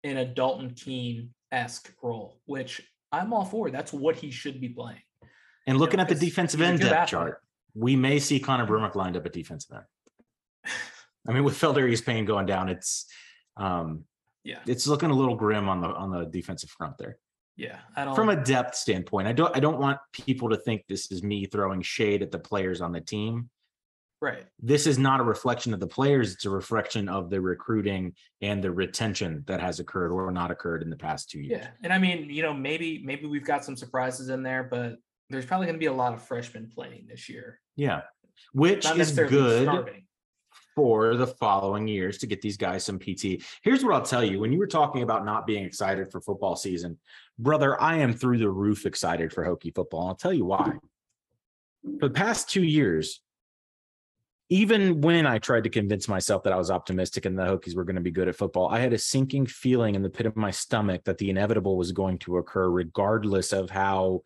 in 0.05 0.17
a 0.17 0.25
Dalton 0.25 0.71
Keene 0.71 1.31
esque 1.53 1.93
role, 2.03 2.41
which 2.47 2.81
I'm 3.13 3.33
all 3.33 3.45
for. 3.45 3.71
That's 3.71 3.93
what 3.93 4.17
he 4.17 4.31
should 4.31 4.61
be 4.61 4.69
playing. 4.69 5.03
And 5.67 5.79
looking 5.79 6.01
at 6.01 6.09
the 6.09 6.15
defensive 6.15 6.61
end 6.61 6.79
depth 6.79 6.93
athlete. 6.93 7.09
chart, 7.09 7.43
we 7.75 7.97
may 7.97 8.21
see 8.21 8.39
Connor 8.39 8.67
Blumrick 8.67 8.95
lined 8.95 9.17
up 9.17 9.27
at 9.27 9.33
defensive 9.33 9.75
end. 9.75 9.85
I 11.29 11.33
mean, 11.33 11.45
with 11.45 11.55
Feldarius 11.59 12.05
Payne 12.05 12.25
going 12.25 12.47
down, 12.47 12.69
it's 12.69 13.07
um 13.57 14.05
Yeah, 14.45 14.61
it's 14.67 14.87
looking 14.87 15.11
a 15.11 15.15
little 15.15 15.37
grim 15.37 15.69
on 15.69 15.81
the 15.81 15.89
on 15.89 16.11
the 16.11 16.25
defensive 16.27 16.71
front 16.71 16.99
there. 16.99 17.19
yeah. 17.57 17.79
I 17.97 18.05
don't. 18.05 18.15
From 18.15 18.29
a 18.29 18.37
depth 18.37 18.75
standpoint, 18.77 19.27
I 19.29 19.33
don't 19.33 19.57
I 19.57 19.61
don't 19.61 19.79
want 19.79 19.99
people 20.13 20.49
to 20.51 20.57
think 20.57 20.85
this 20.89 21.11
is 21.11 21.23
me 21.23 21.47
throwing 21.47 21.83
shade 21.83 22.23
at 22.23 22.31
the 22.31 22.39
players 22.39 22.81
on 22.81 22.93
the 22.93 23.01
team. 23.01 23.51
right. 24.21 24.45
This 24.61 24.87
is 24.87 24.99
not 24.99 25.21
a 25.21 25.23
reflection 25.25 25.75
of 25.75 25.81
the 25.81 25.87
players, 25.87 26.33
it's 26.35 26.45
a 26.47 26.51
reflection 26.51 27.09
of 27.09 27.29
the 27.31 27.41
recruiting 27.41 28.15
and 28.41 28.63
the 28.63 28.71
retention 28.71 29.43
that 29.47 29.61
has 29.61 29.81
occurred 29.81 30.13
or 30.13 30.31
not 30.31 30.51
occurred 30.51 30.83
in 30.83 30.91
the 30.91 30.97
past 30.97 31.31
two 31.31 31.41
years. 31.41 31.63
Yeah, 31.63 31.71
and 31.83 31.93
I 31.93 31.99
mean, 31.99 32.31
you 32.31 32.43
know, 32.43 32.55
maybe 32.55 33.03
maybe 33.05 33.27
we've 33.27 33.45
got 33.45 33.65
some 33.65 33.77
surprises 33.77 34.29
in 34.29 34.43
there, 34.43 34.63
but 34.65 34.97
there's 35.31 35.47
probably 35.47 35.67
going 35.67 35.77
to 35.77 35.87
be 35.87 35.87
a 35.87 35.93
lot 36.05 36.13
of 36.15 36.23
freshmen 36.23 36.71
playing 36.73 37.07
this 37.09 37.29
year. 37.29 37.61
Yeah. 37.75 38.03
Which 38.53 38.87
is 38.87 39.13
good 39.13 39.65
starting. 39.65 40.05
For 40.77 41.17
the 41.17 41.27
following 41.27 41.89
years 41.89 42.19
to 42.19 42.27
get 42.27 42.43
these 42.43 42.59
guys 42.59 42.85
some 42.85 42.99
PT. 42.99 43.43
Here's 43.63 43.83
what 43.83 43.95
I'll 43.95 44.03
tell 44.03 44.23
you 44.23 44.39
when 44.39 44.53
you 44.53 44.59
were 44.59 44.67
talking 44.67 45.03
about 45.03 45.25
not 45.25 45.47
being 45.47 45.65
excited 45.65 46.13
for 46.13 46.21
football 46.21 46.55
season, 46.55 46.99
brother, 47.39 47.81
I 47.81 47.97
am 47.97 48.13
through 48.13 48.39
the 48.39 48.51
roof 48.51 48.85
excited 48.85 49.33
for 49.33 49.45
Hokie 49.45 49.75
football. 49.75 50.03
And 50.03 50.11
I'll 50.11 50.17
tell 50.17 50.35
you 50.35 50.45
why. 50.45 50.75
For 51.99 52.09
the 52.09 52.15
past 52.15 52.51
two 52.51 52.63
years, 52.63 53.23
even 54.51 55.01
when 55.01 55.27
I 55.27 55.39
tried 55.39 55.65
to 55.65 55.71
convince 55.71 56.09
myself 56.09 56.43
that 56.45 56.53
I 56.53 56.57
was 56.57 56.71
optimistic 56.71 57.25
and 57.25 57.39
the 57.39 57.45
Hokies 57.45 57.75
were 57.75 57.85
going 57.85 57.97
to 57.97 58.03
be 58.03 58.11
good 58.11 58.29
at 58.29 58.37
football, 58.37 58.69
I 58.69 58.79
had 58.79 58.93
a 58.93 58.99
sinking 58.99 59.47
feeling 59.47 59.95
in 59.95 60.03
the 60.03 60.11
pit 60.11 60.27
of 60.27 60.37
my 60.37 60.51
stomach 60.51 61.05
that 61.05 61.19
the 61.19 61.31
inevitable 61.31 61.77
was 61.77 61.91
going 61.91 62.19
to 62.21 62.37
occur, 62.37 62.69
regardless 62.69 63.53
of 63.53 63.71
how 63.71 64.23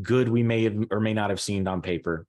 good 0.00 0.28
we 0.28 0.42
may 0.42 0.64
have 0.64 0.76
or 0.90 0.98
may 0.98 1.12
not 1.12 1.30
have 1.30 1.40
seemed 1.40 1.68
on 1.68 1.82
paper. 1.82 2.26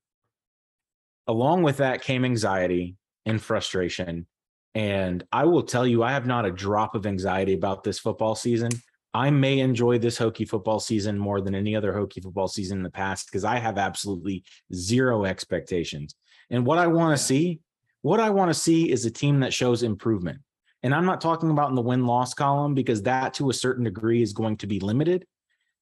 Along 1.25 1.63
with 1.63 1.77
that 1.77 2.01
came 2.01 2.25
anxiety 2.25 2.95
and 3.25 3.41
frustration. 3.41 4.27
And 4.73 5.25
I 5.31 5.45
will 5.45 5.63
tell 5.63 5.85
you, 5.85 6.03
I 6.03 6.11
have 6.11 6.25
not 6.25 6.45
a 6.45 6.51
drop 6.51 6.95
of 6.95 7.05
anxiety 7.05 7.53
about 7.53 7.83
this 7.83 7.99
football 7.99 8.35
season. 8.35 8.71
I 9.13 9.29
may 9.29 9.59
enjoy 9.59 9.97
this 9.99 10.17
Hokie 10.17 10.47
football 10.47 10.79
season 10.79 11.17
more 11.17 11.41
than 11.41 11.53
any 11.53 11.75
other 11.75 11.91
Hokie 11.91 12.23
football 12.23 12.47
season 12.47 12.77
in 12.77 12.83
the 12.83 12.89
past 12.89 13.27
because 13.27 13.43
I 13.43 13.57
have 13.59 13.77
absolutely 13.77 14.43
zero 14.73 15.25
expectations. 15.25 16.15
And 16.49 16.65
what 16.65 16.77
I 16.77 16.87
want 16.87 17.17
to 17.17 17.23
see, 17.23 17.59
what 18.01 18.21
I 18.21 18.29
want 18.29 18.49
to 18.49 18.59
see 18.59 18.89
is 18.89 19.05
a 19.05 19.11
team 19.11 19.41
that 19.41 19.53
shows 19.53 19.83
improvement. 19.83 20.39
And 20.83 20.95
I'm 20.95 21.05
not 21.05 21.21
talking 21.21 21.51
about 21.51 21.69
in 21.69 21.75
the 21.75 21.81
win 21.81 22.05
loss 22.05 22.33
column 22.33 22.73
because 22.73 23.03
that 23.03 23.33
to 23.35 23.49
a 23.49 23.53
certain 23.53 23.83
degree 23.83 24.21
is 24.21 24.33
going 24.33 24.57
to 24.57 24.67
be 24.67 24.79
limited. 24.79 25.25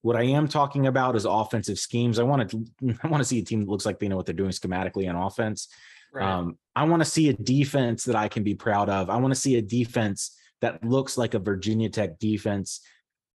What 0.02 0.16
I 0.16 0.24
am 0.24 0.48
talking 0.48 0.88
about 0.88 1.16
is 1.16 1.26
offensive 1.26 1.78
schemes. 1.78 2.20
I 2.20 2.24
want 2.24 2.50
to 2.50 2.66
I 3.04 3.08
want 3.08 3.22
to 3.22 3.28
see 3.28 3.40
a 3.40 3.46
team 3.46 3.62
that 3.62 3.70
looks 3.70 3.86
like 3.86 4.00
they 4.00 4.08
know 4.08 4.16
what 4.16 4.26
they're 4.26 4.34
doing 4.34 4.52
schematically 4.52 5.08
on 5.10 5.16
offense. 5.16 5.68
Right. 6.14 6.26
Um, 6.26 6.58
I 6.76 6.84
want 6.84 7.02
to 7.02 7.10
see 7.10 7.30
a 7.30 7.34
defense 7.34 8.04
that 8.06 8.16
I 8.16 8.28
can 8.28 8.44
be 8.44 8.56
proud 8.56 8.90
of. 8.90 9.10
I 9.10 9.18
want 9.18 9.34
to 9.34 9.40
see 9.40 9.58
a 9.58 9.62
defense 9.62 10.36
that 10.62 10.84
looks 10.84 11.18
like 11.18 11.34
a 11.34 11.40
Virginia 11.40 11.90
Tech 11.90 12.20
defense. 12.20 12.82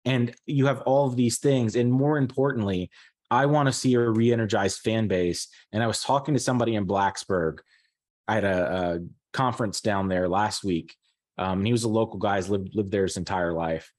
And 0.03 0.33
you 0.45 0.67
have 0.67 0.81
all 0.81 1.07
of 1.07 1.15
these 1.15 1.39
things. 1.39 1.75
And 1.75 1.91
more 1.91 2.17
importantly, 2.17 2.89
I 3.31 3.47
want 3.47 3.67
to 3.67 3.73
see 3.73 3.93
a 3.95 3.99
re 3.99 4.31
energized 4.31 4.79
fan 4.81 5.07
base. 5.07 5.47
And 5.71 5.81
I 5.81 5.87
was 5.87 6.01
talking 6.01 6.33
to 6.33 6.39
somebody 6.39 6.75
in 6.75 6.85
Blacksburg. 6.85 7.59
I 8.27 8.35
had 8.35 8.43
a, 8.43 8.75
a 8.75 8.99
conference 9.33 9.81
down 9.81 10.07
there 10.07 10.27
last 10.27 10.63
week. 10.63 10.95
Um, 11.37 11.59
and 11.59 11.67
he 11.67 11.73
was 11.73 11.83
a 11.83 11.89
local 11.89 12.17
guy, 12.19 12.35
has 12.35 12.49
lived, 12.49 12.69
lived 12.73 12.91
there 12.91 13.03
his 13.03 13.17
entire 13.17 13.53
life. 13.53 13.91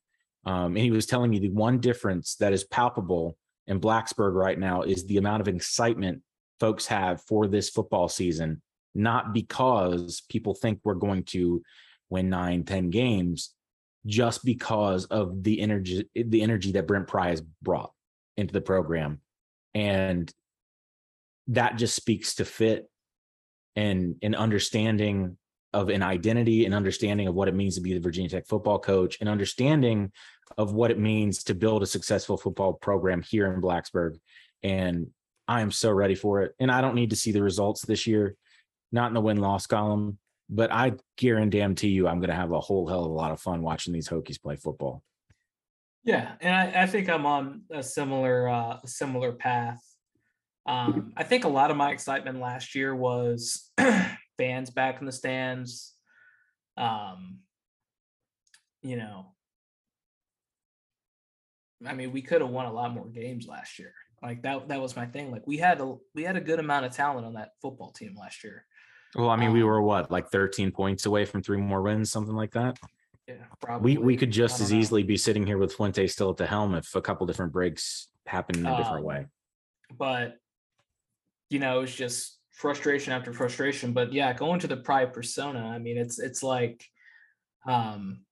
Um, 0.45 0.77
and 0.77 0.79
he 0.79 0.91
was 0.91 1.07
telling 1.07 1.31
me 1.31 1.41
the 1.41 1.51
one 1.51 1.81
difference 1.81 2.37
that 2.37 2.53
is 2.53 2.65
palpable 2.65 3.37
in 3.67 3.81
Blacksburg 3.81 4.35
right 4.35 4.59
now 4.59 4.83
is 4.83 5.05
the 5.05 5.19
amount 5.19 5.41
of 5.41 5.49
excitement 5.49 6.23
folks 6.61 6.87
have 6.87 7.21
for 7.23 7.47
this 7.47 7.69
football 7.69 8.09
season, 8.09 8.63
not 8.97 9.33
because 9.33 10.23
people 10.29 10.55
think 10.55 10.81
we're 10.83 10.95
going 10.95 11.25
to 11.25 11.63
win 12.09 12.29
nine, 12.31 12.65
10 12.65 12.91
games, 12.91 13.55
just 14.07 14.45
because 14.45 15.05
of 15.07 15.43
the 15.43 15.61
energy, 15.61 16.09
the 16.15 16.43
energy 16.43 16.73
that 16.73 16.87
Brent 16.87 17.09
Pry 17.09 17.31
has 17.31 17.43
brought 17.63 17.93
into 18.37 18.53
the 18.53 18.61
program. 18.61 19.21
And 19.75 20.33
that 21.49 21.77
just 21.77 21.95
speaks 21.95 22.37
to 22.37 22.45
fit 22.45 22.89
and 23.75 24.17
an 24.23 24.35
understanding 24.35 25.37
of 25.73 25.91
an 25.91 26.03
identity 26.03 26.65
and 26.65 26.75
understanding 26.75 27.29
of 27.29 27.35
what 27.35 27.49
it 27.49 27.55
means 27.55 27.75
to 27.75 27.83
be 27.83 27.93
the 27.93 28.01
Virginia 28.01 28.31
Tech 28.31 28.47
football 28.47 28.79
coach 28.79 29.19
and 29.21 29.29
understanding 29.29 30.11
of 30.57 30.73
what 30.73 30.91
it 30.91 30.99
means 30.99 31.45
to 31.45 31.55
build 31.55 31.83
a 31.83 31.87
successful 31.87 32.39
football 32.39 32.73
program 32.73 33.21
here 33.21 33.53
in 33.53 33.61
Blacksburg. 33.61 34.17
And 34.63 35.09
I 35.47 35.61
am 35.61 35.71
so 35.71 35.91
ready 35.91 36.15
for 36.15 36.43
it. 36.43 36.55
And 36.59 36.71
I 36.71 36.81
don't 36.81 36.95
need 36.95 37.11
to 37.11 37.17
see 37.17 37.33
the 37.33 37.43
results 37.43 37.83
this 37.83 38.07
year, 38.07 38.37
not 38.93 39.09
in 39.09 39.15
the 39.15 39.21
win 39.21 39.39
loss 39.39 39.67
column, 39.67 40.19
but 40.49 40.73
I 40.73 40.93
guarantee 41.17 41.89
you 41.89 42.07
I'm 42.07 42.21
going 42.21 42.31
to 42.31 42.37
have 42.37 42.53
a 42.53 42.61
whole 42.61 42.89
hell 42.89 43.05
of 43.05 43.11
a 43.11 43.15
lot 43.15 43.33
of 43.33 43.41
fun 43.41 43.63
watching 43.63 43.93
these 43.93 44.09
Hokies 44.09 44.41
play 44.41 44.57
football. 44.57 45.03
Yeah, 46.05 46.33
and 46.41 46.55
I, 46.55 46.83
I 46.83 46.87
think 46.87 47.09
I'm 47.09 47.27
on 47.27 47.63
a 47.71 47.83
similar 47.83 48.49
uh, 48.49 48.79
similar 48.87 49.33
path. 49.33 49.83
Um, 50.65 51.13
I 51.17 51.25
think 51.25 51.45
a 51.45 51.49
lot 51.49 51.71
of 51.71 51.77
my 51.77 51.91
excitement 51.91 52.41
last 52.41 52.75
year 52.75 52.95
was 52.95 53.71
fans 54.39 54.71
back 54.71 55.01
in 55.01 55.07
the 55.07 55.13
stands. 55.13 55.95
Um, 56.77 57.39
you 58.83 58.97
know, 58.97 59.35
I 61.85 61.95
mean, 61.95 62.13
we 62.13 62.23
could 62.23 62.41
have 62.41 62.51
won 62.51 62.67
a 62.67 62.73
lot 62.73 62.95
more 62.95 63.07
games 63.07 63.49
last 63.49 63.79
year. 63.79 63.93
Like 64.23 64.43
that 64.43 64.69
that 64.69 64.81
was 64.81 64.97
my 64.97 65.07
thing. 65.07 65.31
Like 65.31 65.47
we 65.47 65.57
had 65.57 65.81
a 65.81 65.95
we 66.15 66.23
had 66.23 66.37
a 66.37 66.41
good 66.41 66.59
amount 66.59 66.87
of 66.87 66.93
talent 66.93 67.27
on 67.27 67.35
that 67.35 67.51
football 67.61 67.91
team 67.91 68.17
last 68.19 68.45
year. 68.45 68.65
Well, 69.17 69.31
I 69.31 69.37
mean, 69.37 69.53
we 69.53 69.63
Um, 69.63 69.67
were 69.69 69.83
what, 69.83 70.11
like 70.11 70.29
13 70.31 70.71
points 70.73 71.07
away 71.07 71.25
from 71.25 71.43
three 71.43 71.57
more 71.59 71.83
wins, 71.83 72.11
something 72.11 72.35
like 72.35 72.53
that. 72.53 72.79
Yeah, 73.27 73.35
probably. 73.61 73.97
We 73.97 74.03
we 74.05 74.17
could 74.17 74.31
just 74.31 74.61
as 74.61 74.71
know. 74.71 74.79
easily 74.79 75.03
be 75.03 75.17
sitting 75.17 75.45
here 75.47 75.59
with 75.59 75.73
Fuente 75.75 76.07
still 76.07 76.31
at 76.31 76.37
the 76.37 76.47
helm 76.47 76.75
if 76.75 76.95
a 76.95 77.01
couple 77.03 77.27
different 77.27 77.53
breaks 77.53 78.09
happen 78.27 78.59
in 78.59 78.67
a 78.67 78.77
different 78.77 78.99
Um, 79.01 79.05
way. 79.05 79.27
but 79.99 80.37
you 81.51 81.59
know 81.61 81.81
it's 81.81 81.95
just 81.95 82.39
frustration 82.51 83.13
after 83.13 83.33
frustration 83.33 83.93
but 83.93 84.13
yeah 84.13 84.33
going 84.33 84.59
to 84.59 84.67
the 84.67 84.77
Pry 84.77 85.05
persona 85.05 85.61
i 85.61 85.79
mean 85.79 85.97
it's 85.97 86.19
it's 86.19 86.43
like 86.43 86.85
um 87.69 88.25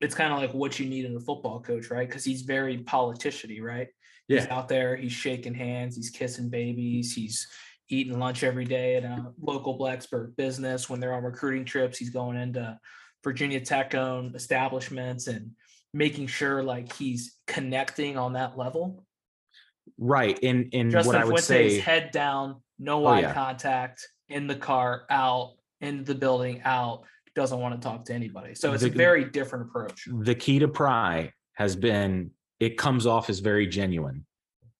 it's 0.00 0.14
kind 0.14 0.32
of 0.32 0.38
like 0.38 0.54
what 0.54 0.78
you 0.78 0.86
need 0.88 1.04
in 1.04 1.14
a 1.16 1.20
football 1.20 1.60
coach 1.60 1.90
right 1.90 2.08
because 2.08 2.24
he's 2.24 2.42
very 2.42 2.78
politician-y 2.78 3.60
right 3.60 3.88
he's 4.28 4.46
out 4.46 4.66
there 4.68 4.96
he's 4.96 5.12
shaking 5.12 5.52
hands 5.54 5.94
he's 5.96 6.08
kissing 6.10 6.48
babies 6.48 7.12
he's 7.14 7.46
eating 7.88 8.18
lunch 8.18 8.42
every 8.42 8.64
day 8.64 8.96
at 8.96 9.04
a 9.04 9.32
local 9.40 9.78
blacksburg 9.78 10.34
business 10.36 10.88
when 10.88 11.00
they're 11.00 11.14
on 11.14 11.22
recruiting 11.22 11.64
trips 11.64 11.98
he's 11.98 12.10
going 12.10 12.36
into 12.36 12.78
virginia 13.22 13.60
tech 13.60 13.94
owned 13.94 14.34
establishments 14.34 15.26
and 15.26 15.50
making 15.92 16.26
sure 16.26 16.62
like 16.62 16.92
he's 16.94 17.38
connecting 17.46 18.16
on 18.16 18.32
that 18.32 18.56
level 18.56 19.04
Right. 19.98 20.38
And 20.42 20.68
and 20.72 20.90
Justin 20.90 21.14
what 21.14 21.20
I 21.20 21.24
would 21.24 21.40
Fuente's 21.40 21.74
say 21.74 21.80
head 21.80 22.10
down, 22.12 22.62
no 22.78 23.04
Oh, 23.04 23.08
eye 23.10 23.20
yeah. 23.20 23.34
contact, 23.34 24.06
in 24.28 24.46
the 24.46 24.54
car, 24.54 25.04
out, 25.10 25.54
in 25.80 26.04
the 26.04 26.14
building, 26.14 26.62
out, 26.64 27.02
doesn't 27.34 27.58
want 27.58 27.80
to 27.80 27.88
talk 27.88 28.04
to 28.06 28.14
anybody. 28.14 28.54
So 28.54 28.72
it's 28.72 28.84
a 28.84 28.88
very 28.88 29.24
different 29.24 29.66
approach. 29.68 30.06
the 30.06 30.34
key 30.34 30.58
to 30.60 30.68
Pry 30.68 31.32
has 31.54 31.76
been 31.76 32.30
it 32.60 32.76
comes 32.78 33.06
off 33.06 33.28
as 33.28 33.40
very 33.40 33.66
genuine. 33.66 34.24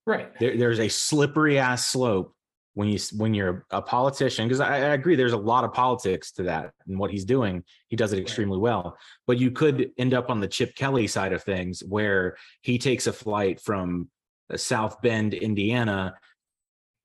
Right. 0.07 0.39
There, 0.39 0.57
there's 0.57 0.79
a 0.81 0.89
slippery 0.89 1.59
ass 1.59 1.89
slope 1.89 2.35
when 2.75 2.89
you 2.89 2.99
when 3.17 3.35
you're 3.35 3.67
a 3.71 3.83
politician 3.83 4.47
because 4.47 4.61
I, 4.61 4.77
I 4.77 4.95
agree 4.95 5.15
there's 5.15 5.33
a 5.35 5.37
lot 5.37 5.65
of 5.65 5.73
politics 5.73 6.33
to 6.33 6.45
that 6.45 6.73
and 6.87 6.99
what 6.99 7.11
he's 7.11 7.25
doing 7.25 7.65
he 7.89 7.97
does 7.97 8.13
it 8.13 8.19
extremely 8.19 8.59
well 8.59 8.97
but 9.27 9.39
you 9.39 9.51
could 9.51 9.91
end 9.99 10.15
up 10.15 10.31
on 10.31 10.41
the 10.41 10.49
chip 10.49 10.75
kelly 10.75 11.07
side 11.07 11.33
of 11.33 11.43
things 11.43 11.83
where 11.87 12.37
he 12.63 12.79
takes 12.79 13.07
a 13.07 13.13
flight 13.13 13.61
from 13.61 14.09
uh, 14.53 14.57
south 14.57 15.03
bend 15.03 15.35
indiana 15.35 16.15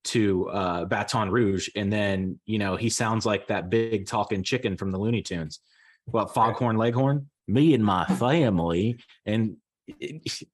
to 0.06 0.48
uh, 0.50 0.86
baton 0.86 1.30
rouge 1.30 1.68
and 1.76 1.92
then 1.92 2.40
you 2.46 2.60
know 2.60 2.76
he 2.78 2.90
sounds 2.90 3.26
like 3.26 3.48
that 3.48 3.70
big 3.70 4.06
talking 4.08 4.44
chicken 4.44 4.78
from 4.78 4.92
the 4.92 4.98
looney 4.98 5.22
tunes. 5.22 5.60
What 6.06 6.34
foghorn 6.34 6.78
leghorn? 6.78 7.30
Me 7.50 7.74
and 7.74 7.84
my 7.84 8.06
family 8.20 8.98
and 9.26 9.58
it- 9.88 10.48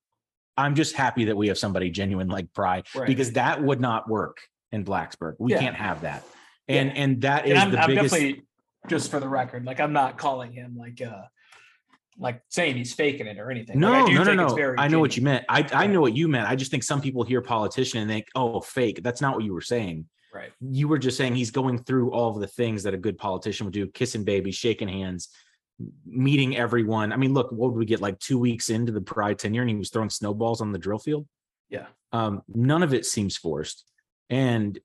i'm 0.57 0.73
just 0.75 0.95
happy 0.95 1.25
that 1.25 1.35
we 1.37 1.47
have 1.47 1.57
somebody 1.57 1.89
genuine 1.89 2.27
like 2.29 2.51
pry 2.53 2.81
Right. 2.95 3.07
because 3.07 3.31
that 3.33 3.61
would 3.63 3.79
not 3.81 4.07
work 4.07 4.37
in 4.73 4.83
Blacksburg. 4.83 5.35
We 5.39 5.51
Yeah. 5.51 5.59
can't 5.59 5.75
have 5.75 6.01
that. 6.01 6.23
And 6.67 6.89
Yeah. 6.89 7.03
and 7.03 7.21
that 7.21 7.45
is 7.45 7.51
and 7.51 7.59
I'm, 7.59 7.71
the 7.71 7.79
I'm 7.81 7.87
biggest 7.87 8.13
definitely 8.13 8.43
just 8.89 9.09
for 9.09 9.19
the 9.21 9.29
record, 9.29 9.63
like 9.63 9.79
I'm 9.79 9.93
not 9.93 10.17
calling 10.17 10.51
him 10.51 10.75
like 10.75 11.01
uh 11.01 11.23
like 12.19 12.41
saying 12.49 12.75
he's 12.75 12.93
faking 12.93 13.25
it 13.27 13.39
or 13.39 13.49
anything. 13.49 13.79
Like, 13.79 13.91
No, 13.91 14.05
do 14.05 14.13
no, 14.13 14.23
no, 14.23 14.55
no. 14.55 14.75
I 14.77 14.87
know 14.87 14.99
what 14.99 15.17
you 15.17 15.23
meant. 15.23 15.45
I, 15.49 15.67
I 15.73 15.87
know 15.87 15.99
what 15.99 16.15
you 16.15 16.27
meant. 16.27 16.47
I 16.47 16.55
just 16.55 16.69
think 16.69 16.83
some 16.83 17.01
people 17.01 17.23
hear 17.23 17.41
politician 17.41 18.01
and 18.01 18.09
think, 18.09 18.27
oh, 18.35 18.61
fake. 18.61 19.01
That's 19.01 19.19
not 19.19 19.33
what 19.35 19.43
you 19.43 19.51
were 19.51 19.61
saying. 19.61 20.05
Right. 20.31 20.51
You 20.61 20.87
were 20.87 20.99
just 20.99 21.17
saying 21.17 21.33
he's 21.33 21.49
going 21.49 21.79
through 21.79 22.11
all 22.11 22.29
of 22.29 22.39
the 22.39 22.45
things 22.45 22.83
that 22.83 22.93
a 22.93 22.97
good 22.97 23.17
politician 23.17 23.65
would 23.65 23.73
do, 23.73 23.87
kissing 23.87 24.23
babies, 24.23 24.53
shaking 24.53 24.89
hands, 24.89 25.29
meeting 26.05 26.55
everyone. 26.55 27.11
I 27.11 27.17
mean, 27.17 27.33
look, 27.33 27.51
what 27.51 27.71
would 27.71 27.79
we 27.79 27.85
get 27.85 27.99
like 27.99 28.19
two 28.19 28.37
weeks 28.37 28.69
into 28.69 28.91
the 28.91 29.01
Pry 29.01 29.33
tenure 29.33 29.61
and 29.61 29.69
he 29.71 29.75
was 29.75 29.89
throwing 29.89 30.11
snowballs 30.11 30.61
on 30.61 30.71
the 30.71 30.77
drill 30.77 30.99
field? 30.99 31.27
Yeah. 31.71 31.87
Um, 32.11 32.43
none 32.47 32.83
of 32.83 32.93
it 32.93 33.07
seems 33.07 33.37
forced. 33.37 33.85
And 34.29 34.79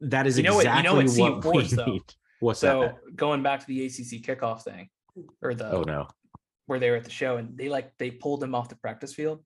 that 0.00 0.26
is 0.26 0.36
You 0.36 0.44
know 0.44 0.54
what- 0.54 0.64
you 0.64 0.70
exactly 0.70 0.82
know 0.84 1.24
what 1.24 1.44
what 1.44 1.56
we 1.56 1.62
though? 1.68 1.84
need. 1.86 2.02
What's 2.40 2.60
So 2.60 2.80
that? 2.82 3.16
going 3.16 3.42
back 3.42 3.60
to 3.60 3.66
the 3.66 3.86
ACC 3.86 4.22
kickoff 4.22 4.62
thing 4.62 4.88
or 5.42 5.54
the 5.54 5.70
Oh 5.72 5.82
no. 5.82 6.06
where 6.66 6.78
they 6.78 6.88
were 6.90 6.96
at 6.96 7.02
the 7.04 7.10
show 7.10 7.36
and 7.36 7.58
they 7.58 7.68
like 7.68 7.90
they 7.98 8.10
pulled 8.12 8.42
him 8.42 8.54
off 8.54 8.68
the 8.68 8.76
practice 8.76 9.12
field 9.12 9.44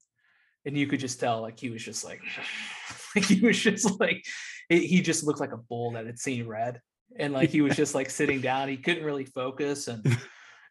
and 0.67 0.77
you 0.77 0.87
could 0.87 1.01
just 1.01 1.19
tell 1.19 1.41
like 1.41 1.59
he 1.59 1.71
was 1.71 1.83
just 1.83 2.05
like 2.05 2.21
like 3.17 3.25
he 3.25 3.41
was 3.41 3.59
just 3.59 3.99
like 3.99 4.23
he 4.69 4.87
he 4.87 5.01
just 5.01 5.25
looked 5.25 5.41
like 5.41 5.53
a 5.53 5.57
bull 5.57 5.93
that 5.93 6.05
had 6.05 6.19
seen 6.19 6.47
red 6.47 6.81
and 7.19 7.33
like 7.33 7.49
he 7.49 7.63
was 7.63 7.75
just 7.77 7.95
like 7.95 8.11
sitting 8.11 8.41
down 8.51 8.69
he 8.69 8.77
couldn't 8.77 9.05
really 9.05 9.25
focus 9.25 9.89
and 9.89 10.05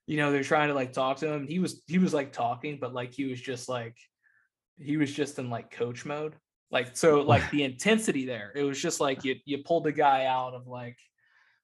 you 0.06 0.18
know 0.18 0.32
they're 0.32 0.44
trying 0.44 0.68
to 0.68 0.76
like 0.76 0.94
talk 0.94 1.18
to 1.18 1.28
him 1.28 1.48
he 1.48 1.58
was 1.58 1.82
he 1.88 1.98
was 1.98 2.14
like 2.14 2.32
talking 2.32 2.78
but 2.80 2.94
like 2.94 3.12
he 3.14 3.26
was 3.26 3.42
just 3.42 3.68
like 3.68 3.96
he 4.78 4.96
was 4.98 5.12
just 5.12 5.40
in 5.40 5.50
like 5.50 5.72
coach 5.72 6.06
mode 6.06 6.36
like 6.72 6.96
so 6.96 7.22
like 7.34 7.50
the 7.52 7.64
intensity 7.64 8.26
there 8.26 8.52
it 8.56 8.64
was 8.64 8.82
just 8.82 9.00
like 9.00 9.24
you 9.24 9.36
you 9.46 9.60
pulled 9.60 9.84
the 9.84 9.92
guy 9.92 10.26
out 10.26 10.54
of 10.54 10.68
like 10.68 10.98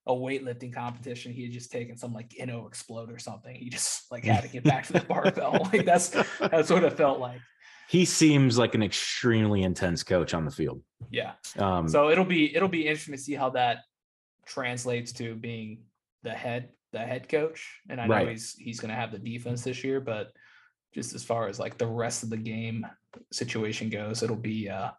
a 0.06 0.12
weightlifting 0.14 0.74
competition. 0.74 1.34
He 1.34 1.44
had 1.44 1.52
just 1.52 1.70
taken 1.70 1.98
some 1.98 2.14
like 2.14 2.34
N.O.-Xplode 2.40 3.14
or 3.14 3.20
something. 3.20 3.54
He 3.54 3.70
just 3.70 4.10
like 4.10 4.24
had 4.24 4.42
to 4.44 4.48
get 4.48 4.64
back 4.64 4.88
to 4.88 4.94
the 4.94 5.00
barbell. 5.10 5.70
Like 5.74 5.86
that's 5.86 6.10
that's 6.40 6.70
what 6.70 6.86
it 6.86 6.94
felt 6.94 7.20
like. 7.20 7.42
He 7.90 8.06
seems 8.06 8.58
like 8.58 8.74
an 8.74 8.84
extremely 8.84 9.64
intense 9.64 10.04
coach 10.04 10.34
on 10.34 10.46
the 10.46 10.52
field. 10.52 10.82
Yeah. 11.10 11.34
Um, 11.58 11.90
So 11.90 12.10
it'll 12.10 12.24
be 12.24 12.56
it'll 12.56 12.70
be 12.70 12.88
interesting 12.88 13.16
to 13.16 13.22
see 13.22 13.34
how 13.34 13.50
that 13.50 13.80
translates 14.46 15.12
to 15.14 15.36
being 15.36 15.84
the 16.24 16.32
head 16.32 16.70
the 16.94 17.00
head 17.00 17.28
coach. 17.28 17.82
And 17.90 18.00
I 18.00 18.08
know 18.08 18.14
Right. 18.16 18.30
he's 18.30 18.56
he's 18.58 18.80
gonna 18.80 18.96
have 18.96 19.12
the 19.12 19.20
defense 19.20 19.64
this 19.64 19.84
year, 19.84 20.00
but 20.00 20.32
just 20.94 21.16
as 21.16 21.24
far 21.24 21.50
as 21.50 21.60
like 21.60 21.78
the 21.78 21.86
rest 21.86 22.24
of 22.24 22.30
the 22.30 22.38
game 22.38 22.88
situation 23.32 23.90
goes, 23.90 24.24
it'll 24.24 24.36
be 24.36 24.70
uh 24.70 24.92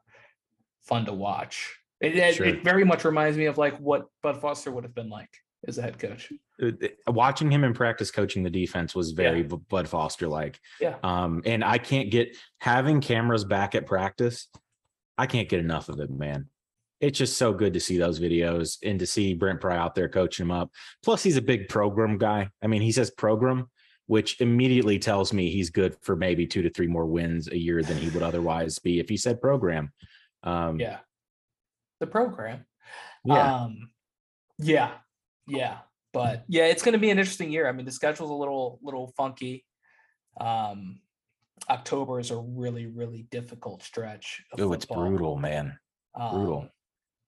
fun 0.83 1.05
to 1.07 1.13
watch. 1.13 1.75
It, 2.01 2.17
it, 2.17 2.35
Sure. 2.37 2.47
it 2.47 2.63
very 2.65 2.85
much 2.85 3.05
reminds 3.05 3.37
me 3.37 3.47
of 3.47 3.59
like 3.59 3.77
what 3.79 4.07
Bud 4.23 4.41
Foster 4.41 4.71
would 4.71 4.85
have 4.85 4.95
been 4.95 5.11
like. 5.11 5.31
as 5.67 5.77
a 5.79 5.83
head 5.83 5.99
coach. 5.99 6.33
Uh, 6.63 6.71
Watching 7.09 7.51
him 7.51 7.65
in 7.65 7.75
practice 7.75 8.11
coaching 8.13 8.43
the 8.45 8.51
defense 8.51 8.95
was 8.95 9.11
very 9.11 9.43
B- 9.43 9.57
Bud 9.69 9.89
Foster 9.89 10.29
like. 10.29 10.59
Yeah. 10.81 10.97
Um, 11.03 11.43
and 11.45 11.65
I 11.65 11.79
can't 11.79 12.11
get 12.11 12.37
having 12.61 13.01
cameras 13.01 13.45
back 13.45 13.75
at 13.75 13.85
practice. 13.87 14.47
I 15.17 15.27
can't 15.27 15.49
get 15.49 15.59
enough 15.61 15.89
of 15.89 15.99
it, 15.99 16.11
man. 16.11 16.49
It's 17.01 17.19
just 17.19 17.37
so 17.37 17.53
good 17.53 17.75
to 17.75 17.81
see 17.81 17.99
those 17.99 18.19
videos 18.21 18.79
and 18.85 18.99
to 19.01 19.07
see 19.07 19.35
Brent 19.35 19.61
Pry 19.61 19.77
out 19.77 19.95
there 19.97 20.09
coaching 20.09 20.47
him 20.47 20.51
up. 20.53 20.71
Plus, 21.05 21.23
he's 21.25 21.37
a 21.37 21.43
big 21.43 21.69
program 21.69 22.19
guy. 22.19 22.51
I 22.63 22.67
mean, 22.69 22.83
he 22.83 22.93
says 22.93 23.11
program, 23.11 23.69
which 24.09 24.41
immediately 24.41 24.99
tells 24.99 25.33
me 25.33 25.51
he's 25.51 25.71
good 25.71 25.97
for 26.01 26.17
maybe 26.17 26.47
two 26.47 26.63
to 26.63 26.71
three 26.71 26.89
more 26.89 27.07
wins 27.07 27.47
a 27.49 27.57
year 27.57 27.83
than 27.83 27.97
he 27.97 28.09
would 28.11 28.23
otherwise 28.31 28.79
be 28.79 28.99
if 28.99 29.09
he 29.09 29.17
said 29.17 29.41
program. 29.41 29.93
Um, 30.43 30.81
Yeah. 30.81 30.99
The 32.01 32.07
program. 32.07 32.65
yeah. 33.25 33.55
Um, 33.63 33.91
yeah, 34.59 34.93
yeah, 35.47 35.79
but 36.13 36.45
yeah, 36.49 36.67
it's 36.67 36.83
going 36.83 36.95
to 36.95 36.99
be 36.99 37.11
an 37.11 37.19
interesting 37.19 37.53
year. 37.53 37.69
I 37.69 37.73
mean, 37.73 37.87
the 37.87 37.93
schedule's 37.93 38.31
a 38.31 38.35
little 38.35 38.79
little 38.83 39.13
funky. 39.17 39.65
Um, 40.41 41.01
October 41.71 42.19
is 42.19 42.31
a 42.31 42.37
really 42.37 42.87
really 42.87 43.27
difficult 43.31 43.83
stretch. 43.83 44.43
oh, 44.59 44.73
it's 44.73 44.85
brutal, 44.87 45.37
man. 45.37 45.79
Brutal. 46.17 46.61
Um, 46.63 46.71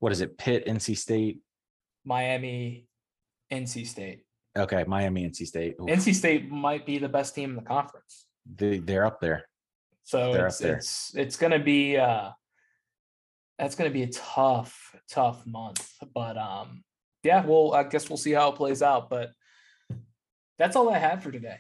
What 0.01 0.13
is 0.13 0.21
it? 0.23 0.39
Pitt, 0.39 0.67
NC 0.67 0.97
State. 0.97 1.41
Miami, 2.05 2.87
NC 3.53 3.87
State. 3.87 4.25
Okay, 4.61 4.85
Miami, 4.87 5.29
NC 5.29 5.47
State. 5.47 5.77
Oof, 5.81 5.89
NC 5.89 6.15
State 6.15 6.51
might 6.51 6.85
be 6.87 6.99
the 6.99 7.09
best 7.09 7.35
team 7.35 7.51
in 7.51 7.57
the 7.57 7.63
conference. 7.63 8.27
they, 8.57 8.79
they're 8.79 9.05
up 9.07 9.21
there. 9.21 9.47
So 10.05 10.33
They're 10.33 10.47
it's 10.49 10.59
there. 10.59 10.77
it's 10.77 11.15
it's 11.15 11.37
going 11.37 11.53
to 11.53 11.59
be 11.61 11.97
uh 11.97 12.31
that's 13.59 13.75
going 13.77 13.89
to 13.89 13.95
be 13.95 14.03
a 14.03 14.09
tough 14.09 14.95
tough 15.11 15.47
month, 15.47 15.89
but 16.15 16.37
um 16.37 16.83
yeah, 17.23 17.45
well, 17.45 17.75
I 17.75 17.85
guess 17.85 18.09
we'll 18.09 18.17
see 18.17 18.33
how 18.33 18.49
it 18.51 18.57
plays 18.57 18.83
out, 18.83 19.11
but 19.11 19.31
that's 20.59 20.75
all 20.75 20.89
I 20.91 20.99
had 20.99 21.23
for 21.23 21.31
today. 21.31 21.59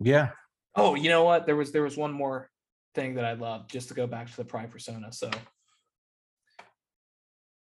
Yeah. 0.00 0.30
Oh, 0.76 0.94
you 0.94 1.08
know 1.08 1.24
what? 1.24 1.46
There 1.46 1.56
was 1.56 1.72
there 1.72 1.82
was 1.82 1.96
one 1.96 2.12
more 2.12 2.50
thing 2.94 3.14
that 3.14 3.24
I 3.24 3.32
loved 3.32 3.70
just 3.70 3.88
to 3.88 3.94
go 3.94 4.06
back 4.06 4.30
to 4.30 4.36
the 4.36 4.44
prime 4.44 4.68
persona. 4.68 5.12
So, 5.12 5.30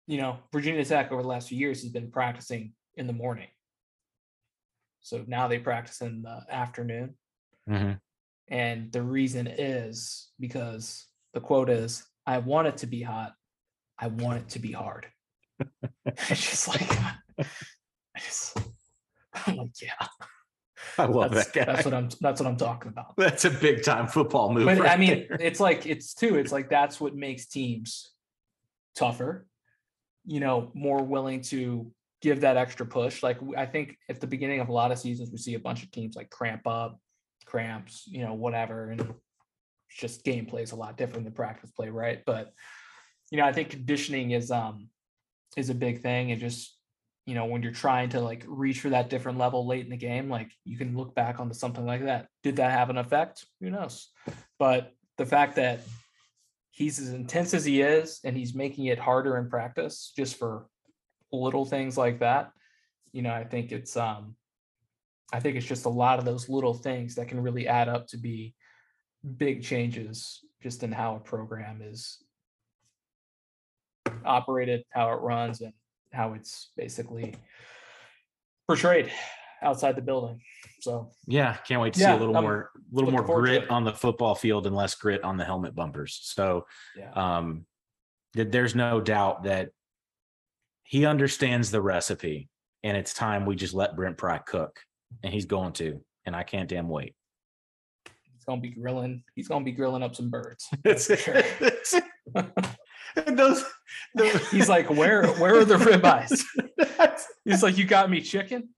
you 0.08 0.18
know, 0.18 0.38
Virginia 0.54 0.84
Tech 0.86 1.12
over 1.12 1.22
the 1.22 1.28
last 1.28 1.50
few 1.50 1.58
years 1.58 1.82
has 1.84 1.92
been 1.92 2.10
practicing 2.12 2.74
in 2.96 3.08
the 3.08 3.14
morning. 3.14 3.48
So 5.08 5.24
now 5.26 5.48
they 5.48 5.58
practice 5.58 6.02
in 6.02 6.22
the 6.22 6.42
afternoon. 6.50 7.16
hmm 7.66 7.94
And 8.50 8.92
the 8.92 9.02
reason 9.02 9.48
is 9.48 10.28
because 10.38 11.06
the 11.34 11.40
quote 11.40 11.70
is, 11.70 12.06
I 12.26 12.40
want 12.40 12.68
it 12.68 12.78
to 12.80 12.88
be 12.88 13.04
hot. 13.04 13.32
I 13.98 14.08
want 14.08 14.40
it 14.40 14.50
to 14.50 14.60
be 14.60 14.74
hard. 14.74 15.08
it's 16.06 16.42
just 16.42 16.68
like, 16.68 16.92
I 17.40 18.20
just, 18.20 18.58
I'm 19.46 19.56
like, 19.56 19.82
yeah, 19.82 20.08
I 20.98 21.06
love 21.06 21.32
that's, 21.32 21.52
that 21.52 21.66
guy. 21.66 21.74
that's 21.74 21.86
what 21.86 21.94
I'm, 21.94 22.10
that's 22.20 22.42
what 22.42 22.48
I'm 22.48 22.58
talking 22.58 22.90
about. 22.90 23.16
That's 23.16 23.46
a 23.46 23.50
big 23.50 23.84
time 23.84 24.08
football 24.08 24.54
move. 24.54 24.66
But 24.66 24.90
I 24.90 24.98
mean, 24.98 25.26
there. 25.30 25.38
it's 25.40 25.62
like, 25.62 25.86
it's 25.86 26.14
too, 26.14 26.36
it's 26.36 26.52
like, 26.52 26.70
that's 26.70 27.00
what 27.00 27.16
makes 27.16 27.46
teams 27.46 28.12
tougher, 28.94 29.48
you 30.26 30.42
know, 30.42 30.70
more 30.74 31.02
willing 31.02 31.44
to 31.44 31.94
give 32.22 32.42
that 32.42 32.58
extra 32.58 32.86
push. 32.86 33.24
Like, 33.24 33.40
I 33.56 33.66
think 33.66 33.98
at 34.10 34.20
the 34.20 34.28
beginning 34.28 34.60
of 34.60 34.70
a 34.70 34.74
lot 34.74 34.92
of 34.92 35.00
seasons, 35.00 35.32
we 35.32 35.38
see 35.38 35.54
a 35.54 35.60
bunch 35.60 35.84
of 35.84 35.92
teams 35.92 36.16
like 36.16 36.30
cramp 36.30 36.66
up, 36.66 37.00
cramps, 37.46 38.04
you 38.08 38.24
know, 38.24 38.34
whatever. 38.34 38.90
And 38.90 39.14
just 39.90 40.26
gameplay 40.26 40.64
is 40.64 40.72
a 40.72 40.76
lot 40.76 40.98
different 40.98 41.26
than 41.26 41.34
practice 41.34 41.72
play, 41.72 41.90
right? 41.90 42.22
But, 42.26 42.54
you 43.32 43.38
know, 43.38 43.46
I 43.46 43.54
think 43.54 43.70
conditioning 43.70 44.32
is, 44.32 44.52
um, 44.52 44.90
is 45.56 45.70
a 45.70 45.76
big 45.76 46.02
thing. 46.02 46.32
And 46.32 46.42
just, 46.42 46.76
you 47.26 47.36
know, 47.36 47.46
when 47.46 47.62
you're 47.62 47.72
trying 47.72 48.10
to 48.10 48.22
like 48.22 48.44
reach 48.48 48.80
for 48.80 48.90
that 48.90 49.10
different 49.10 49.38
level 49.38 49.68
late 49.68 49.84
in 49.84 49.92
the 49.92 49.98
game, 49.98 50.30
like 50.30 50.52
you 50.64 50.78
can 50.78 50.96
look 50.96 51.14
back 51.14 51.40
onto 51.40 51.54
something 51.54 51.86
like 51.86 52.06
that. 52.06 52.28
Did 52.42 52.56
that 52.56 52.72
have 52.72 52.90
an 52.90 52.98
effect? 52.98 53.46
Who 53.60 53.70
knows? 53.70 54.10
But 54.60 54.94
the 55.18 55.26
fact 55.26 55.56
that 55.58 55.82
he's 56.72 57.00
as 57.00 57.10
intense 57.10 57.54
as 57.54 57.66
he 57.66 57.82
is 57.82 58.20
and 58.24 58.38
he's 58.38 58.56
making 58.56 58.86
it 58.86 59.00
harder 59.00 59.38
in 59.38 59.50
practice 59.50 60.14
just 60.16 60.38
for 60.38 60.68
little 61.32 61.66
things 61.66 61.98
like 61.98 62.20
that, 62.20 62.52
you 63.12 63.22
know, 63.22 63.34
I 63.34 63.44
think 63.44 63.72
it's 63.72 63.98
um 63.98 64.36
I 65.34 65.40
think 65.40 65.58
it's 65.58 65.66
just 65.66 65.86
a 65.86 65.90
lot 65.90 66.20
of 66.20 66.26
those 66.26 66.48
little 66.48 66.74
things 66.74 67.16
that 67.16 67.28
can 67.28 67.42
really 67.42 67.68
add 67.68 67.90
up 67.90 68.08
to 68.08 68.18
be 68.18 68.56
big 69.38 69.62
changes 69.62 70.40
just 70.62 70.84
in 70.84 70.92
how 70.92 71.16
a 71.16 71.20
program 71.20 71.82
is 71.82 72.24
operated, 74.26 74.84
how 74.90 75.12
it 75.12 75.22
runs, 75.22 75.62
and 75.62 75.74
how 76.14 76.34
it's 76.34 76.72
basically 76.78 77.36
portrayed 78.68 79.12
outside 79.62 79.96
the 79.96 80.02
building. 80.02 80.40
So 80.82 81.12
yeah, 81.28 81.56
can't 81.58 81.82
wait 81.82 81.94
to 81.94 82.00
Yeah, 82.00 82.14
see 82.14 82.18
a 82.18 82.20
little 82.20 82.38
I'm 82.38 82.44
more, 82.44 82.70
little 82.92 83.12
more 83.12 83.22
looking 83.22 83.28
forward 83.28 83.48
to 83.48 83.60
grit 83.60 83.70
on 83.70 83.84
the 83.84 83.94
football 83.94 84.36
field 84.36 84.68
and 84.68 84.76
less 84.76 84.96
grit 84.96 85.24
on 85.24 85.38
the 85.38 85.44
helmet 85.44 85.76
bumpers. 85.76 86.20
So 86.24 86.66
yeah. 86.96 87.12
um 87.12 87.66
th- 88.36 88.50
there's 88.50 88.76
no 88.76 89.02
doubt 89.02 89.44
that 89.44 89.70
he 90.88 91.06
understands 91.06 91.70
the 91.70 91.82
recipe 91.82 92.48
and 92.82 92.96
it's 92.96 93.14
time 93.14 93.46
we 93.46 93.56
just 93.56 93.74
let 93.74 93.96
Brent 93.96 94.18
Pry 94.18 94.38
cook 94.38 94.80
and 95.22 95.34
he's 95.34 95.46
going 95.46 95.74
to 95.74 96.02
and 96.26 96.36
I 96.36 96.44
can't 96.44 96.70
damn 96.70 96.88
wait. 96.88 97.14
He's 98.06 98.46
gonna 98.46 98.62
be 98.62 98.70
grilling. 98.70 99.24
He's 99.36 99.48
gonna 99.50 99.66
be 99.66 99.74
grilling 99.74 100.02
up 100.02 100.16
some 100.16 100.30
birds. 100.30 100.68
That's 100.84 101.06
sure. 101.22 101.44
Those, 103.26 103.66
those- 104.16 104.48
He's 104.52 104.70
like, 104.70 104.90
where 104.90 105.28
where 105.34 105.56
are 105.60 105.66
the 105.66 105.76
ribeyes? 105.76 106.42
He's 107.46 107.64
like, 107.64 107.78
you 107.78 107.84
got 107.86 108.10
me 108.10 108.22
chicken. 108.22 108.70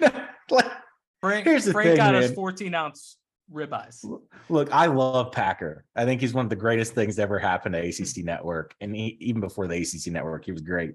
like, 0.00 0.72
Frank, 1.20 1.44
Here's 1.46 1.64
the 1.64 1.72
Frank 1.72 1.90
thing, 1.90 1.96
got 1.96 2.14
us 2.16 2.32
14 2.32 2.74
ounce 2.74 3.16
ribeyes. 3.52 4.04
Look, 4.48 4.72
I 4.72 4.86
love 4.86 5.30
Packer. 5.32 5.84
I 5.94 6.04
think 6.04 6.20
he's 6.20 6.34
one 6.34 6.46
of 6.46 6.50
the 6.50 6.56
greatest 6.56 6.94
things 6.94 7.18
ever 7.18 7.38
happened 7.38 7.74
to 7.74 7.80
ACC 7.80 8.24
Network. 8.24 8.74
And 8.80 8.94
he, 8.94 9.16
even 9.20 9.40
before 9.40 9.66
the 9.68 9.76
ACC 9.76 10.12
Network, 10.12 10.44
he 10.44 10.52
was 10.52 10.62
great. 10.62 10.94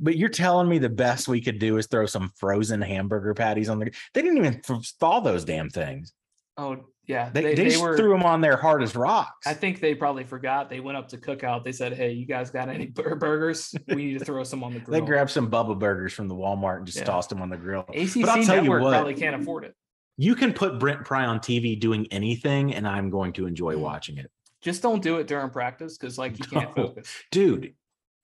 But 0.00 0.16
you're 0.16 0.28
telling 0.28 0.68
me 0.68 0.78
the 0.78 0.88
best 0.88 1.28
we 1.28 1.40
could 1.40 1.58
do 1.58 1.76
is 1.76 1.86
throw 1.86 2.06
some 2.06 2.32
frozen 2.36 2.80
hamburger 2.82 3.34
patties 3.34 3.68
on 3.68 3.78
the. 3.78 3.92
They 4.14 4.22
didn't 4.22 4.38
even 4.38 4.60
th- 4.60 4.94
thaw 4.98 5.20
those 5.20 5.44
damn 5.44 5.70
things. 5.70 6.12
Oh 6.56 6.78
yeah, 7.06 7.30
They, 7.30 7.42
they, 7.42 7.54
they, 7.54 7.64
just 7.66 7.80
were. 7.82 7.96
threw 7.96 8.10
them 8.10 8.24
on 8.24 8.40
there 8.40 8.56
hard 8.56 8.82
as 8.82 8.96
rocks. 8.96 9.46
I 9.46 9.54
think 9.54 9.78
they 9.78 9.94
probably 9.94 10.24
forgot. 10.24 10.68
They 10.68 10.80
went 10.80 10.96
up 10.98 11.08
to 11.10 11.18
cookout. 11.18 11.62
They 11.62 11.70
said, 11.70 11.92
"Hey, 11.92 12.12
you 12.12 12.26
guys 12.26 12.50
got 12.50 12.68
any 12.68 12.86
burgers? 12.86 13.74
We 13.88 13.94
need 14.06 14.18
to 14.18 14.24
throw 14.24 14.42
some 14.42 14.64
on 14.64 14.74
the 14.74 14.80
grill." 14.84 15.00
they 15.00 15.06
grabbed 15.06 15.30
some 15.30 15.48
Bubba 15.50 15.78
burgers 15.78 16.12
from 16.12 16.26
the 16.28 16.34
Walmart 16.34 16.78
and 16.78 16.86
just 16.86 16.98
Yeah. 16.98 17.04
tossed 17.04 17.28
them 17.28 17.40
on 17.42 17.50
the 17.50 17.56
grill. 17.56 17.84
ACC 17.94 18.22
But 18.22 18.28
I'll 18.30 18.42
tell 18.42 18.56
you 18.56 18.62
Network 18.62 18.82
what. 18.82 18.90
probably 18.92 19.14
can't 19.14 19.40
afford 19.40 19.64
it. 19.64 19.74
You 20.16 20.34
can 20.34 20.52
put 20.54 20.80
Brent 20.80 21.04
Pry 21.04 21.26
on 21.26 21.38
TV 21.40 21.78
doing 21.78 22.06
anything, 22.10 22.74
and 22.74 22.88
I'm 22.88 23.10
going 23.10 23.34
to 23.34 23.46
enjoy 23.46 23.74
mm. 23.74 23.80
watching 23.80 24.16
it. 24.18 24.30
Just 24.62 24.82
don't 24.82 25.02
do 25.02 25.18
it 25.18 25.26
during 25.28 25.50
practice 25.50 25.96
because 25.98 26.16
like 26.18 26.38
you 26.38 26.44
can't 26.50 26.76
No. 26.76 26.88
focus. 26.88 27.08
dude 27.30 27.74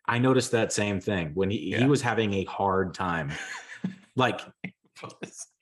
i 0.07 0.19
noticed 0.19 0.51
that 0.53 0.73
same 0.73 1.01
thing 1.01 1.31
when 1.35 1.51
he, 1.51 1.75
he 1.77 1.85
was 1.87 2.03
having 2.03 2.35
a 2.35 2.45
hard 2.45 2.95
time 2.95 3.31
like 4.17 4.41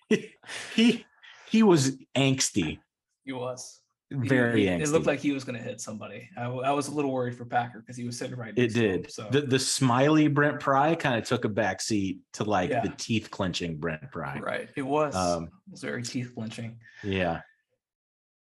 he 0.75 1.05
he 1.49 1.63
was 1.63 1.97
angsty 2.17 2.79
he 3.25 3.33
was 3.33 3.81
very 4.11 4.63
he- 4.63 4.67
angsty 4.67 4.83
It 4.83 4.89
looked 4.89 5.07
like 5.07 5.21
he 5.21 5.31
was 5.33 5.45
going 5.45 5.57
to 5.57 5.63
hit 5.63 5.81
somebody. 5.81 6.29
I, 6.37 6.47
I, 6.47 6.73
was 6.73 6.89
a 6.89 6.91
little 6.91 7.13
worried 7.13 7.37
for 7.37 7.45
Packer 7.45 7.79
because 7.79 7.97
he 7.97 8.05
was 8.05 8.19
sitting 8.19 8.37
right. 8.37 8.53
it 8.57 8.75
to 8.75 8.81
him, 8.81 9.03
did 9.03 9.13
So 9.13 9.29
the, 9.31 9.43
the 9.43 9.59
smiley 9.59 10.27
brent 10.27 10.59
pry 10.59 10.97
kind 10.97 11.17
of 11.17 11.25
took 11.25 11.45
a 11.45 11.49
back 11.49 11.81
seat 11.81 12.19
to 12.33 12.43
like 12.45 12.71
Yeah. 12.71 12.81
the 12.81 12.89
teeth 12.97 13.31
clenching 13.31 13.77
brent 13.77 14.11
pry 14.11 14.41
right, 14.41 14.69
it 14.75 14.83
was. 14.83 15.15
Um, 15.15 15.45
it 15.45 15.71
was 15.71 15.83
very 15.83 16.03
teeth 16.03 16.33
clenching. 16.35 16.79
yeah 17.05 17.43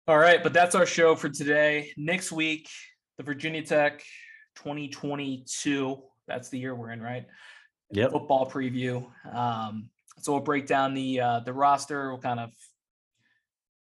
All 0.08 0.18
right, 0.18 0.42
but 0.42 0.52
that's 0.52 0.74
our 0.74 0.86
show 0.86 1.14
for 1.14 1.28
today. 1.28 1.92
Next 1.96 2.32
week, 2.32 2.68
the 3.16 3.22
Virginia 3.22 3.62
Tech 3.62 4.02
2022. 4.62 6.02
That's 6.26 6.48
the 6.48 6.58
year 6.58 6.74
we're 6.74 6.90
in, 6.90 7.02
right? 7.02 7.26
yep 7.92 8.12
Football 8.12 8.50
preview. 8.50 9.06
Um, 9.34 9.90
so 10.18 10.32
we'll 10.32 10.42
break 10.42 10.66
down 10.66 10.94
the 10.94 11.20
uh, 11.20 11.40
the 11.40 11.52
roster. 11.52 12.10
We'll 12.10 12.20
kind 12.20 12.40
of 12.40 12.50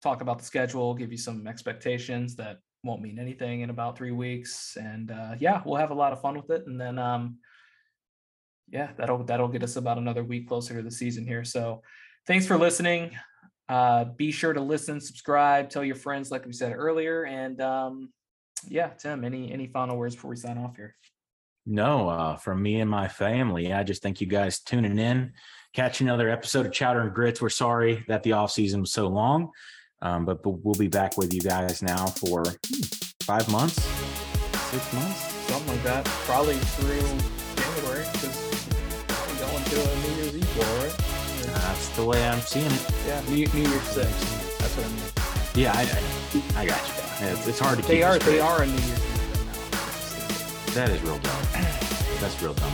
talk 0.03 0.21
about 0.21 0.39
the 0.39 0.45
schedule, 0.45 0.95
give 0.95 1.13
you 1.13 1.19
some 1.19 1.47
expectations 1.47 2.37
that 2.37 2.59
won't 2.85 3.03
mean 3.03 3.19
anything 3.19 3.61
in 3.61 3.71
about 3.71 3.97
three 3.97 4.11
weeks, 4.11 4.77
and 4.81 5.11
uh, 5.11 5.35
yeah, 5.39 5.63
we'll 5.65 5.77
have 5.77 5.91
a 5.91 5.95
lot 5.95 6.13
of 6.13 6.21
fun 6.21 6.37
with 6.37 6.51
it. 6.51 6.67
And 6.67 6.81
then, 6.81 6.99
um, 6.99 7.39
yeah, 8.69 8.91
that'll 8.97 9.25
that'll 9.25 9.49
get 9.49 9.63
us 9.63 9.77
about 9.77 9.99
another 9.99 10.25
week 10.25 10.49
closer 10.49 10.75
to 10.75 10.83
the 10.83 10.91
season 10.91 11.27
here. 11.27 11.45
So, 11.45 11.83
thanks 12.27 12.47
for 12.47 12.57
listening. 12.57 13.11
Uh, 13.69 14.05
be 14.05 14.31
sure 14.33 14.53
to 14.53 14.61
listen, 14.61 15.01
subscribe, 15.01 15.71
tell 15.71 15.85
your 15.85 15.97
friends, 15.97 16.31
like 16.31 16.45
we 16.45 16.53
said 16.53 16.73
earlier, 16.75 17.25
and 17.25 17.61
um, 17.61 18.11
yeah, 18.69 18.89
Tim, 18.89 19.25
any 19.25 19.53
any 19.53 19.67
final 19.67 19.97
words 19.97 20.15
before 20.15 20.31
we 20.31 20.37
sign 20.37 20.59
off 20.59 20.77
here? 20.77 20.97
no 21.65 22.09
uh 22.09 22.35
from 22.35 22.61
me 22.61 22.81
and 22.81 22.91
my 22.91 23.07
family 23.07 23.73
i 23.73 23.85
just 23.85 24.03
thank 24.03 24.21
you 24.21 24.27
guys 24.27 24.59
tuning 24.59 24.99
in 24.99 25.33
catch 25.73 26.01
another 26.01 26.29
episode 26.29 26.67
of 26.67 26.73
chowder 26.73 27.03
and 27.03 27.15
grits 27.15 27.41
we're 27.41 27.49
sorry 27.49 28.05
that 28.09 28.25
the 28.25 28.33
off 28.33 28.51
season 28.51 28.81
was 28.81 28.93
so 28.93 29.07
long 29.07 29.49
um, 30.01 30.25
but, 30.25 30.43
but 30.43 30.51
we'll 30.65 30.75
be 30.75 30.89
back 30.89 31.17
with 31.17 31.33
you 31.33 31.41
guys 31.41 31.81
now 31.81 32.07
for 32.07 32.43
hmm, 32.43 32.81
five 33.23 33.49
months 33.49 33.81
six 34.73 34.93
months 34.93 35.33
something 35.53 35.73
like 35.73 35.83
that. 35.85 36.05
Probably 36.25 36.55
through 36.55 37.01
January 37.57 38.07
because 38.13 38.37
we're 39.29 39.47
going 39.47 39.65
to 39.65 39.77
a 39.81 39.97
New 40.01 40.23
Year's 40.23 40.37
Eve 40.37 40.59
right? 40.59 41.53
That's 41.55 41.89
the 41.91 42.05
way 42.05 42.27
I'm 42.27 42.41
seeing 42.41 42.67
it. 42.67 42.91
Yeah, 43.07 43.21
New, 43.29 43.47
New 43.49 43.69
Year's 43.69 43.83
Six. 43.83 44.09
That's 44.59 44.77
what 44.77 44.87
I 44.87 44.89
mean. 44.89 45.63
Yeah, 45.63 45.73
I, 45.75 45.83
I, 45.83 46.63
I 46.63 46.67
got 46.67 46.89
you. 46.89 47.02
It's, 47.31 47.47
it's 47.47 47.59
hard 47.59 47.79
to 47.79 47.83
keep. 47.83 47.91
They 47.91 48.03
are 48.03 48.19
they 48.19 48.41
are 48.41 48.63
a 48.63 48.67
New 48.67 48.73
Year's 48.73 48.91
Eve. 48.91 50.75
That 50.75 50.91
is 50.91 51.03
real 51.03 51.19
dumb. 51.19 51.43
That's 52.21 52.41
real 52.43 52.55
dumb. 52.55 52.73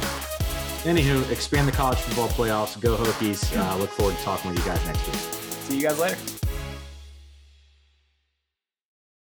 Anywho, 0.85 1.31
expand 1.31 1.67
the 1.67 1.73
college 1.73 1.99
football 1.99 2.29
playoffs. 2.29 2.81
Go 2.81 2.97
Hokies. 2.97 3.57
Uh, 3.57 3.77
look 3.77 3.91
forward 3.91 4.17
to 4.17 4.23
talking 4.23 4.51
with 4.51 4.61
you 4.61 4.65
guys 4.65 4.85
next 4.87 5.05
week. 5.07 5.17
See 5.17 5.77
you 5.77 5.83
guys 5.83 5.99
later. 5.99 6.38